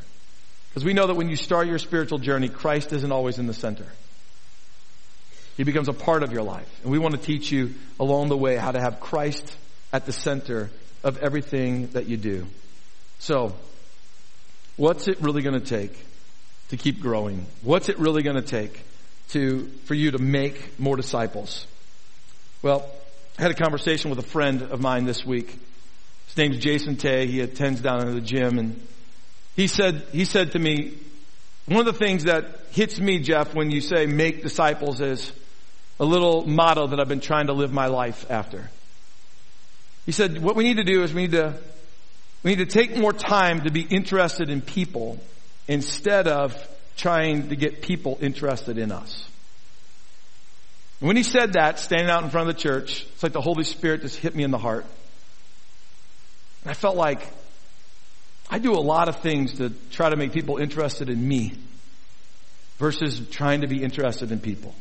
Because 0.70 0.86
we 0.86 0.94
know 0.94 1.08
that 1.08 1.16
when 1.16 1.30
you 1.30 1.36
start 1.36 1.68
your 1.68 1.78
spiritual 1.78 2.18
journey, 2.18 2.50
Christ 2.50 2.94
isn't 2.94 3.12
always 3.12 3.38
in 3.38 3.46
the 3.48 3.54
center. 3.54 3.86
He 5.58 5.64
becomes 5.64 5.88
a 5.88 5.94
part 5.94 6.24
of 6.24 6.32
your 6.32 6.44
life. 6.44 6.68
And 6.84 6.92
we 6.92 7.00
want 7.00 7.16
to 7.16 7.22
teach 7.22 7.52
you 7.52 7.76
along 8.00 8.30
the 8.30 8.38
way 8.38 8.56
how 8.56 8.72
to 8.72 8.80
have 8.80 9.00
Christ 9.00 9.56
at 9.92 10.06
the 10.06 10.12
center 10.12 10.72
of 11.04 11.18
everything 11.18 11.88
that 11.88 12.08
you 12.08 12.18
do. 12.18 12.48
So, 13.20 13.54
what's 14.78 15.08
it 15.08 15.22
really 15.22 15.42
going 15.42 15.60
to 15.60 15.66
take 15.66 15.98
to 16.70 16.78
keep 16.78 17.00
growing? 17.00 17.46
What's 17.62 17.90
it 17.90 18.00
really 18.00 18.24
going 18.24 18.36
to 18.36 18.42
take 18.42 18.84
to, 19.30 19.68
for 19.86 19.94
you 19.94 20.12
to 20.12 20.18
make 20.18 20.80
more 20.80 20.96
disciples? 20.96 21.68
Well, 22.62 22.90
I 23.38 23.44
had 23.44 23.52
a 23.52 23.56
conversation 23.56 24.10
with 24.10 24.20
a 24.20 24.28
friend 24.28 24.62
of 24.64 24.82
mine 24.82 25.06
this 25.06 25.26
week. 25.26 25.60
His 26.28 26.38
name's 26.38 26.58
Jason 26.58 26.96
Tay. 26.96 27.28
He 27.28 27.42
attends 27.42 27.82
down 27.82 28.08
in 28.08 28.16
the 28.16 28.22
gym 28.22 28.58
and 28.58 28.88
he 29.56 29.68
said, 29.68 30.04
he 30.12 30.26
said 30.26 30.54
to 30.54 30.60
me, 30.60 30.98
one 31.66 31.80
of 31.80 31.86
the 31.86 31.94
things 32.06 32.24
that 32.24 32.46
hits 32.72 33.00
me, 33.00 33.20
Jeff, 33.20 33.54
when 33.54 33.72
you 33.72 33.82
say 33.82 34.06
make 34.06 34.42
disciples 34.42 35.00
is 35.00 35.32
a 36.00 36.06
little 36.06 36.48
motto 36.48 36.88
that 36.88 37.00
I've 37.00 37.08
been 37.08 37.20
trying 37.20 37.48
to 37.48 37.54
live 37.54 37.72
my 37.72 37.88
life 37.88 38.30
after. 38.30 38.70
He 40.06 40.12
said, 40.12 40.42
what 40.42 40.56
we 40.56 40.64
need 40.64 40.78
to 40.78 40.84
do 40.84 41.04
is 41.04 41.14
we 41.14 41.24
need 41.24 41.32
to, 41.32 41.54
we 42.44 42.56
need 42.56 42.70
to 42.70 42.72
take 42.72 42.98
more 42.98 43.14
time 43.14 43.62
to 43.62 43.72
be 43.72 43.82
interested 43.82 44.50
in 44.50 44.62
people 44.62 45.20
instead 45.68 46.28
of 46.28 46.56
trying 46.98 47.50
to 47.50 47.56
get 47.56 47.82
people 47.82 48.18
interested 48.22 48.78
in 48.78 48.92
us. 48.92 49.28
And 51.00 51.08
when 51.08 51.18
he 51.18 51.24
said 51.24 51.54
that, 51.54 51.80
standing 51.80 52.10
out 52.10 52.24
in 52.24 52.30
front 52.30 52.50
of 52.50 52.56
the 52.56 52.62
church, 52.62 53.06
it's 53.14 53.24
like 53.24 53.34
the 53.34 53.42
Holy 53.42 53.64
Spirit 53.64 54.02
just 54.02 54.18
hit 54.18 54.36
me 54.36 54.44
in 54.44 54.52
the 54.52 54.58
heart. 54.58 54.86
And 56.64 56.72
I 56.72 56.74
felt 56.74 56.96
like 56.96 57.28
I 58.50 58.60
do 58.60 58.74
a 58.74 58.80
lot 58.80 59.10
of 59.10 59.18
things 59.18 59.58
to 59.58 59.72
try 59.92 60.10
to 60.10 60.16
make 60.16 60.32
people 60.32 60.58
interested 60.58 61.10
in 61.10 61.26
me 61.28 61.54
versus 62.78 63.22
trying 63.32 63.62
to 63.62 63.68
be 63.68 63.84
interested 63.84 64.32
in 64.32 64.40
people. 64.40 64.76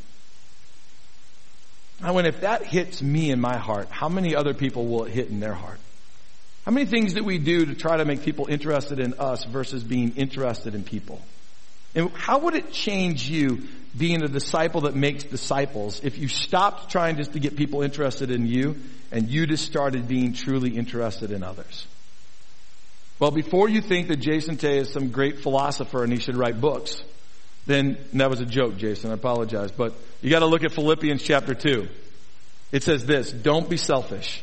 I 2.02 2.10
went, 2.10 2.26
if 2.26 2.40
that 2.40 2.64
hits 2.64 3.00
me 3.02 3.30
in 3.30 3.40
my 3.40 3.56
heart, 3.56 3.88
how 3.90 4.08
many 4.08 4.34
other 4.34 4.54
people 4.54 4.86
will 4.86 5.04
it 5.04 5.12
hit 5.12 5.28
in 5.28 5.40
their 5.40 5.54
heart? 5.54 5.78
How 6.64 6.72
many 6.72 6.86
things 6.86 7.14
that 7.14 7.24
we 7.24 7.38
do 7.38 7.66
to 7.66 7.74
try 7.74 7.96
to 7.96 8.04
make 8.04 8.22
people 8.22 8.46
interested 8.48 9.00
in 9.00 9.14
us 9.14 9.44
versus 9.44 9.82
being 9.82 10.14
interested 10.16 10.74
in 10.74 10.84
people? 10.84 11.20
And 11.94 12.10
how 12.12 12.38
would 12.38 12.54
it 12.54 12.72
change 12.72 13.28
you 13.28 13.64
being 13.96 14.22
a 14.22 14.28
disciple 14.28 14.82
that 14.82 14.94
makes 14.94 15.24
disciples 15.24 16.00
if 16.02 16.18
you 16.18 16.28
stopped 16.28 16.90
trying 16.90 17.16
just 17.16 17.34
to 17.34 17.38
get 17.38 17.56
people 17.56 17.82
interested 17.82 18.30
in 18.30 18.46
you 18.46 18.76
and 19.10 19.28
you 19.28 19.46
just 19.46 19.66
started 19.66 20.08
being 20.08 20.32
truly 20.32 20.76
interested 20.76 21.30
in 21.30 21.42
others? 21.42 21.86
Well, 23.18 23.30
before 23.30 23.68
you 23.68 23.82
think 23.82 24.08
that 24.08 24.16
Jason 24.16 24.56
Tay 24.56 24.78
is 24.78 24.90
some 24.90 25.10
great 25.10 25.40
philosopher 25.40 26.02
and 26.02 26.12
he 26.12 26.18
should 26.18 26.36
write 26.36 26.60
books, 26.60 27.02
then 27.66 27.98
that 28.14 28.30
was 28.30 28.40
a 28.40 28.46
joke, 28.46 28.76
Jason. 28.76 29.10
I 29.10 29.14
apologize. 29.14 29.70
But 29.70 29.94
you 30.20 30.30
gotta 30.30 30.46
look 30.46 30.64
at 30.64 30.72
Philippians 30.72 31.22
chapter 31.22 31.54
2. 31.54 31.88
It 32.72 32.82
says 32.82 33.04
this, 33.04 33.30
don't 33.30 33.68
be 33.68 33.76
selfish. 33.76 34.42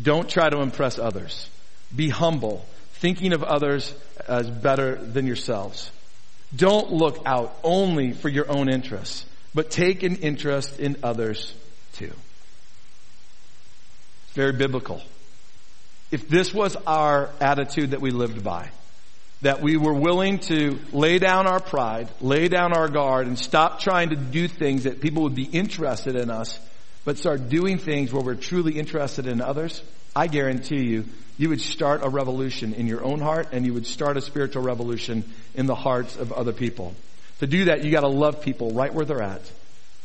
Don't 0.00 0.28
try 0.28 0.48
to 0.48 0.60
impress 0.60 0.98
others. 0.98 1.48
Be 1.94 2.08
humble, 2.08 2.64
thinking 2.94 3.32
of 3.32 3.42
others 3.42 3.94
as 4.26 4.48
better 4.48 4.96
than 4.96 5.26
yourselves. 5.26 5.90
Don't 6.54 6.92
look 6.92 7.22
out 7.26 7.56
only 7.62 8.12
for 8.12 8.28
your 8.28 8.50
own 8.50 8.68
interests, 8.70 9.26
but 9.54 9.70
take 9.70 10.02
an 10.02 10.16
interest 10.16 10.78
in 10.78 10.96
others 11.02 11.52
too. 11.94 12.12
It's 14.24 14.34
very 14.34 14.52
biblical. 14.52 15.02
If 16.10 16.28
this 16.28 16.54
was 16.54 16.74
our 16.86 17.30
attitude 17.40 17.90
that 17.90 18.00
we 18.00 18.10
lived 18.10 18.42
by, 18.42 18.70
that 19.42 19.62
we 19.62 19.76
were 19.76 19.94
willing 19.94 20.38
to 20.38 20.78
lay 20.92 21.18
down 21.18 21.46
our 21.46 21.60
pride, 21.60 22.08
lay 22.20 22.48
down 22.48 22.72
our 22.72 22.88
guard, 22.88 23.26
and 23.26 23.38
stop 23.38 23.78
trying 23.78 24.10
to 24.10 24.16
do 24.16 24.48
things 24.48 24.84
that 24.84 25.00
people 25.00 25.22
would 25.22 25.34
be 25.34 25.44
interested 25.44 26.16
in 26.16 26.30
us, 26.30 26.58
but 27.04 27.18
start 27.18 27.48
doing 27.48 27.78
things 27.78 28.12
where 28.12 28.22
we're 28.22 28.34
truly 28.34 28.78
interested 28.78 29.26
in 29.26 29.40
others, 29.40 29.82
I 30.14 30.26
guarantee 30.26 30.84
you, 30.84 31.04
you 31.38 31.48
would 31.50 31.60
start 31.60 32.04
a 32.04 32.08
revolution 32.08 32.74
in 32.74 32.88
your 32.88 33.04
own 33.04 33.20
heart 33.20 33.50
and 33.52 33.64
you 33.64 33.72
would 33.74 33.86
start 33.86 34.16
a 34.16 34.20
spiritual 34.20 34.62
revolution 34.62 35.22
in 35.54 35.66
the 35.66 35.74
hearts 35.76 36.16
of 36.16 36.32
other 36.32 36.52
people. 36.52 36.94
To 37.38 37.46
do 37.46 37.66
that, 37.66 37.84
you 37.84 37.92
gotta 37.92 38.08
love 38.08 38.42
people 38.42 38.72
right 38.72 38.92
where 38.92 39.04
they're 39.04 39.22
at. 39.22 39.42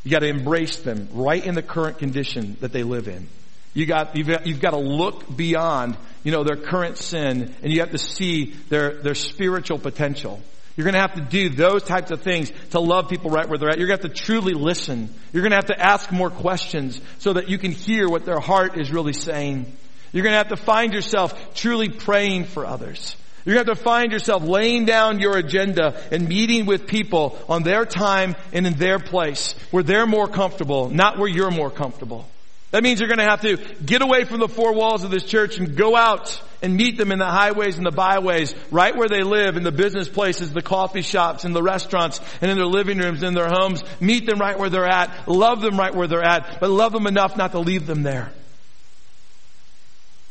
You 0.03 0.11
gotta 0.11 0.27
embrace 0.27 0.77
them 0.77 1.09
right 1.11 1.43
in 1.43 1.55
the 1.55 1.63
current 1.63 1.97
condition 1.97 2.57
that 2.61 2.71
they 2.71 2.83
live 2.83 3.07
in. 3.07 3.27
You 3.73 3.85
got, 3.85 4.15
you've 4.15 4.27
got, 4.27 4.45
you've 4.45 4.61
got 4.61 4.71
to 4.71 4.77
look 4.77 5.35
beyond, 5.35 5.97
you 6.23 6.31
know, 6.31 6.43
their 6.43 6.57
current 6.57 6.97
sin 6.97 7.55
and 7.63 7.73
you 7.73 7.79
have 7.79 7.91
to 7.91 7.97
see 7.97 8.53
their, 8.69 9.01
their 9.01 9.15
spiritual 9.15 9.79
potential. 9.79 10.39
You're 10.75 10.85
gonna 10.85 11.01
have 11.01 11.13
to 11.13 11.21
do 11.21 11.49
those 11.49 11.83
types 11.83 12.09
of 12.09 12.21
things 12.21 12.51
to 12.71 12.79
love 12.79 13.07
people 13.07 13.29
right 13.29 13.47
where 13.47 13.59
they're 13.59 13.69
at. 13.69 13.77
You're 13.77 13.87
gonna 13.87 14.01
have 14.01 14.11
to 14.11 14.21
truly 14.23 14.53
listen. 14.53 15.13
You're 15.31 15.43
gonna 15.43 15.55
have 15.55 15.67
to 15.67 15.79
ask 15.79 16.11
more 16.11 16.31
questions 16.31 16.99
so 17.19 17.33
that 17.33 17.47
you 17.47 17.59
can 17.59 17.71
hear 17.71 18.09
what 18.09 18.25
their 18.25 18.39
heart 18.39 18.79
is 18.79 18.91
really 18.91 19.13
saying. 19.13 19.71
You're 20.11 20.23
gonna 20.23 20.37
have 20.37 20.47
to 20.49 20.55
find 20.55 20.91
yourself 20.91 21.53
truly 21.53 21.89
praying 21.89 22.45
for 22.45 22.65
others. 22.65 23.15
You're 23.45 23.55
going 23.55 23.65
to 23.65 23.71
have 23.71 23.77
to 23.79 23.83
find 23.83 24.11
yourself 24.13 24.43
laying 24.43 24.85
down 24.85 25.19
your 25.19 25.37
agenda 25.37 26.01
and 26.11 26.29
meeting 26.29 26.65
with 26.65 26.87
people 26.87 27.37
on 27.49 27.63
their 27.63 27.85
time 27.85 28.35
and 28.53 28.65
in 28.65 28.73
their 28.75 28.99
place 28.99 29.53
where 29.69 29.83
they're 29.83 30.07
more 30.07 30.27
comfortable, 30.27 30.89
not 30.89 31.17
where 31.17 31.27
you're 31.27 31.51
more 31.51 31.69
comfortable. 31.69 32.25
That 32.73 32.81
means 32.81 32.99
you're 32.99 33.07
going 33.07 33.19
to 33.19 33.25
have 33.25 33.41
to 33.41 33.57
get 33.85 34.01
away 34.01 34.23
from 34.23 34.39
the 34.39 34.47
four 34.47 34.73
walls 34.73 35.03
of 35.03 35.11
this 35.11 35.23
church 35.23 35.59
and 35.59 35.77
go 35.77 35.95
out 35.95 36.41
and 36.63 36.75
meet 36.75 36.97
them 36.97 37.11
in 37.11 37.19
the 37.19 37.25
highways 37.27 37.77
and 37.77 37.85
the 37.85 37.91
byways, 37.91 38.55
right 38.71 38.95
where 38.95 39.07
they 39.07 39.21
live, 39.21 39.57
in 39.57 39.63
the 39.63 39.71
business 39.71 40.09
places, 40.09 40.51
the 40.51 40.63
coffee 40.63 41.03
shops, 41.03 41.45
in 41.45 41.53
the 41.53 41.61
restaurants, 41.61 42.19
and 42.41 42.49
in 42.49 42.57
their 42.57 42.65
living 42.65 42.97
rooms, 42.97 43.21
in 43.21 43.35
their 43.35 43.47
homes. 43.47 43.83
Meet 43.99 44.25
them 44.25 44.39
right 44.39 44.57
where 44.57 44.69
they're 44.69 44.89
at. 44.89 45.27
Love 45.27 45.61
them 45.61 45.77
right 45.77 45.93
where 45.93 46.07
they're 46.07 46.25
at, 46.25 46.59
but 46.59 46.71
love 46.71 46.93
them 46.93 47.05
enough 47.05 47.37
not 47.37 47.51
to 47.51 47.59
leave 47.59 47.85
them 47.85 48.01
there. 48.01 48.31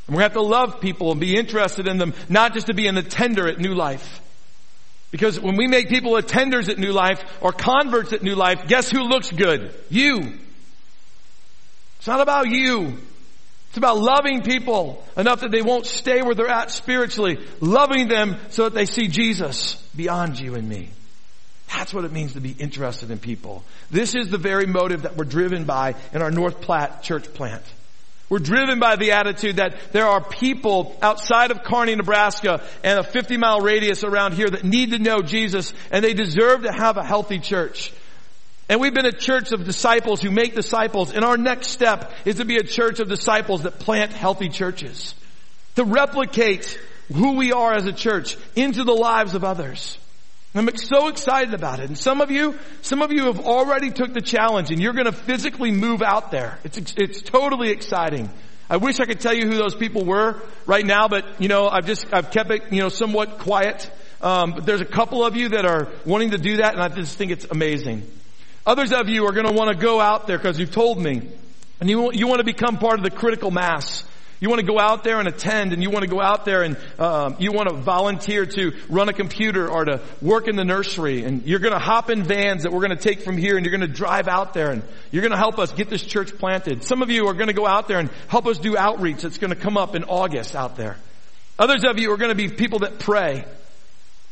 And 0.08 0.16
we 0.16 0.24
have 0.24 0.32
to 0.32 0.42
love 0.42 0.80
people 0.80 1.12
and 1.12 1.20
be 1.20 1.36
interested 1.36 1.86
in 1.86 1.98
them, 1.98 2.12
not 2.28 2.54
just 2.54 2.66
to 2.66 2.74
be 2.74 2.88
an 2.88 2.98
attender 2.98 3.46
at 3.46 3.60
New 3.60 3.74
Life. 3.76 4.20
Because 5.12 5.38
when 5.38 5.54
we 5.54 5.68
make 5.68 5.88
people 5.88 6.14
attenders 6.14 6.68
at 6.68 6.76
New 6.76 6.90
Life 6.90 7.22
or 7.40 7.52
converts 7.52 8.12
at 8.12 8.24
New 8.24 8.34
Life, 8.34 8.66
guess 8.66 8.90
who 8.90 9.04
looks 9.04 9.30
good? 9.30 9.72
You. 9.90 10.40
It's 12.02 12.08
not 12.08 12.20
about 12.20 12.48
you. 12.48 12.98
It's 13.68 13.76
about 13.76 13.96
loving 13.96 14.42
people 14.42 15.04
enough 15.16 15.42
that 15.42 15.52
they 15.52 15.62
won't 15.62 15.86
stay 15.86 16.20
where 16.20 16.34
they're 16.34 16.48
at 16.48 16.72
spiritually. 16.72 17.38
Loving 17.60 18.08
them 18.08 18.38
so 18.50 18.64
that 18.64 18.74
they 18.74 18.86
see 18.86 19.06
Jesus 19.06 19.76
beyond 19.94 20.40
you 20.40 20.56
and 20.56 20.68
me. 20.68 20.90
That's 21.68 21.94
what 21.94 22.04
it 22.04 22.10
means 22.10 22.32
to 22.32 22.40
be 22.40 22.50
interested 22.50 23.12
in 23.12 23.18
people. 23.18 23.62
This 23.88 24.16
is 24.16 24.30
the 24.30 24.36
very 24.36 24.66
motive 24.66 25.02
that 25.02 25.16
we're 25.16 25.26
driven 25.26 25.62
by 25.62 25.94
in 26.12 26.22
our 26.22 26.32
North 26.32 26.60
Platte 26.60 27.04
church 27.04 27.32
plant. 27.34 27.62
We're 28.28 28.40
driven 28.40 28.80
by 28.80 28.96
the 28.96 29.12
attitude 29.12 29.58
that 29.58 29.76
there 29.92 30.08
are 30.08 30.24
people 30.24 30.98
outside 31.02 31.52
of 31.52 31.62
Kearney, 31.62 31.94
Nebraska 31.94 32.64
and 32.82 32.98
a 32.98 33.04
50 33.04 33.36
mile 33.36 33.60
radius 33.60 34.02
around 34.02 34.34
here 34.34 34.50
that 34.50 34.64
need 34.64 34.90
to 34.90 34.98
know 34.98 35.20
Jesus 35.20 35.72
and 35.92 36.04
they 36.04 36.14
deserve 36.14 36.64
to 36.64 36.72
have 36.72 36.96
a 36.96 37.04
healthy 37.04 37.38
church. 37.38 37.92
And 38.68 38.80
we've 38.80 38.94
been 38.94 39.06
a 39.06 39.12
church 39.12 39.52
of 39.52 39.64
disciples 39.64 40.22
who 40.22 40.30
make 40.30 40.54
disciples. 40.54 41.12
And 41.12 41.24
our 41.24 41.36
next 41.36 41.68
step 41.68 42.12
is 42.24 42.36
to 42.36 42.44
be 42.44 42.56
a 42.56 42.62
church 42.62 43.00
of 43.00 43.08
disciples 43.08 43.62
that 43.62 43.78
plant 43.78 44.12
healthy 44.12 44.48
churches. 44.48 45.14
To 45.76 45.84
replicate 45.84 46.78
who 47.12 47.32
we 47.32 47.52
are 47.52 47.74
as 47.74 47.86
a 47.86 47.92
church 47.92 48.36
into 48.56 48.84
the 48.84 48.94
lives 48.94 49.34
of 49.34 49.44
others. 49.44 49.98
I'm 50.54 50.76
so 50.76 51.08
excited 51.08 51.54
about 51.54 51.80
it. 51.80 51.86
And 51.86 51.96
some 51.96 52.20
of 52.20 52.30
you, 52.30 52.58
some 52.82 53.00
of 53.00 53.10
you 53.10 53.24
have 53.26 53.40
already 53.40 53.90
took 53.90 54.12
the 54.12 54.20
challenge 54.20 54.70
and 54.70 54.80
you're 54.82 54.92
going 54.92 55.06
to 55.06 55.12
physically 55.12 55.70
move 55.70 56.02
out 56.02 56.30
there. 56.30 56.58
It's, 56.62 56.78
it's 56.96 57.22
totally 57.22 57.70
exciting. 57.70 58.28
I 58.68 58.76
wish 58.76 59.00
I 59.00 59.06
could 59.06 59.20
tell 59.20 59.34
you 59.34 59.46
who 59.46 59.56
those 59.56 59.74
people 59.74 60.04
were 60.04 60.40
right 60.66 60.84
now, 60.84 61.08
but 61.08 61.40
you 61.40 61.48
know, 61.48 61.68
I've 61.68 61.86
just, 61.86 62.12
I've 62.12 62.30
kept 62.30 62.50
it, 62.50 62.70
you 62.70 62.82
know, 62.82 62.90
somewhat 62.90 63.38
quiet. 63.38 63.90
Um, 64.20 64.52
but 64.52 64.66
there's 64.66 64.82
a 64.82 64.86
couple 64.86 65.24
of 65.24 65.36
you 65.36 65.50
that 65.50 65.64
are 65.64 65.88
wanting 66.04 66.30
to 66.30 66.38
do 66.38 66.58
that 66.58 66.74
and 66.74 66.82
I 66.82 66.88
just 66.88 67.16
think 67.16 67.32
it's 67.32 67.46
amazing. 67.50 68.06
Others 68.66 68.92
of 68.92 69.08
you 69.08 69.26
are 69.26 69.32
going 69.32 69.46
to 69.46 69.52
want 69.52 69.70
to 69.70 69.76
go 69.76 70.00
out 70.00 70.26
there 70.26 70.38
because 70.38 70.58
you've 70.58 70.72
told 70.72 70.98
me. 70.98 71.28
And 71.80 71.90
you, 71.90 72.12
you 72.12 72.28
want 72.28 72.38
to 72.38 72.44
become 72.44 72.78
part 72.78 72.98
of 72.98 73.04
the 73.04 73.10
critical 73.10 73.50
mass. 73.50 74.04
You 74.38 74.48
want 74.48 74.60
to 74.60 74.66
go 74.66 74.78
out 74.78 75.04
there 75.04 75.20
and 75.20 75.28
attend 75.28 75.72
and 75.72 75.82
you 75.82 75.90
want 75.90 76.02
to 76.02 76.10
go 76.10 76.20
out 76.20 76.44
there 76.44 76.62
and 76.62 76.76
um, 76.98 77.36
you 77.38 77.52
want 77.52 77.68
to 77.68 77.76
volunteer 77.76 78.44
to 78.44 78.72
run 78.88 79.08
a 79.08 79.12
computer 79.12 79.68
or 79.68 79.84
to 79.84 80.00
work 80.20 80.48
in 80.48 80.56
the 80.56 80.64
nursery 80.64 81.22
and 81.22 81.46
you're 81.46 81.60
going 81.60 81.72
to 81.72 81.78
hop 81.78 82.10
in 82.10 82.24
vans 82.24 82.64
that 82.64 82.72
we're 82.72 82.80
going 82.80 82.96
to 82.96 82.96
take 82.96 83.22
from 83.22 83.36
here 83.36 83.56
and 83.56 83.64
you're 83.64 83.76
going 83.76 83.88
to 83.88 83.96
drive 83.96 84.26
out 84.26 84.52
there 84.52 84.72
and 84.72 84.82
you're 85.12 85.22
going 85.22 85.30
to 85.30 85.38
help 85.38 85.60
us 85.60 85.72
get 85.72 85.88
this 85.88 86.02
church 86.02 86.36
planted. 86.38 86.82
Some 86.82 87.02
of 87.02 87.10
you 87.10 87.28
are 87.28 87.34
going 87.34 87.48
to 87.48 87.52
go 87.52 87.68
out 87.68 87.86
there 87.86 88.00
and 88.00 88.10
help 88.26 88.46
us 88.46 88.58
do 88.58 88.76
outreach 88.76 89.22
that's 89.22 89.38
going 89.38 89.50
to 89.50 89.56
come 89.56 89.76
up 89.76 89.94
in 89.94 90.02
August 90.02 90.56
out 90.56 90.74
there. 90.74 90.96
Others 91.56 91.84
of 91.84 92.00
you 92.00 92.12
are 92.12 92.16
going 92.16 92.30
to 92.30 92.34
be 92.34 92.48
people 92.48 92.80
that 92.80 92.98
pray. 92.98 93.44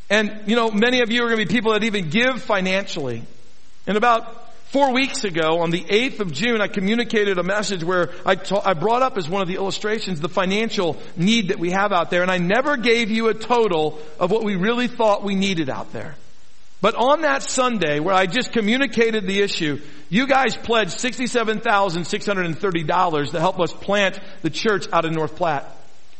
And, 0.08 0.42
you 0.46 0.56
know, 0.56 0.72
many 0.72 1.02
of 1.02 1.12
you 1.12 1.22
are 1.22 1.26
going 1.28 1.38
to 1.38 1.46
be 1.46 1.54
people 1.54 1.72
that 1.74 1.84
even 1.84 2.10
give 2.10 2.42
financially. 2.42 3.22
And 3.90 3.96
about 3.96 4.46
four 4.66 4.92
weeks 4.92 5.24
ago, 5.24 5.62
on 5.62 5.72
the 5.72 5.80
8th 5.80 6.20
of 6.20 6.30
June, 6.30 6.60
I 6.60 6.68
communicated 6.68 7.38
a 7.38 7.42
message 7.42 7.82
where 7.82 8.10
I, 8.24 8.36
ta- 8.36 8.62
I 8.64 8.74
brought 8.74 9.02
up 9.02 9.18
as 9.18 9.28
one 9.28 9.42
of 9.42 9.48
the 9.48 9.56
illustrations 9.56 10.20
the 10.20 10.28
financial 10.28 10.96
need 11.16 11.48
that 11.48 11.58
we 11.58 11.72
have 11.72 11.90
out 11.90 12.08
there. 12.08 12.22
And 12.22 12.30
I 12.30 12.38
never 12.38 12.76
gave 12.76 13.10
you 13.10 13.30
a 13.30 13.34
total 13.34 13.98
of 14.20 14.30
what 14.30 14.44
we 14.44 14.54
really 14.54 14.86
thought 14.86 15.24
we 15.24 15.34
needed 15.34 15.68
out 15.68 15.92
there. 15.92 16.14
But 16.80 16.94
on 16.94 17.22
that 17.22 17.42
Sunday 17.42 17.98
where 17.98 18.14
I 18.14 18.26
just 18.26 18.52
communicated 18.52 19.26
the 19.26 19.40
issue, 19.40 19.80
you 20.08 20.28
guys 20.28 20.56
pledged 20.56 20.92
$67,630 20.92 23.30
to 23.32 23.40
help 23.40 23.58
us 23.58 23.72
plant 23.72 24.20
the 24.42 24.50
church 24.50 24.86
out 24.92 25.04
of 25.04 25.10
North 25.10 25.34
Platte. 25.34 25.66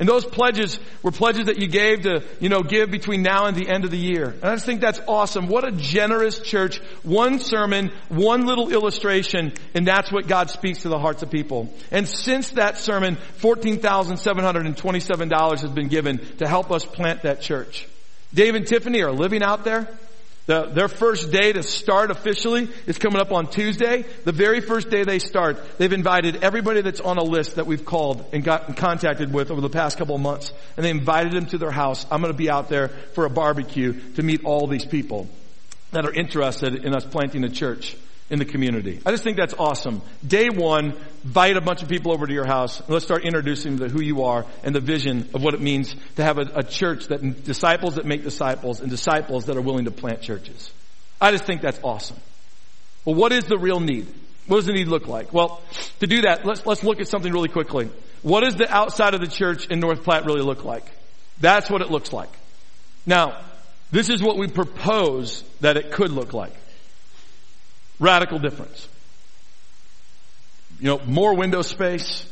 And 0.01 0.09
those 0.09 0.25
pledges 0.25 0.81
were 1.03 1.13
pledges 1.13 1.47
that 1.47 1.61
you 1.61 1.69
gave 1.69 2.03
to, 2.03 2.25
you 2.41 2.49
know, 2.49 2.63
give 2.63 2.91
between 2.91 3.23
now 3.23 3.47
and 3.47 3.57
the 3.57 3.69
end 3.69 3.85
of 3.85 3.91
the 3.91 3.99
year. 3.99 4.31
And 4.31 4.45
I 4.45 4.55
just 4.55 4.65
think 4.65 4.81
that's 4.81 5.01
awesome. 5.07 5.47
What 5.47 5.69
a 5.69 5.73
generous 5.73 6.39
church. 6.41 6.79
One 7.03 7.39
sermon, 7.39 7.91
one 8.09 8.47
little 8.47 8.73
illustration, 8.73 9.53
and 9.75 9.87
that's 9.87 10.11
what 10.11 10.27
God 10.27 10.49
speaks 10.49 10.81
to 10.83 10.89
the 10.89 10.99
hearts 10.99 11.23
of 11.23 11.31
people. 11.31 11.75
And 11.91 12.09
since 12.09 12.53
that 12.53 12.79
sermon, 12.79 13.19
$14,727 13.41 15.61
has 15.61 15.71
been 15.71 15.89
given 15.89 16.21
to 16.39 16.49
help 16.49 16.73
us 16.73 16.87
plant 16.87 17.25
that 17.25 17.43
church. 17.43 17.87
Dave 18.33 18.55
and 18.55 18.67
Tiffany 18.67 19.03
are 19.03 19.13
living 19.13 19.43
out 19.43 19.65
there. 19.65 19.87
The, 20.47 20.67
their 20.67 20.89
first 20.89 21.31
day 21.31 21.53
to 21.53 21.63
start 21.63 22.11
officially 22.11 22.69
is 22.87 22.99
coming 22.99 23.21
up 23.21 23.31
on 23.31 23.49
Tuesday. 23.49 24.05
The 24.25 24.33
very 24.33 24.61
first 24.61 24.91
day 24.91 25.05
they 25.05 25.19
start, 25.19 25.79
they've 25.79 25.93
invited 25.93 26.43
everybody 26.43 26.81
that's 26.81 27.01
on 27.01 27.19
a 27.19 27.23
list 27.23 27.57
that 27.57 27.67
we've 27.67 27.85
called 27.85 28.25
and 28.33 28.43
gotten 28.43 28.75
contacted 28.75 29.33
with 29.33 29.51
over 29.51 29.61
the 29.61 29.71
past 29.71 29.99
couple 29.99 30.15
of 30.15 30.21
months. 30.21 30.53
And 30.77 30.85
they 30.85 30.91
invited 30.91 31.33
them 31.33 31.47
to 31.47 31.59
their 31.59 31.71
house. 31.71 32.05
I'm 32.11 32.21
going 32.21 32.33
to 32.33 32.39
be 32.39 32.51
out 32.51 32.69
there 32.69 32.89
for 33.15 33.27
a 33.27 33.31
barbecue 33.31 34.01
to 34.15 34.23
meet 34.23 34.45
all 34.45 34.67
these 34.67 34.85
people 34.85 35.29
that 35.93 36.05
are 36.05 36.13
interested 36.13 36.85
in 36.85 36.95
us 36.95 37.05
planting 37.05 37.45
a 37.45 37.49
church 37.49 37.97
in 38.31 38.39
the 38.39 38.45
community. 38.45 39.01
I 39.05 39.11
just 39.11 39.25
think 39.25 39.37
that's 39.37 39.55
awesome. 39.55 40.03
Day 40.27 40.49
one, 40.49 40.97
invite 41.25 41.57
a 41.57 41.61
bunch 41.61 41.83
of 41.83 41.89
people 41.89 42.13
over 42.13 42.27
to 42.27 42.33
your 42.33 42.47
house 42.47 42.81
and 42.81 42.89
let's 42.89 43.05
start 43.05 43.25
introducing 43.25 43.77
them 43.77 43.89
to 43.89 43.93
who 43.95 44.01
you 44.01 44.25
are 44.25 44.47
and 44.63 44.75
the 44.75 44.81
vision 44.81 45.29
of 45.35 45.43
what 45.43 45.55
it 45.55 45.61
means 45.61 45.95
to 46.17 46.23
have 46.23 46.39
a, 46.39 46.43
a 46.55 46.63
church 46.63 47.09
that 47.09 47.45
disciples 47.45 47.97
that 47.97 48.07
make 48.07 48.23
disciples 48.23 48.81
and 48.81 48.89
disciples 48.89 49.47
that 49.47 49.57
are 49.57 49.61
willing 49.61 49.85
to 49.87 49.91
plant 49.91 50.23
churches. 50.23 50.73
I 51.21 51.33
just 51.33 51.45
think 51.45 51.61
that's 51.61 51.81
awesome. 51.83 52.17
Well, 53.05 53.17
what 53.17 53.33
is 53.33 53.45
the 53.45 53.59
real 53.59 53.81
need? 53.81 54.07
What 54.47 54.57
does 54.57 54.67
the 54.67 54.73
need 54.73 54.89
look 54.89 55.07
like? 55.07 55.33
Well, 55.33 55.61
to 56.01 56.07
do 56.07 56.23
that, 56.23 56.47
let's, 56.47 56.65
let's 56.65 56.85
look 56.85 57.01
at 57.01 57.09
something 57.09 57.33
really 57.33 57.49
quickly. 57.49 57.91
What 58.23 58.41
does 58.41 58.57
the 58.57 58.73
outside 58.73 59.15
of 59.15 59.21
the 59.21 59.27
church 59.27 59.67
in 59.67 59.81
North 59.81 60.05
Platte 60.05 60.25
really 60.25 60.43
look 60.43 60.65
like? 60.65 60.85
That's 61.41 61.71
what 61.71 61.83
it 61.83 61.91
looks 61.91 62.13
like. 62.13 62.31
Now, 63.07 63.41
this 63.91 64.09
is 64.09 64.23
what 64.23 64.37
we 64.37 64.47
propose 64.47 65.43
that 65.61 65.77
it 65.77 65.91
could 65.91 66.11
look 66.11 66.33
like. 66.33 66.53
Radical 68.01 68.39
difference. 68.41 68.89
You 70.81 70.87
know, 70.87 71.01
more 71.05 71.35
window 71.37 71.63
space, 71.63 72.27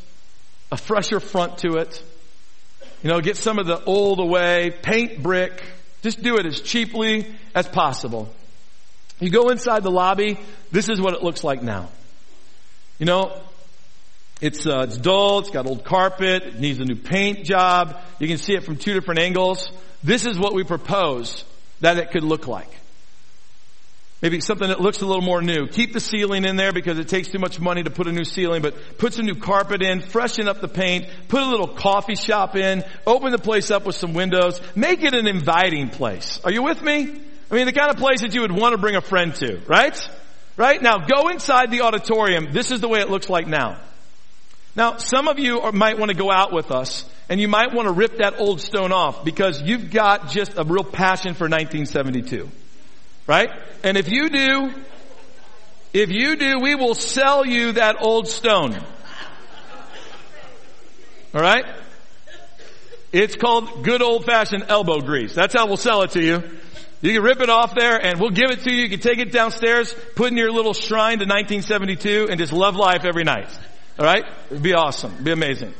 a 0.73 0.77
fresher 0.77 1.21
front 1.21 1.59
to 1.59 1.77
it. 1.77 2.03
You 3.03 3.11
know, 3.11 3.21
get 3.21 3.37
some 3.37 3.59
of 3.59 3.67
the 3.67 3.83
old 3.85 4.19
away, 4.19 4.73
paint 4.83 5.23
brick, 5.23 5.63
just 6.03 6.23
do 6.23 6.39
it 6.39 6.47
as 6.47 6.61
cheaply 6.61 7.33
as 7.55 7.69
possible. 7.69 8.35
You 9.21 9.31
go 9.31 9.51
inside 9.51 9.83
the 9.83 9.91
lobby, 9.91 10.39
this 10.73 10.89
is 10.89 11.01
what 11.01 11.15
it 11.15 11.23
looks 11.23 11.45
like 11.45 11.63
now. 11.63 11.91
You 12.99 13.07
know, 13.07 13.41
it's, 14.41 14.67
uh, 14.67 14.87
it's 14.89 14.97
dull, 14.97 15.41
it's 15.41 15.51
got 15.51 15.67
old 15.67 15.85
carpet, 15.85 16.45
it 16.45 16.61
needs 16.61 16.79
a 16.79 16.85
new 16.85 16.97
paint 16.97 17.45
job. 17.45 18.01
You 18.19 18.29
can 18.29 18.39
see 18.39 18.55
it 18.55 18.65
from 18.65 18.77
two 18.77 18.95
different 18.95 19.21
angles. 19.21 19.69
This 20.03 20.25
is 20.25 20.39
what 20.39 20.55
we 20.55 20.65
propose 20.65 21.45
that 21.81 21.99
it 21.99 22.11
could 22.13 22.25
look 22.25 22.47
like. 22.47 22.71
Maybe 24.21 24.41
something 24.41 24.67
that 24.67 24.81
looks 24.81 25.01
a 25.01 25.07
little 25.07 25.23
more 25.23 25.41
new. 25.41 25.69
Keep 25.69 25.93
the 25.93 26.01
ceiling 26.01 26.45
in 26.45 26.57
there 26.57 26.73
because 26.73 26.99
it 26.99 27.07
takes 27.07 27.29
too 27.29 27.39
much 27.39 27.61
money 27.61 27.85
to 27.85 27.91
put 27.91 28.09
a 28.09 28.13
new 28.13 28.25
ceiling, 28.25 28.63
but 28.63 28.99
put 28.99 29.13
some 29.13 29.27
new 29.27 29.37
carpet 29.37 29.81
in, 29.81 30.01
freshen 30.01 30.49
up 30.49 30.61
the 30.61 30.67
paint, 30.67 31.07
put 31.29 31.41
a 31.41 31.47
little 31.47 31.69
coffee 31.69 32.17
shop 32.17 32.57
in, 32.57 32.83
open 33.07 33.31
the 33.31 33.39
place 33.39 33.71
up 33.71 33.87
with 33.87 33.95
some 33.95 34.15
windows, 34.15 34.61
make 34.75 35.05
it 35.05 35.15
an 35.15 35.29
inviting 35.29 35.91
place. 35.91 36.41
Are 36.43 36.51
you 36.51 36.65
with 36.65 36.83
me? 36.83 37.21
I 37.51 37.55
mean, 37.55 37.67
the 37.67 37.73
kind 37.73 37.91
of 37.91 37.97
place 37.97 38.23
that 38.23 38.35
you 38.35 38.41
would 38.41 38.51
want 38.51 38.73
to 38.73 38.79
bring 38.79 38.97
a 38.97 39.01
friend 39.01 39.33
to, 39.37 39.61
right? 39.69 39.97
Right? 40.57 40.83
Now 40.83 40.99
go 40.99 41.29
inside 41.29 41.71
the 41.71 41.83
auditorium. 41.83 42.49
This 42.53 42.73
is 42.73 42.81
the 42.81 42.89
way 42.89 42.99
it 42.99 43.09
looks 43.09 43.29
like 43.29 43.47
now. 43.47 43.81
Now, 44.75 44.97
some 44.97 45.29
of 45.29 45.39
you 45.39 45.61
are, 45.61 45.73
might 45.73 45.99
want 45.99 46.11
to 46.11 46.17
go 46.17 46.31
out 46.31 46.53
with 46.53 46.73
us 46.73 47.09
and 47.29 47.41
you 47.41 47.47
might 47.47 47.73
want 47.73 47.87
to 47.87 47.93
rip 47.93 48.19
that 48.19 48.41
old 48.41 48.61
stone 48.61 48.91
off 48.91 49.25
because 49.25 49.63
you've 49.63 49.91
got 49.91 50.29
just 50.31 50.59
a 50.59 50.65
real 50.65 50.85
passion 50.85 51.35
for 51.35 51.45
1972. 51.45 52.51
Right? 53.29 53.51
And 53.85 53.99
if 53.99 54.11
you 54.11 54.31
do, 54.31 54.73
if 55.93 56.11
you 56.11 56.35
do, 56.37 56.59
we 56.61 56.75
will 56.75 56.95
sell 56.95 57.47
you 57.47 57.73
that 57.73 57.97
old 58.01 58.27
stone. 58.27 58.77
Alright? 61.35 61.67
It's 63.13 63.37
called 63.37 63.85
good 63.85 64.01
old 64.01 64.25
fashioned 64.25 64.65
elbow 64.69 65.01
grease. 65.01 65.35
That's 65.35 65.55
how 65.55 65.67
we'll 65.67 65.77
sell 65.77 66.03
it 66.03 66.13
to 66.13 66.23
you. 66.23 66.43
You 67.03 67.13
can 67.13 67.23
rip 67.23 67.41
it 67.41 67.51
off 67.51 67.75
there 67.75 68.03
and 68.03 68.19
we'll 68.19 68.31
give 68.31 68.51
it 68.51 68.63
to 68.63 68.73
you. 68.73 68.83
You 68.83 68.89
can 68.89 69.01
take 69.01 69.19
it 69.19 69.31
downstairs, 69.31 69.95
put 70.17 70.33
in 70.33 70.39
your 70.39 70.51
little 70.51 70.75
shrine 70.75 71.19
to 71.19 71.27
1972 71.27 72.29
and 72.31 72.41
just 72.41 72.53
love 72.53 72.77
life 72.77 73.05
every 73.05 73.25
night. 73.25 73.51
Alright? 73.99 74.25
It'd 74.51 74.63
be 74.63 74.73
awesome. 74.73 75.13
It'd 75.13 75.25
be 75.25 75.33
amazing. 75.33 75.75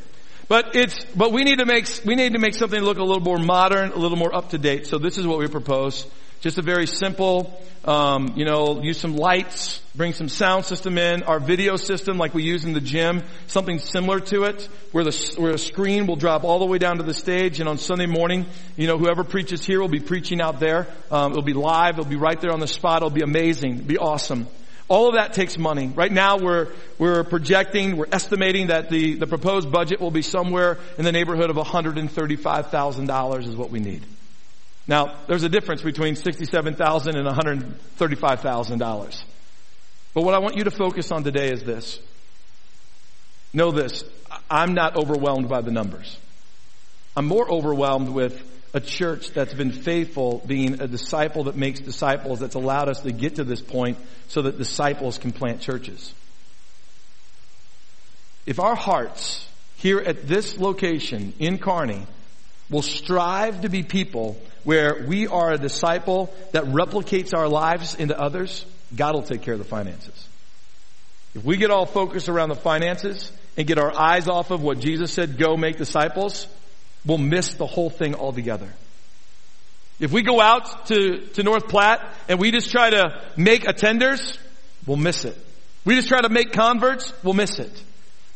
But 0.47 0.75
it's, 0.75 1.03
but 1.15 1.31
we 1.31 1.43
need 1.43 1.57
to 1.59 1.65
make, 1.65 1.87
we 2.05 2.13
need 2.15 2.33
to 2.33 2.39
make 2.39 2.53
something 2.53 2.79
look 2.79 2.99
a 2.99 3.03
little 3.03 3.23
more 3.23 3.39
modern, 3.39 3.91
a 3.91 3.97
little 3.97 4.17
more 4.17 4.35
up 4.35 4.51
to 4.51 4.59
date. 4.59 4.85
So 4.85 4.99
this 4.99 5.17
is 5.17 5.25
what 5.25 5.39
we 5.39 5.47
propose. 5.47 6.05
Just 6.41 6.57
a 6.57 6.61
very 6.61 6.87
simple, 6.87 7.61
um, 7.83 8.33
you 8.37 8.45
know, 8.45 8.81
use 8.81 8.97
some 8.97 9.17
lights, 9.17 9.81
bring 9.93 10.13
some 10.13 10.29
sound 10.29 10.63
system 10.63 10.97
in. 10.97 11.23
Our 11.23 11.41
video 11.41 11.75
system, 11.75 12.17
like 12.17 12.33
we 12.33 12.43
use 12.43 12.63
in 12.63 12.71
the 12.71 12.79
gym, 12.79 13.23
something 13.47 13.79
similar 13.79 14.21
to 14.21 14.43
it, 14.43 14.69
where 14.93 15.03
the 15.03 15.33
where 15.37 15.51
a 15.51 15.57
screen 15.57 16.07
will 16.07 16.15
drop 16.15 16.45
all 16.45 16.59
the 16.59 16.65
way 16.65 16.77
down 16.77 16.97
to 16.97 17.03
the 17.03 17.13
stage. 17.13 17.59
And 17.59 17.67
on 17.67 17.77
Sunday 17.77 18.05
morning, 18.05 18.45
you 18.77 18.87
know, 18.87 18.97
whoever 18.97 19.25
preaches 19.25 19.65
here 19.65 19.81
will 19.81 19.89
be 19.89 19.99
preaching 19.99 20.39
out 20.39 20.61
there. 20.61 20.87
Um, 21.11 21.31
it'll 21.31 21.43
be 21.43 21.53
live. 21.53 21.99
It'll 21.99 22.09
be 22.09 22.15
right 22.15 22.39
there 22.39 22.53
on 22.53 22.61
the 22.61 22.67
spot. 22.67 22.97
It'll 22.97 23.09
be 23.09 23.23
amazing. 23.23 23.73
It'll 23.75 23.87
be 23.87 23.97
awesome. 23.97 24.47
All 24.87 25.09
of 25.09 25.15
that 25.15 25.33
takes 25.33 25.57
money. 25.57 25.87
Right 25.87 26.11
now 26.11 26.37
we're, 26.37 26.69
we're 26.97 27.23
projecting, 27.23 27.95
we're 27.95 28.07
estimating 28.11 28.67
that 28.67 28.89
the, 28.89 29.15
the 29.15 29.27
proposed 29.27 29.71
budget 29.71 30.01
will 30.01 30.09
be 30.09 30.23
somewhere 30.23 30.79
in 30.97 31.05
the 31.05 31.11
neighborhood 31.11 31.51
of 31.51 31.57
$135,000 31.57 33.47
is 33.47 33.55
what 33.55 33.69
we 33.69 33.79
need. 33.79 34.03
Now, 34.89 35.17
there's 35.27 35.43
a 35.43 35.49
difference 35.49 35.83
between 35.83 36.15
$67,000 36.15 37.15
and 37.15 37.27
$135,000. 37.27 39.23
But 40.15 40.23
what 40.23 40.33
I 40.33 40.39
want 40.39 40.57
you 40.57 40.63
to 40.63 40.71
focus 40.71 41.11
on 41.11 41.23
today 41.23 41.51
is 41.51 41.63
this. 41.63 41.99
Know 43.53 43.69
this. 43.69 44.03
I'm 44.49 44.73
not 44.73 44.97
overwhelmed 44.97 45.47
by 45.47 45.61
the 45.61 45.69
numbers. 45.69 46.17
I'm 47.15 47.27
more 47.27 47.47
overwhelmed 47.51 48.09
with 48.09 48.43
a 48.73 48.79
church 48.79 49.29
that's 49.29 49.53
been 49.53 49.71
faithful, 49.71 50.41
being 50.47 50.81
a 50.81 50.87
disciple 50.87 51.43
that 51.43 51.55
makes 51.55 51.79
disciples, 51.79 52.39
that's 52.39 52.55
allowed 52.55 52.89
us 52.89 53.01
to 53.01 53.11
get 53.11 53.35
to 53.35 53.43
this 53.43 53.61
point 53.61 53.99
so 54.27 54.41
that 54.41 54.57
disciples 54.57 55.19
can 55.19 55.31
plant 55.31 55.61
churches. 55.61 56.15
If 58.47 58.59
our 58.59 58.75
hearts 58.75 59.47
here 59.75 59.99
at 59.99 60.27
this 60.27 60.57
location 60.57 61.33
in 61.37 61.59
Kearney 61.59 62.07
will 62.71 62.81
strive 62.81 63.61
to 63.61 63.69
be 63.69 63.83
people 63.83 64.35
where 64.63 65.05
we 65.07 65.27
are 65.27 65.51
a 65.53 65.57
disciple 65.57 66.33
that 66.51 66.65
replicates 66.65 67.33
our 67.33 67.47
lives 67.47 67.95
into 67.95 68.19
others, 68.19 68.65
God 68.95 69.15
will 69.15 69.23
take 69.23 69.41
care 69.41 69.53
of 69.53 69.59
the 69.59 69.65
finances. 69.65 70.27
If 71.35 71.43
we 71.43 71.57
get 71.57 71.71
all 71.71 71.85
focused 71.85 72.27
around 72.29 72.49
the 72.49 72.55
finances 72.55 73.31
and 73.55 73.67
get 73.67 73.77
our 73.77 73.95
eyes 73.97 74.27
off 74.27 74.51
of 74.51 74.61
what 74.61 74.79
Jesus 74.79 75.11
said, 75.11 75.37
go 75.37 75.55
make 75.55 75.77
disciples, 75.77 76.47
we'll 77.05 77.17
miss 77.17 77.53
the 77.53 77.67
whole 77.67 77.89
thing 77.89 78.15
altogether. 78.15 78.69
If 79.99 80.11
we 80.11 80.21
go 80.21 80.39
out 80.39 80.87
to, 80.87 81.27
to 81.33 81.43
North 81.43 81.67
Platte 81.67 82.01
and 82.27 82.39
we 82.39 82.51
just 82.51 82.71
try 82.71 82.89
to 82.89 83.21
make 83.35 83.63
attenders, 83.63 84.37
we'll 84.87 84.97
miss 84.97 85.25
it. 85.25 85.37
We 85.85 85.95
just 85.95 86.07
try 86.07 86.21
to 86.21 86.29
make 86.29 86.51
converts, 86.51 87.13
we'll 87.23 87.33
miss 87.33 87.59
it. 87.59 87.83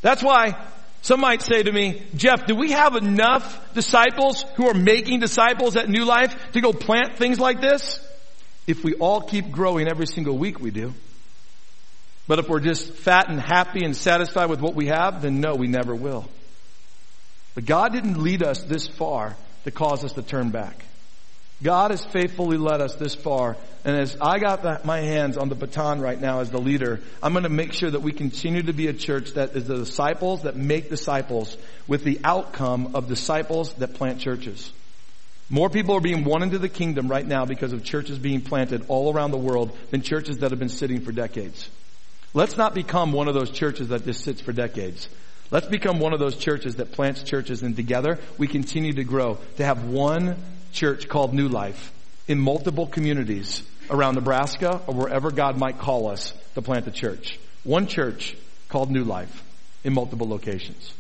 That's 0.02 0.22
why 0.22 0.56
some 1.04 1.20
might 1.20 1.42
say 1.42 1.62
to 1.62 1.72
me, 1.72 2.02
Jeff, 2.16 2.46
do 2.46 2.56
we 2.56 2.72
have 2.72 2.96
enough 2.96 3.74
disciples 3.74 4.46
who 4.56 4.70
are 4.70 4.74
making 4.74 5.20
disciples 5.20 5.76
at 5.76 5.90
New 5.90 6.06
Life 6.06 6.34
to 6.54 6.62
go 6.62 6.72
plant 6.72 7.18
things 7.18 7.42
like 7.42 7.60
this? 7.60 8.00
If 8.68 8.86
we 8.86 8.94
all 8.94 9.20
keep 9.20 9.52
growing 9.52 9.90
every 9.90 10.08
single 10.08 10.38
week, 10.38 10.62
we 10.62 10.72
do. 10.72 10.94
But 12.26 12.40
if 12.40 12.48
we're 12.48 12.62
just 12.62 12.90
fat 12.90 13.30
and 13.30 13.38
happy 13.38 13.84
and 13.84 13.94
satisfied 13.98 14.50
with 14.50 14.62
what 14.62 14.76
we 14.76 14.88
have, 14.88 15.22
then 15.22 15.42
no, 15.42 15.56
we 15.56 15.68
never 15.68 15.94
will. 15.94 16.26
But 17.54 17.66
God 17.66 17.92
didn't 17.92 18.24
lead 18.24 18.42
us 18.42 18.64
this 18.64 18.88
far 18.88 19.36
to 19.66 19.72
cause 19.72 20.06
us 20.06 20.14
to 20.14 20.22
turn 20.22 20.52
back. 20.52 20.86
God 21.62 21.92
has 21.92 22.04
faithfully 22.06 22.58
led 22.58 22.82
us 22.82 22.96
this 22.96 23.16
far. 23.16 23.56
And 23.86 23.96
as 23.96 24.18
I 24.20 24.40
got 24.40 24.86
my 24.86 25.00
hands 25.00 25.38
on 25.38 25.50
the 25.50 25.56
baton 25.56 26.02
right 26.02 26.20
now 26.20 26.40
as 26.40 26.50
the 26.50 26.60
leader, 26.60 27.02
I'm 27.22 27.34
going 27.34 27.44
to 27.44 27.50
make 27.50 27.74
sure 27.74 27.92
that 27.92 28.02
we 28.02 28.12
continue 28.12 28.64
to 28.64 28.74
be 28.74 28.88
a 28.88 28.94
church 28.94 29.34
that 29.34 29.56
is 29.56 29.68
the 29.68 29.78
disciples 29.78 30.44
that 30.44 30.56
make 30.56 30.90
disciples 30.90 31.58
with 31.88 32.04
the 32.04 32.20
outcome 32.24 32.96
of 32.96 33.08
disciples 33.08 33.74
that 33.76 33.94
plant 33.94 34.20
churches. 34.20 34.72
More 35.50 35.70
people 35.70 35.96
are 35.96 36.02
being 36.02 36.24
won 36.24 36.42
into 36.42 36.58
the 36.58 36.70
kingdom 36.70 37.08
right 37.08 37.26
now 37.26 37.46
because 37.46 37.74
of 37.74 37.84
churches 37.84 38.18
being 38.18 38.42
planted 38.42 38.86
all 38.88 39.14
around 39.14 39.32
the 39.32 39.38
world 39.38 39.78
than 39.92 40.02
churches 40.02 40.40
that 40.40 40.52
have 40.52 40.60
been 40.60 40.70
sitting 40.70 41.02
for 41.02 41.12
decades. 41.12 41.70
Let's 42.34 42.58
not 42.58 42.74
become 42.74 43.12
one 43.12 43.28
of 43.28 43.36
those 43.36 43.52
churches 43.52 43.90
that 43.90 44.06
just 44.06 44.24
sits 44.24 44.42
for 44.42 44.54
decades. 44.54 45.08
Let's 45.52 45.68
become 45.68 46.00
one 46.00 46.14
of 46.14 46.20
those 46.20 46.36
churches 46.36 46.78
that 46.78 46.94
plants 46.94 47.22
churches 47.22 47.62
and 47.62 47.76
together 47.76 48.18
we 48.38 48.48
continue 48.48 48.94
to 48.94 49.04
grow 49.04 49.38
to 49.58 49.66
have 49.66 49.84
one 49.84 50.38
church 50.74 51.08
called 51.08 51.34
New 51.34 51.48
Life 51.48 51.92
in 52.28 52.40
multiple 52.40 52.88
communities 52.88 53.64
around 53.90 54.16
Nebraska 54.16 54.82
or 54.88 54.94
wherever 54.94 55.32
God 55.32 55.58
might 55.58 55.78
call 55.78 56.10
us 56.10 56.34
to 56.56 56.62
plant 56.62 56.86
the 56.86 56.92
church. 56.92 57.40
One 57.64 57.88
church 57.88 58.36
called 58.70 58.92
New 58.92 59.04
Life 59.04 59.44
in 59.84 59.94
multiple 59.94 60.28
locations. 60.28 60.94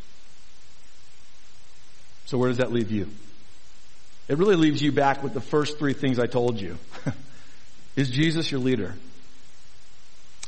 So 2.25 2.37
where 2.37 2.49
does 2.49 2.57
that 2.57 2.71
leave 2.71 2.91
you? 2.91 3.09
It 4.27 4.37
really 4.37 4.55
leaves 4.55 4.81
you 4.81 4.91
back 4.91 5.21
with 5.21 5.33
the 5.33 5.41
first 5.41 5.77
three 5.77 5.93
things 5.93 6.19
I 6.19 6.27
told 6.27 6.59
you. 6.59 6.77
Is 7.95 8.09
Jesus 8.09 8.49
your 8.49 8.61
leader? 8.61 8.95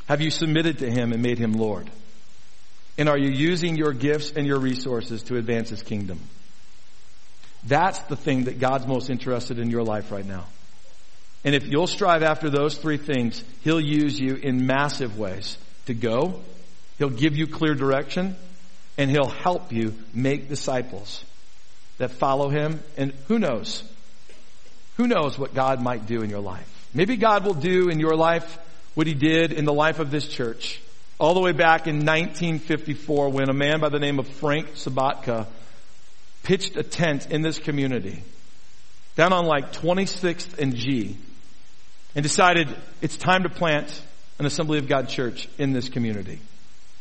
Have 0.08 0.20
you 0.20 0.30
submitted 0.30 0.78
to 0.78 0.90
Him 0.90 1.12
and 1.12 1.22
made 1.22 1.38
Him 1.38 1.52
Lord? 1.52 1.90
And 2.98 3.08
are 3.08 3.18
you 3.18 3.28
using 3.28 3.76
your 3.76 3.92
gifts 3.92 4.30
and 4.30 4.46
your 4.46 4.58
resources 4.58 5.22
to 5.24 5.36
advance 5.36 5.68
His 5.68 5.82
kingdom? 5.82 6.20
That's 7.64 7.98
the 8.00 8.16
thing 8.16 8.44
that 8.44 8.58
God's 8.58 8.86
most 8.86 9.10
interested 9.10 9.58
in 9.58 9.70
your 9.70 9.82
life 9.82 10.12
right 10.12 10.26
now. 10.26 10.44
And 11.44 11.54
if 11.54 11.66
you'll 11.66 11.86
strive 11.86 12.22
after 12.22 12.50
those 12.50 12.76
three 12.76 12.96
things, 12.96 13.42
He'll 13.62 13.80
use 13.80 14.18
you 14.18 14.34
in 14.34 14.66
massive 14.66 15.18
ways 15.18 15.58
to 15.86 15.94
go. 15.94 16.40
He'll 16.98 17.10
give 17.10 17.36
you 17.36 17.46
clear 17.46 17.74
direction 17.74 18.36
and 18.98 19.10
He'll 19.10 19.28
help 19.28 19.72
you 19.72 19.94
make 20.12 20.48
disciples 20.48 21.24
that 21.98 22.10
follow 22.10 22.48
Him. 22.48 22.80
And 22.96 23.12
who 23.28 23.38
knows? 23.38 23.82
Who 24.96 25.06
knows 25.06 25.38
what 25.38 25.54
God 25.54 25.80
might 25.80 26.06
do 26.06 26.22
in 26.22 26.30
your 26.30 26.40
life? 26.40 26.88
Maybe 26.94 27.16
God 27.16 27.44
will 27.44 27.54
do 27.54 27.88
in 27.90 28.00
your 28.00 28.16
life 28.16 28.58
what 28.94 29.06
He 29.06 29.14
did 29.14 29.52
in 29.52 29.64
the 29.66 29.72
life 29.72 29.98
of 29.98 30.10
this 30.10 30.26
church 30.26 30.80
all 31.18 31.34
the 31.34 31.40
way 31.40 31.52
back 31.52 31.86
in 31.86 31.96
1954 31.96 33.30
when 33.30 33.48
a 33.48 33.54
man 33.54 33.80
by 33.80 33.88
the 33.88 33.98
name 33.98 34.18
of 34.18 34.26
Frank 34.26 34.74
Sabatka 34.74 35.46
pitched 36.46 36.76
a 36.76 36.82
tent 36.84 37.26
in 37.32 37.42
this 37.42 37.58
community 37.58 38.22
down 39.16 39.32
on 39.32 39.46
like 39.46 39.72
26th 39.72 40.58
and 40.58 40.76
G 40.76 41.16
and 42.14 42.22
decided 42.22 42.68
it's 43.02 43.16
time 43.16 43.42
to 43.42 43.48
plant 43.48 44.00
an 44.38 44.46
Assembly 44.46 44.78
of 44.78 44.86
God 44.86 45.08
church 45.08 45.48
in 45.58 45.72
this 45.72 45.88
community. 45.88 46.38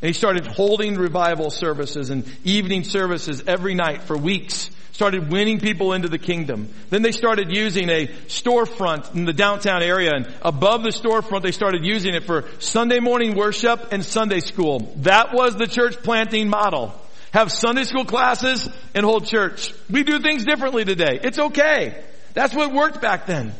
And 0.01 0.07
he 0.07 0.13
started 0.13 0.47
holding 0.47 0.95
revival 0.95 1.51
services 1.51 2.09
and 2.09 2.25
evening 2.43 2.83
services 2.85 3.43
every 3.45 3.75
night 3.75 4.01
for 4.03 4.17
weeks. 4.17 4.71
Started 4.93 5.31
winning 5.31 5.59
people 5.59 5.93
into 5.93 6.07
the 6.07 6.17
kingdom. 6.17 6.73
Then 6.89 7.03
they 7.03 7.11
started 7.11 7.51
using 7.51 7.89
a 7.89 8.07
storefront 8.07 9.13
in 9.13 9.25
the 9.25 9.33
downtown 9.33 9.83
area 9.83 10.11
and 10.15 10.27
above 10.41 10.81
the 10.81 10.89
storefront 10.89 11.43
they 11.43 11.51
started 11.51 11.85
using 11.85 12.15
it 12.15 12.23
for 12.23 12.45
Sunday 12.57 12.99
morning 12.99 13.35
worship 13.35 13.91
and 13.91 14.03
Sunday 14.03 14.39
school. 14.39 14.91
That 14.97 15.35
was 15.35 15.55
the 15.55 15.67
church 15.67 16.01
planting 16.01 16.49
model. 16.49 16.99
Have 17.36 17.51
Sunday 17.51 17.83
school 17.83 18.05
classes 18.05 18.69
and 18.93 19.05
hold 19.05 19.25
church. 19.25 19.73
We 19.89 20.03
do 20.03 20.19
things 20.19 20.45
differently 20.45 20.86
today. 20.86 21.19
It's 21.21 21.38
okay. 21.38 22.01
That's 22.33 22.55
what 22.55 22.71
worked 22.71 23.01
back 23.01 23.25
then. 23.25 23.53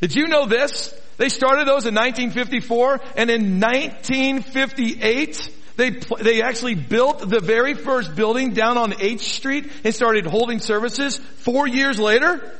Did 0.00 0.14
you 0.14 0.28
know 0.28 0.46
this? 0.46 0.94
They 1.16 1.28
started 1.28 1.66
those 1.66 1.86
in 1.86 1.96
1954 1.96 3.00
and 3.16 3.28
in 3.28 3.58
1958 3.58 5.50
they, 5.74 5.90
they 6.20 6.42
actually 6.42 6.76
built 6.76 7.28
the 7.28 7.40
very 7.40 7.74
first 7.74 8.14
building 8.14 8.52
down 8.52 8.78
on 8.78 8.94
H 9.00 9.34
Street 9.34 9.72
and 9.82 9.92
started 9.92 10.24
holding 10.24 10.60
services 10.60 11.18
four 11.18 11.66
years 11.66 11.98
later. 11.98 12.56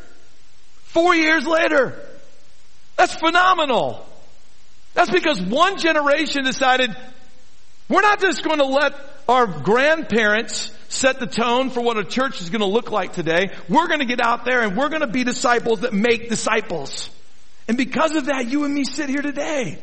Four 0.87 1.15
years 1.15 1.47
later. 1.47 2.05
That's 2.97 3.15
phenomenal. 3.15 4.05
That's 4.95 5.11
because 5.11 5.41
one 5.41 5.79
generation 5.79 6.43
decided 6.43 6.97
we're 7.89 8.03
not 8.03 8.21
just 8.21 8.43
going 8.43 8.59
to 8.59 8.67
let 8.67 9.12
our 9.29 9.47
grandparents 9.47 10.73
set 10.89 11.21
the 11.21 11.27
tone 11.27 11.71
for 11.71 11.81
what 11.81 11.97
a 11.97 12.05
church 12.05 12.41
is 12.41 12.51
going 12.51 12.61
to 12.61 12.67
look 12.67 12.91
like 12.91 13.13
today. 13.13 13.51
We're 13.69 13.89
going 13.89 14.01
to 14.01 14.07
get 14.07 14.21
out 14.21 14.45
there 14.45 14.63
and 14.63 14.77
we're 14.77 14.89
going 14.89 15.01
to 15.01 15.07
be 15.07 15.25
disciples 15.25 15.81
that 15.81 15.93
make 15.93 16.29
disciples. 16.29 17.09
And 17.69 17.77
because 17.77 18.15
of 18.17 18.27
that, 18.27 18.47
you 18.49 18.65
and 18.65 18.75
me 18.75 18.85
sit 18.85 19.09
here 19.09 19.23
today. 19.23 19.79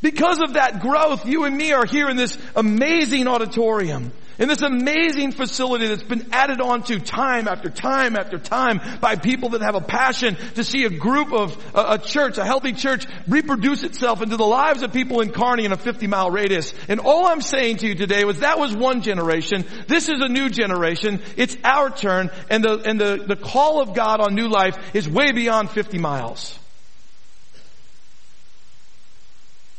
Because 0.00 0.40
of 0.40 0.52
that 0.52 0.80
growth, 0.80 1.26
you 1.26 1.44
and 1.44 1.56
me 1.56 1.72
are 1.72 1.84
here 1.84 2.08
in 2.08 2.16
this 2.16 2.38
amazing 2.54 3.26
auditorium, 3.26 4.12
in 4.38 4.46
this 4.46 4.62
amazing 4.62 5.32
facility 5.32 5.88
that's 5.88 6.04
been 6.04 6.28
added 6.30 6.60
on 6.60 6.84
to 6.84 7.00
time 7.00 7.48
after 7.48 7.68
time 7.68 8.14
after 8.14 8.38
time 8.38 8.80
by 9.00 9.16
people 9.16 9.48
that 9.50 9.62
have 9.62 9.74
a 9.74 9.80
passion 9.80 10.36
to 10.54 10.62
see 10.62 10.84
a 10.84 10.90
group 10.90 11.32
of, 11.32 11.74
a, 11.74 11.94
a 11.94 11.98
church, 11.98 12.38
a 12.38 12.44
healthy 12.44 12.74
church, 12.74 13.06
reproduce 13.26 13.82
itself 13.82 14.22
into 14.22 14.36
the 14.36 14.46
lives 14.46 14.84
of 14.84 14.92
people 14.92 15.20
in 15.20 15.32
Kearney 15.32 15.64
in 15.64 15.72
a 15.72 15.76
50 15.76 16.06
mile 16.06 16.30
radius. 16.30 16.72
And 16.86 17.00
all 17.00 17.26
I'm 17.26 17.42
saying 17.42 17.78
to 17.78 17.88
you 17.88 17.96
today 17.96 18.24
was 18.24 18.38
that 18.38 18.60
was 18.60 18.76
one 18.76 19.02
generation. 19.02 19.64
This 19.88 20.08
is 20.08 20.20
a 20.20 20.28
new 20.28 20.48
generation. 20.48 21.20
It's 21.36 21.56
our 21.64 21.90
turn. 21.90 22.30
And 22.48 22.62
the, 22.62 22.82
and 22.84 23.00
the, 23.00 23.24
the 23.26 23.36
call 23.36 23.82
of 23.82 23.94
God 23.94 24.20
on 24.20 24.36
new 24.36 24.48
life 24.48 24.76
is 24.94 25.08
way 25.08 25.32
beyond 25.32 25.70
50 25.70 25.98
miles. 25.98 26.56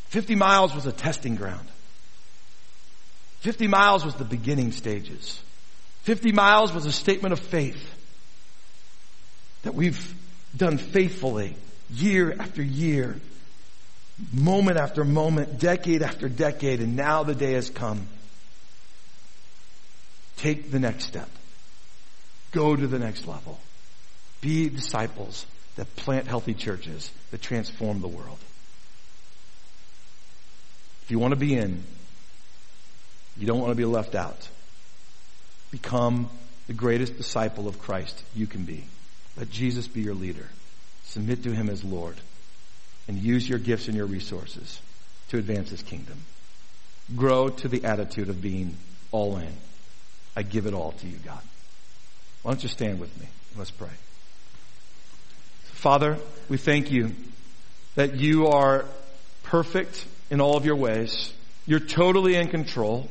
50 0.09 0.35
miles 0.35 0.75
was 0.75 0.85
a 0.85 0.91
testing 0.91 1.35
ground. 1.35 1.67
50 3.41 3.67
miles 3.67 4.03
was 4.03 4.15
the 4.15 4.25
beginning 4.25 4.71
stages. 4.71 5.41
50 6.03 6.31
miles 6.31 6.73
was 6.73 6.85
a 6.85 6.91
statement 6.91 7.33
of 7.33 7.39
faith 7.39 7.95
that 9.63 9.75
we've 9.75 10.13
done 10.55 10.77
faithfully 10.77 11.55
year 11.91 12.35
after 12.39 12.61
year, 12.61 13.19
moment 14.33 14.77
after 14.77 15.03
moment, 15.03 15.59
decade 15.59 16.01
after 16.01 16.27
decade, 16.27 16.79
and 16.79 16.95
now 16.95 17.23
the 17.23 17.35
day 17.35 17.53
has 17.53 17.69
come. 17.69 18.07
Take 20.37 20.71
the 20.71 20.79
next 20.79 21.05
step. 21.05 21.29
Go 22.51 22.75
to 22.75 22.87
the 22.87 22.99
next 22.99 23.27
level. 23.27 23.59
Be 24.41 24.69
disciples 24.69 25.45
that 25.75 25.95
plant 25.95 26.27
healthy 26.27 26.53
churches 26.53 27.11
that 27.31 27.41
transform 27.41 28.01
the 28.01 28.07
world. 28.07 28.39
If 31.09 31.13
you 31.13 31.17
want 31.17 31.31
to 31.31 31.39
be 31.39 31.55
in, 31.55 31.83
you 33.35 33.47
don't 33.47 33.59
want 33.59 33.71
to 33.71 33.75
be 33.75 33.83
left 33.83 34.13
out. 34.13 34.47
Become 35.71 36.29
the 36.67 36.73
greatest 36.73 37.17
disciple 37.17 37.67
of 37.67 37.79
Christ 37.79 38.23
you 38.35 38.45
can 38.45 38.63
be. 38.63 38.83
Let 39.35 39.49
Jesus 39.49 39.87
be 39.87 40.01
your 40.01 40.13
leader. 40.13 40.45
Submit 41.05 41.41
to 41.45 41.51
him 41.51 41.67
as 41.67 41.83
Lord. 41.83 42.17
And 43.07 43.17
use 43.17 43.49
your 43.49 43.57
gifts 43.57 43.87
and 43.87 43.97
your 43.97 44.05
resources 44.05 44.79
to 45.29 45.39
advance 45.39 45.71
his 45.71 45.81
kingdom. 45.81 46.19
Grow 47.15 47.49
to 47.49 47.67
the 47.67 47.85
attitude 47.85 48.29
of 48.29 48.39
being 48.39 48.77
all 49.11 49.37
in. 49.37 49.53
I 50.35 50.43
give 50.43 50.67
it 50.67 50.75
all 50.75 50.91
to 50.91 51.07
you, 51.07 51.17
God. 51.25 51.41
Why 52.43 52.51
don't 52.51 52.61
you 52.61 52.69
stand 52.69 52.99
with 52.99 53.19
me? 53.19 53.25
Let's 53.57 53.71
pray. 53.71 53.89
Father, 55.71 56.19
we 56.49 56.57
thank 56.57 56.91
you 56.91 57.15
that 57.95 58.17
you 58.17 58.49
are 58.49 58.85
perfect 59.41 60.05
in 60.29 60.41
all 60.41 60.57
of 60.57 60.65
your 60.65 60.75
ways. 60.75 61.33
You're 61.65 61.79
totally 61.79 62.35
in 62.35 62.47
control. 62.47 63.09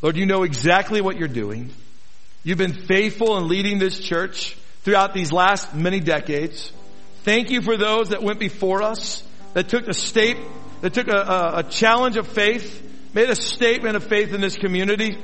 Lord, 0.00 0.16
you 0.16 0.26
know 0.26 0.42
exactly 0.42 1.00
what 1.00 1.16
you're 1.16 1.28
doing. 1.28 1.70
You've 2.44 2.58
been 2.58 2.86
faithful 2.86 3.36
in 3.38 3.48
leading 3.48 3.78
this 3.78 3.98
church 3.98 4.56
throughout 4.82 5.14
these 5.14 5.30
last 5.32 5.74
many 5.74 6.00
decades. 6.00 6.72
Thank 7.22 7.50
you 7.50 7.62
for 7.62 7.76
those 7.76 8.08
that 8.08 8.22
went 8.22 8.40
before 8.40 8.82
us, 8.82 9.22
that 9.54 9.68
took 9.68 9.86
a 9.86 9.94
state, 9.94 10.38
that 10.80 10.94
took 10.94 11.08
a, 11.08 11.16
a, 11.16 11.58
a 11.58 11.62
challenge 11.62 12.16
of 12.16 12.26
faith, 12.26 12.82
made 13.14 13.30
a 13.30 13.36
statement 13.36 13.96
of 13.96 14.04
faith 14.04 14.34
in 14.34 14.40
this 14.40 14.56
community, 14.56 15.16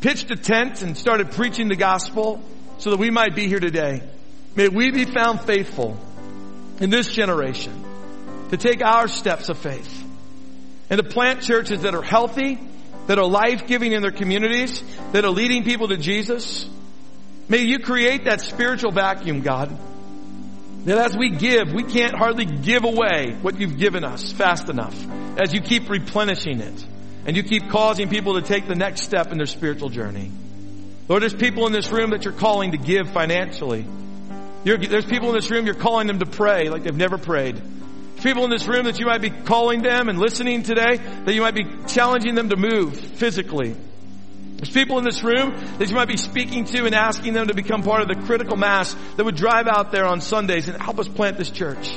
pitched 0.00 0.30
a 0.30 0.36
tent 0.36 0.82
and 0.82 0.96
started 0.96 1.32
preaching 1.32 1.68
the 1.68 1.76
gospel 1.76 2.42
so 2.76 2.90
that 2.90 2.98
we 2.98 3.10
might 3.10 3.34
be 3.34 3.48
here 3.48 3.60
today. 3.60 4.02
May 4.54 4.68
we 4.68 4.90
be 4.90 5.04
found 5.04 5.40
faithful 5.40 5.96
in 6.80 6.90
this 6.90 7.08
generation 7.12 7.84
to 8.50 8.56
take 8.56 8.82
our 8.82 9.08
steps 9.08 9.48
of 9.48 9.58
faith 9.58 10.07
and 10.90 10.98
to 10.98 11.08
plant 11.08 11.42
churches 11.42 11.82
that 11.82 11.94
are 11.94 12.02
healthy, 12.02 12.58
that 13.06 13.18
are 13.18 13.26
life-giving 13.26 13.92
in 13.92 14.02
their 14.02 14.10
communities, 14.12 14.82
that 15.12 15.24
are 15.24 15.30
leading 15.30 15.64
people 15.64 15.88
to 15.88 15.96
Jesus. 15.96 16.68
May 17.48 17.62
you 17.62 17.78
create 17.78 18.24
that 18.24 18.40
spiritual 18.40 18.90
vacuum, 18.90 19.40
God. 19.40 19.76
That 20.84 20.98
as 20.98 21.16
we 21.16 21.30
give, 21.30 21.72
we 21.72 21.82
can't 21.82 22.14
hardly 22.14 22.44
give 22.44 22.84
away 22.84 23.36
what 23.40 23.58
you've 23.58 23.78
given 23.78 24.04
us 24.04 24.32
fast 24.32 24.68
enough. 24.68 24.94
As 25.38 25.52
you 25.52 25.60
keep 25.60 25.88
replenishing 25.88 26.60
it. 26.60 26.86
And 27.26 27.36
you 27.36 27.42
keep 27.42 27.68
causing 27.68 28.08
people 28.08 28.34
to 28.34 28.42
take 28.42 28.66
the 28.66 28.74
next 28.74 29.02
step 29.02 29.32
in 29.32 29.38
their 29.38 29.46
spiritual 29.46 29.90
journey. 29.90 30.30
Lord, 31.08 31.22
there's 31.22 31.34
people 31.34 31.66
in 31.66 31.72
this 31.72 31.90
room 31.90 32.10
that 32.10 32.24
you're 32.24 32.32
calling 32.32 32.72
to 32.72 32.78
give 32.78 33.10
financially. 33.10 33.86
You're, 34.64 34.78
there's 34.78 35.06
people 35.06 35.28
in 35.28 35.34
this 35.34 35.50
room 35.50 35.66
you're 35.66 35.74
calling 35.74 36.06
them 36.06 36.18
to 36.20 36.26
pray 36.26 36.68
like 36.68 36.84
they've 36.84 36.96
never 36.96 37.18
prayed 37.18 37.60
people 38.22 38.44
in 38.44 38.50
this 38.50 38.66
room 38.66 38.84
that 38.84 38.98
you 38.98 39.06
might 39.06 39.20
be 39.20 39.30
calling 39.30 39.82
them 39.82 40.08
and 40.08 40.18
listening 40.18 40.62
today, 40.62 40.96
that 40.96 41.34
you 41.34 41.40
might 41.40 41.54
be 41.54 41.64
challenging 41.86 42.34
them 42.34 42.48
to 42.50 42.56
move 42.56 42.98
physically. 42.98 43.76
There's 44.56 44.70
people 44.70 44.98
in 44.98 45.04
this 45.04 45.22
room 45.22 45.54
that 45.78 45.88
you 45.88 45.94
might 45.94 46.08
be 46.08 46.16
speaking 46.16 46.64
to 46.66 46.84
and 46.84 46.94
asking 46.94 47.32
them 47.32 47.46
to 47.46 47.54
become 47.54 47.82
part 47.82 48.02
of 48.02 48.08
the 48.08 48.26
critical 48.26 48.56
mass 48.56 48.94
that 49.16 49.24
would 49.24 49.36
drive 49.36 49.68
out 49.68 49.92
there 49.92 50.04
on 50.04 50.20
Sundays 50.20 50.68
and 50.68 50.82
help 50.82 50.98
us 50.98 51.06
plant 51.06 51.38
this 51.38 51.50
church. 51.50 51.96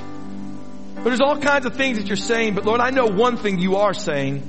But 0.95 1.05
there's 1.05 1.21
all 1.21 1.39
kinds 1.39 1.65
of 1.65 1.75
things 1.75 1.97
that 1.97 2.07
you're 2.07 2.17
saying, 2.17 2.53
but 2.53 2.63
Lord, 2.63 2.79
I 2.79 2.91
know 2.91 3.07
one 3.07 3.37
thing 3.37 3.59
you 3.59 3.77
are 3.77 3.95
saying, 3.95 4.43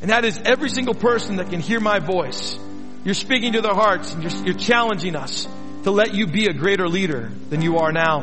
and 0.00 0.10
that 0.10 0.24
is 0.24 0.40
every 0.44 0.68
single 0.68 0.94
person 0.94 1.36
that 1.36 1.50
can 1.50 1.58
hear 1.58 1.80
my 1.80 1.98
voice. 1.98 2.56
You're 3.04 3.14
speaking 3.14 3.54
to 3.54 3.60
their 3.60 3.74
hearts 3.74 4.14
and 4.14 4.22
you're, 4.22 4.44
you're 4.44 4.58
challenging 4.58 5.16
us 5.16 5.48
to 5.82 5.90
let 5.90 6.14
you 6.14 6.28
be 6.28 6.46
a 6.46 6.52
greater 6.52 6.88
leader 6.88 7.32
than 7.50 7.60
you 7.60 7.78
are 7.78 7.90
now. 7.90 8.20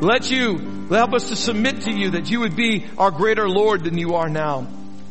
Let 0.00 0.30
you 0.30 0.78
Help 0.96 1.12
us 1.12 1.28
to 1.28 1.36
submit 1.36 1.82
to 1.82 1.92
you 1.92 2.12
that 2.12 2.30
you 2.30 2.40
would 2.40 2.56
be 2.56 2.86
our 2.96 3.10
greater 3.10 3.48
Lord 3.48 3.84
than 3.84 3.98
you 3.98 4.14
are 4.14 4.28
now. 4.28 4.66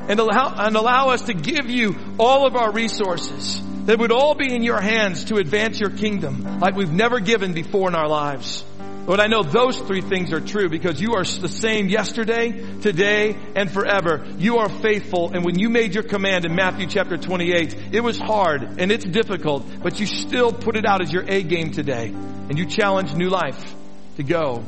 And 0.10 0.20
allow, 0.20 0.56
and 0.58 0.76
allow 0.76 1.10
us 1.10 1.24
to 1.24 1.34
give 1.34 1.70
you 1.70 1.96
all 2.18 2.48
of 2.48 2.56
our 2.56 2.72
resources 2.72 3.62
that 3.86 4.00
would 4.00 4.12
all 4.12 4.34
be 4.34 4.54
in 4.54 4.64
your 4.64 4.82
hands 4.82 5.26
to 5.26 5.36
advance 5.36 5.80
your 5.80 5.90
kingdom 5.90 6.60
like 6.60 6.76
we've 6.76 6.92
never 6.92 7.20
given 7.20 7.54
before 7.54 7.90
in 7.90 7.96
our 7.96 8.08
lives. 8.08 8.64
Lord, 9.06 9.20
I 9.20 9.28
know 9.28 9.44
those 9.44 9.78
three 9.80 10.02
things 10.02 10.34
are 10.34 10.42
true 10.42 10.68
because 10.68 11.00
you 11.00 11.14
are 11.14 11.24
the 11.24 11.48
same 11.48 11.90
yesterday, 11.90 12.80
today, 12.82 13.38
and 13.56 13.72
forever. 13.72 14.26
You 14.38 14.58
are 14.58 14.70
faithful. 14.70 15.32
And 15.34 15.46
when 15.46 15.60
you 15.60 15.70
made 15.70 15.94
your 15.94 16.04
command 16.04 16.46
in 16.46 16.56
Matthew 16.56 16.88
chapter 16.88 17.18
28, 17.18 17.94
it 17.94 18.02
was 18.02 18.18
hard 18.18 18.80
and 18.80 18.92
it's 18.92 19.06
difficult, 19.06 19.66
but 19.84 20.00
you 20.00 20.06
still 20.06 20.52
put 20.52 20.76
it 20.76 20.86
out 20.86 21.02
as 21.02 21.12
your 21.12 21.24
A 21.28 21.44
game 21.44 21.72
today. 21.72 22.08
And 22.08 22.58
you 22.58 22.66
challenge 22.66 23.14
new 23.14 23.30
life 23.30 23.76
to 24.16 24.24
go 24.24 24.64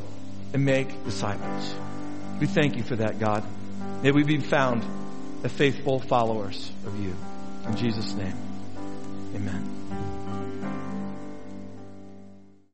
and 0.52 0.64
make 0.64 1.04
disciples. 1.04 1.74
We 2.40 2.46
thank 2.46 2.76
you 2.76 2.82
for 2.82 2.96
that, 2.96 3.18
God. 3.18 3.44
May 4.02 4.12
we 4.12 4.24
be 4.24 4.38
found 4.38 4.84
faithful 5.48 6.00
followers 6.00 6.70
of 6.86 6.98
you. 6.98 7.14
In 7.66 7.76
Jesus' 7.76 8.14
name, 8.14 8.36
amen. 9.34 9.79